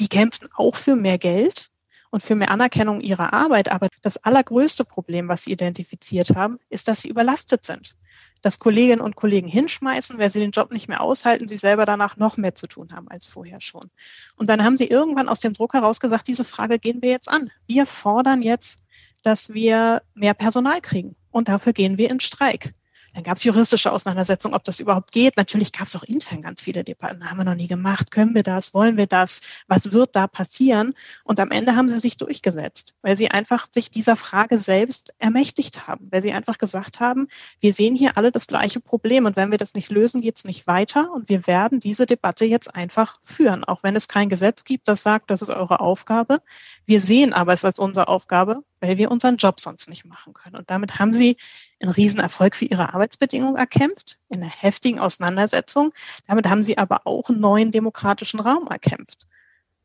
[0.00, 1.69] die kämpfen auch für mehr Geld
[2.10, 3.70] und für mehr Anerkennung ihrer Arbeit.
[3.70, 7.94] Aber das allergrößte Problem, was sie identifiziert haben, ist, dass sie überlastet sind.
[8.42, 12.16] Dass Kolleginnen und Kollegen hinschmeißen, weil sie den Job nicht mehr aushalten, sie selber danach
[12.16, 13.90] noch mehr zu tun haben als vorher schon.
[14.36, 17.30] Und dann haben sie irgendwann aus dem Druck heraus gesagt, diese Frage gehen wir jetzt
[17.30, 17.50] an.
[17.66, 18.86] Wir fordern jetzt,
[19.22, 21.16] dass wir mehr Personal kriegen.
[21.30, 22.72] Und dafür gehen wir in Streik.
[23.14, 25.36] Dann gab es juristische Auseinandersetzungen, ob das überhaupt geht.
[25.36, 27.28] Natürlich gab es auch intern ganz viele Debatten.
[27.28, 28.10] Haben wir noch nie gemacht?
[28.10, 28.74] Können wir das?
[28.74, 29.40] Wollen wir das?
[29.66, 30.94] Was wird da passieren?
[31.24, 35.86] Und am Ende haben sie sich durchgesetzt, weil sie einfach sich dieser Frage selbst ermächtigt
[35.86, 37.28] haben, weil sie einfach gesagt haben,
[37.60, 40.44] wir sehen hier alle das gleiche Problem und wenn wir das nicht lösen, geht es
[40.44, 44.64] nicht weiter und wir werden diese Debatte jetzt einfach führen, auch wenn es kein Gesetz
[44.64, 46.42] gibt, das sagt, das ist eure Aufgabe.
[46.86, 50.56] Wir sehen aber es als unsere Aufgabe, weil wir unseren Job sonst nicht machen können.
[50.56, 51.36] Und damit haben sie
[51.80, 55.92] einen Riesenerfolg für ihre Arbeitsbedingungen erkämpft, in einer heftigen Auseinandersetzung.
[56.26, 59.26] Damit haben sie aber auch einen neuen demokratischen Raum erkämpft.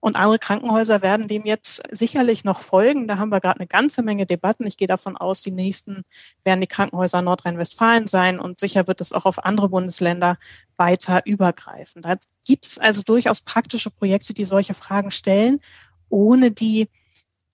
[0.05, 3.07] Und andere Krankenhäuser werden dem jetzt sicherlich noch folgen.
[3.07, 4.67] Da haben wir gerade eine ganze Menge Debatten.
[4.67, 6.03] Ich gehe davon aus, die nächsten
[6.43, 10.37] werden die Krankenhäuser Nordrhein-Westfalen sein und sicher wird es auch auf andere Bundesländer
[10.77, 12.03] weiter übergreifen.
[12.03, 15.59] Da gibt es also durchaus praktische Projekte, die solche Fragen stellen,
[16.09, 16.87] ohne die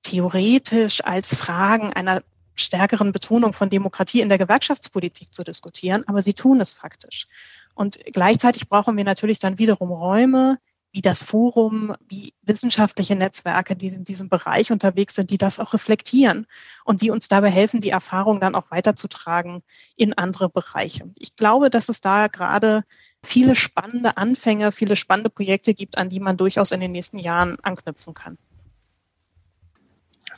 [0.03, 2.23] theoretisch als Fragen einer
[2.55, 7.27] stärkeren Betonung von Demokratie in der Gewerkschaftspolitik zu diskutieren, aber sie tun es faktisch.
[7.73, 10.59] Und gleichzeitig brauchen wir natürlich dann wiederum Räume,
[10.91, 15.73] wie das Forum, wie wissenschaftliche Netzwerke, die in diesem Bereich unterwegs sind, die das auch
[15.73, 16.47] reflektieren
[16.83, 19.63] und die uns dabei helfen, die Erfahrung dann auch weiterzutragen
[19.95, 21.09] in andere Bereiche.
[21.17, 22.83] Ich glaube, dass es da gerade
[23.23, 27.57] viele spannende Anfänge, viele spannende Projekte gibt, an die man durchaus in den nächsten Jahren
[27.61, 28.37] anknüpfen kann.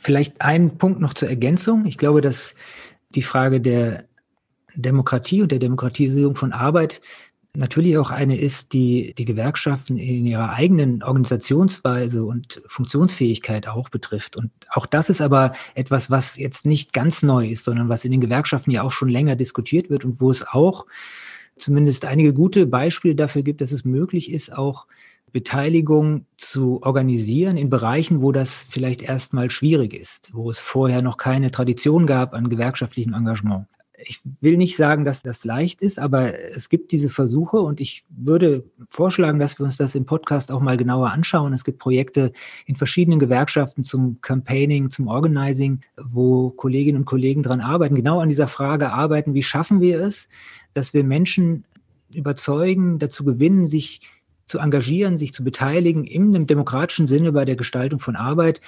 [0.04, 1.86] Vielleicht ein Punkt noch zur Ergänzung.
[1.86, 2.54] Ich glaube, dass
[3.14, 4.04] die Frage der
[4.74, 7.00] Demokratie und der Demokratisierung von Arbeit
[7.56, 14.36] natürlich auch eine ist, die die Gewerkschaften in ihrer eigenen Organisationsweise und Funktionsfähigkeit auch betrifft.
[14.36, 18.10] Und auch das ist aber etwas, was jetzt nicht ganz neu ist, sondern was in
[18.10, 20.86] den Gewerkschaften ja auch schon länger diskutiert wird und wo es auch
[21.56, 24.86] zumindest einige gute Beispiele dafür gibt, dass es möglich ist, auch
[25.34, 31.18] Beteiligung zu organisieren in Bereichen, wo das vielleicht erstmal schwierig ist, wo es vorher noch
[31.18, 33.66] keine Tradition gab an gewerkschaftlichem Engagement
[34.06, 38.04] ich will nicht sagen, dass das leicht ist, aber es gibt diese Versuche und ich
[38.08, 41.52] würde vorschlagen, dass wir uns das im Podcast auch mal genauer anschauen.
[41.52, 42.32] Es gibt Projekte
[42.66, 48.28] in verschiedenen Gewerkschaften zum Campaigning, zum Organizing, wo Kolleginnen und Kollegen dran arbeiten, genau an
[48.28, 50.28] dieser Frage arbeiten, wie schaffen wir es,
[50.72, 51.64] dass wir Menschen
[52.12, 54.00] überzeugen, dazu gewinnen, sich
[54.46, 58.60] zu engagieren, sich zu beteiligen im demokratischen Sinne bei der Gestaltung von Arbeit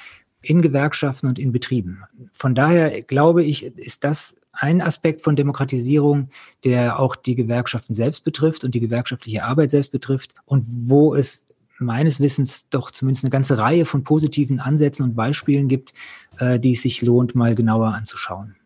[0.43, 2.05] in Gewerkschaften und in Betrieben.
[2.32, 6.31] Von daher glaube ich, ist das ein Aspekt von Demokratisierung,
[6.65, 11.47] der auch die Gewerkschaften selbst betrifft und die gewerkschaftliche Arbeit selbst betrifft und wo es
[11.78, 15.93] meines Wissens doch zumindest eine ganze Reihe von positiven Ansätzen und Beispielen gibt,
[16.39, 18.57] äh, die es sich lohnt, mal genauer anzuschauen.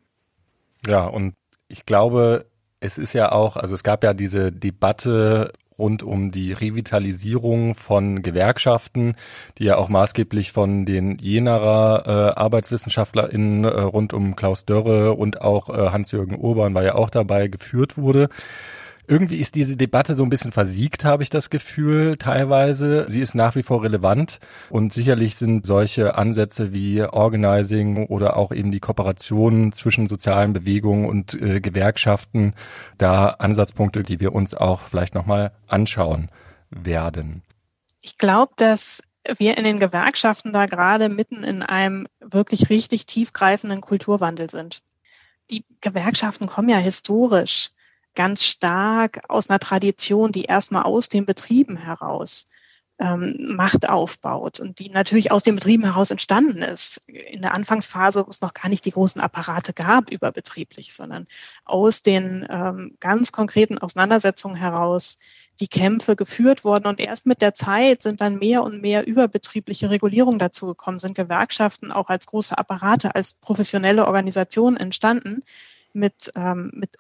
[0.87, 1.35] Ja, und
[1.67, 2.47] ich glaube,
[2.79, 8.23] es ist ja auch, also es gab ja diese Debatte rund um die Revitalisierung von
[8.23, 9.17] Gewerkschaften,
[9.59, 15.41] die ja auch maßgeblich von den Jenerer äh, ArbeitswissenschaftlerInnen äh, rund um Klaus Dörre und
[15.41, 18.29] auch äh, Hans-Jürgen Urban war ja auch dabei geführt wurde.
[19.07, 23.07] Irgendwie ist diese Debatte so ein bisschen versiegt, habe ich das Gefühl, teilweise.
[23.09, 28.53] Sie ist nach wie vor relevant und sicherlich sind solche Ansätze wie Organizing oder auch
[28.53, 32.55] eben die Kooperation zwischen sozialen Bewegungen und äh, Gewerkschaften
[32.99, 36.31] da Ansatzpunkte, die wir uns auch vielleicht nochmal anschauen
[36.71, 37.43] werden.
[38.01, 39.03] Ich glaube, dass
[39.39, 44.83] wir in den Gewerkschaften da gerade mitten in einem wirklich richtig tiefgreifenden Kulturwandel sind.
[45.51, 47.71] Die Gewerkschaften kommen ja historisch
[48.15, 52.47] ganz stark aus einer Tradition, die erstmal aus den Betrieben heraus
[53.01, 56.99] ähm, Macht aufbaut und die natürlich aus den Betrieben heraus entstanden ist.
[57.09, 61.27] In der Anfangsphase, wo es noch gar nicht die großen Apparate gab überbetrieblich, sondern
[61.65, 65.19] aus den ähm, ganz konkreten Auseinandersetzungen heraus
[65.61, 66.87] die Kämpfe geführt worden.
[66.87, 71.15] Und erst mit der Zeit sind dann mehr und mehr überbetriebliche Regulierungen dazu gekommen, sind
[71.15, 75.43] Gewerkschaften auch als große Apparate, als professionelle Organisationen entstanden
[75.95, 76.97] mit, ähm, mit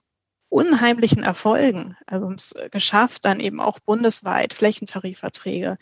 [0.50, 1.96] unheimlichen Erfolgen.
[2.06, 5.78] Also es geschafft, dann eben auch bundesweit Flächentarifverträge,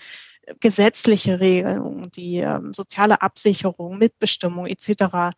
[0.61, 5.35] gesetzliche Regelungen, die ähm, soziale Absicherung, Mitbestimmung etc.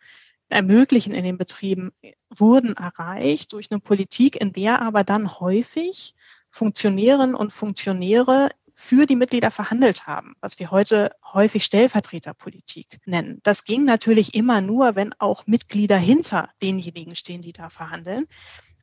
[0.49, 1.93] ermöglichen in den Betrieben,
[2.29, 6.15] wurden erreicht durch eine Politik, in der aber dann häufig
[6.51, 13.41] Funktionärinnen und Funktionäre für die Mitglieder verhandelt haben, was wir heute häufig Stellvertreterpolitik nennen.
[13.43, 18.27] Das ging natürlich immer nur, wenn auch Mitglieder hinter denjenigen stehen, die da verhandeln.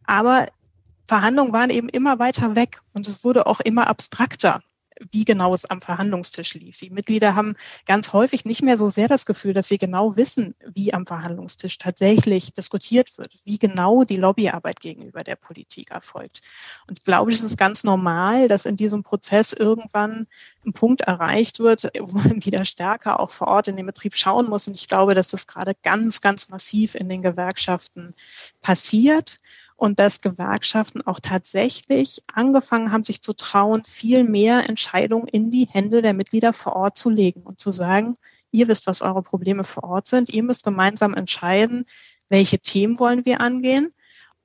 [0.08, 0.48] Aber
[1.06, 4.62] Verhandlungen waren eben immer weiter weg und es wurde auch immer abstrakter
[5.12, 6.78] wie genau es am Verhandlungstisch lief.
[6.78, 7.56] Die Mitglieder haben
[7.86, 11.78] ganz häufig nicht mehr so sehr das Gefühl, dass sie genau wissen, wie am Verhandlungstisch
[11.78, 16.42] tatsächlich diskutiert wird, wie genau die Lobbyarbeit gegenüber der Politik erfolgt.
[16.88, 20.28] Und ich glaube, es ist ganz normal, dass in diesem Prozess irgendwann
[20.66, 24.50] ein Punkt erreicht wird, wo man wieder stärker auch vor Ort in den Betrieb schauen
[24.50, 24.68] muss.
[24.68, 28.14] Und ich glaube, dass das gerade ganz, ganz massiv in den Gewerkschaften
[28.62, 29.40] passiert
[29.78, 35.68] und dass Gewerkschaften auch tatsächlich angefangen haben, sich zu trauen, viel mehr Entscheidungen in die
[35.68, 38.18] Hände der Mitglieder vor Ort zu legen und zu sagen,
[38.52, 41.86] ihr wisst, was eure Probleme vor Ort sind, ihr müsst gemeinsam entscheiden,
[42.28, 43.94] welche Themen wollen wir angehen.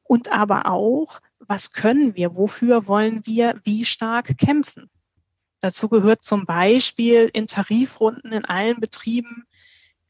[0.03, 4.91] Und aber auch, was können wir, wofür wollen wir wie stark kämpfen.
[5.61, 9.47] Dazu gehört zum Beispiel in Tarifrunden in allen Betrieben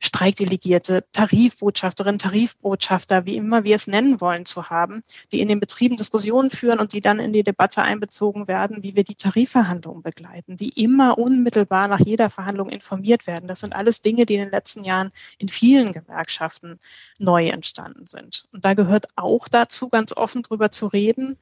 [0.05, 5.97] Streikdelegierte, Tarifbotschafterinnen, Tarifbotschafter, wie immer wir es nennen wollen, zu haben, die in den Betrieben
[5.97, 10.57] Diskussionen führen und die dann in die Debatte einbezogen werden, wie wir die Tarifverhandlungen begleiten,
[10.57, 13.47] die immer unmittelbar nach jeder Verhandlung informiert werden.
[13.47, 16.81] Das sind alles Dinge, die in den letzten Jahren in vielen Gewerkschaften
[17.19, 18.49] neu entstanden sind.
[18.53, 21.39] Und da gehört auch dazu, ganz offen drüber zu reden,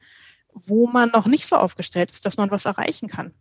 [0.53, 3.33] wo man noch nicht so aufgestellt ist, dass man was erreichen kann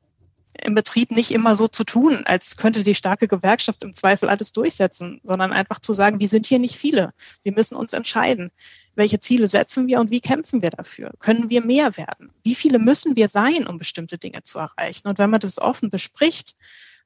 [0.64, 4.52] im Betrieb nicht immer so zu tun, als könnte die starke Gewerkschaft im Zweifel alles
[4.52, 7.12] durchsetzen, sondern einfach zu sagen, wir sind hier nicht viele.
[7.42, 8.50] Wir müssen uns entscheiden,
[8.94, 11.12] welche Ziele setzen wir und wie kämpfen wir dafür?
[11.18, 12.30] Können wir mehr werden?
[12.42, 15.08] Wie viele müssen wir sein, um bestimmte Dinge zu erreichen?
[15.08, 16.56] Und wenn man das offen bespricht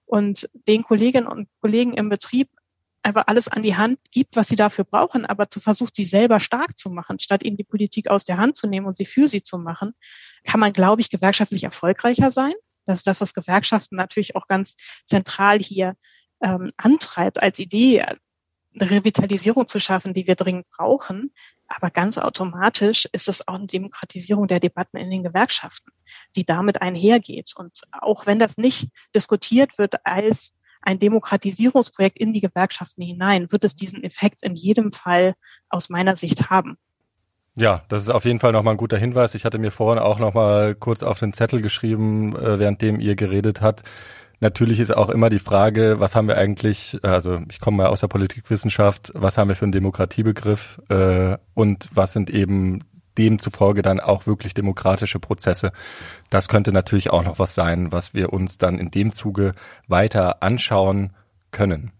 [0.06, 2.48] und den Kolleginnen und Kollegen im Betrieb
[3.04, 6.40] einfach alles an die Hand gibt, was sie dafür brauchen, aber zu versucht, sie selber
[6.40, 9.28] stark zu machen, statt ihnen die Politik aus der Hand zu nehmen und sie für
[9.28, 9.94] sie zu machen,
[10.44, 12.54] kann man, glaube ich, gewerkschaftlich erfolgreicher sein.
[12.86, 15.94] Das ist das, was Gewerkschaften natürlich auch ganz zentral hier
[16.42, 18.04] ähm, antreibt als Idee,
[18.74, 21.32] eine Revitalisierung zu schaffen, die wir dringend brauchen.
[21.68, 25.92] Aber ganz automatisch ist es auch eine Demokratisierung der Debatten in den Gewerkschaften,
[26.36, 27.52] die damit einhergeht.
[27.56, 33.64] Und auch wenn das nicht diskutiert wird als ein Demokratisierungsprojekt in die Gewerkschaften hinein, wird
[33.64, 35.34] es diesen Effekt in jedem Fall
[35.70, 36.76] aus meiner Sicht haben.
[37.56, 39.34] Ja, das ist auf jeden Fall nochmal ein guter Hinweis.
[39.34, 43.60] Ich hatte mir vorhin auch nochmal kurz auf den Zettel geschrieben, äh, währenddem ihr geredet
[43.60, 43.84] habt.
[44.40, 48.00] Natürlich ist auch immer die Frage, was haben wir eigentlich, also ich komme mal aus
[48.00, 52.80] der Politikwissenschaft, was haben wir für einen Demokratiebegriff äh, und was sind eben
[53.16, 55.70] demzufolge dann auch wirklich demokratische Prozesse.
[56.30, 59.54] Das könnte natürlich auch noch was sein, was wir uns dann in dem Zuge
[59.86, 61.12] weiter anschauen
[61.52, 61.92] können.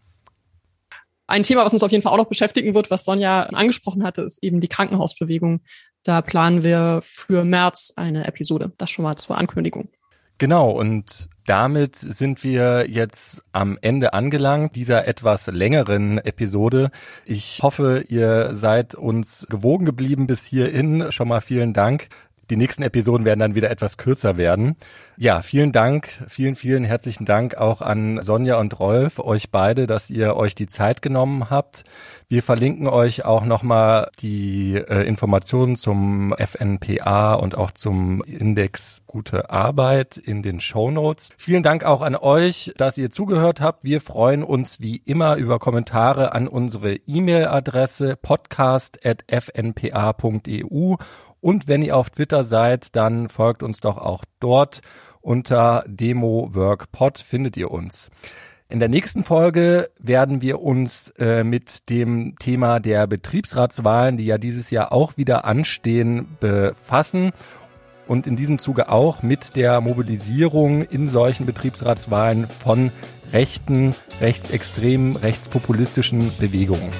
[1.27, 4.23] Ein Thema, was uns auf jeden Fall auch noch beschäftigen wird, was Sonja angesprochen hatte,
[4.23, 5.61] ist eben die Krankenhausbewegung.
[6.03, 8.73] Da planen wir für März eine Episode.
[8.77, 9.89] Das schon mal zur Ankündigung.
[10.37, 16.91] Genau, und damit sind wir jetzt am Ende angelangt dieser etwas längeren Episode.
[17.25, 21.13] Ich hoffe, ihr seid uns gewogen geblieben bis hierhin.
[21.13, 22.09] Schon mal vielen Dank.
[22.51, 24.77] Die nächsten Episoden werden dann wieder etwas kürzer werden.
[25.17, 30.11] Ja, vielen Dank, vielen, vielen herzlichen Dank auch an Sonja und Rolf, euch beide, dass
[30.11, 31.85] ihr euch die Zeit genommen habt.
[32.29, 39.51] Wir verlinken euch auch nochmal die äh, Informationen zum FNPA und auch zum Index Gute
[39.51, 41.29] Arbeit in den Show Notes.
[41.37, 43.85] Vielen Dank auch an euch, dass ihr zugehört habt.
[43.85, 50.97] Wir freuen uns wie immer über Kommentare an unsere E-Mail-Adresse podcast.fnpa.eu
[51.45, 54.81] und wenn ihr auf Twitter seid, dann folgt uns doch auch dort.
[55.21, 58.09] Unter DemoWorkPod findet ihr uns.
[58.71, 64.39] In der nächsten Folge werden wir uns äh, mit dem Thema der Betriebsratswahlen, die ja
[64.39, 67.33] dieses Jahr auch wieder anstehen, befassen
[68.07, 72.91] und in diesem Zuge auch mit der Mobilisierung in solchen Betriebsratswahlen von
[73.35, 76.91] rechten, rechtsextremen, rechtspopulistischen Bewegungen.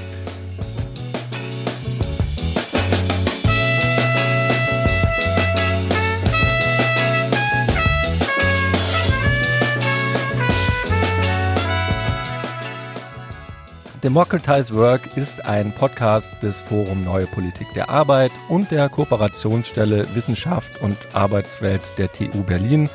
[14.05, 20.83] Democratize Work ist ein Podcast des Forum Neue Politik der Arbeit und der Kooperationsstelle Wissenschaft
[20.83, 22.91] und Arbeitswelt der TU Berlin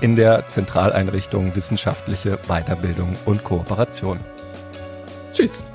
[0.00, 4.20] in der Zentraleinrichtung Wissenschaftliche Weiterbildung und Kooperation.
[5.32, 5.66] Tschüss.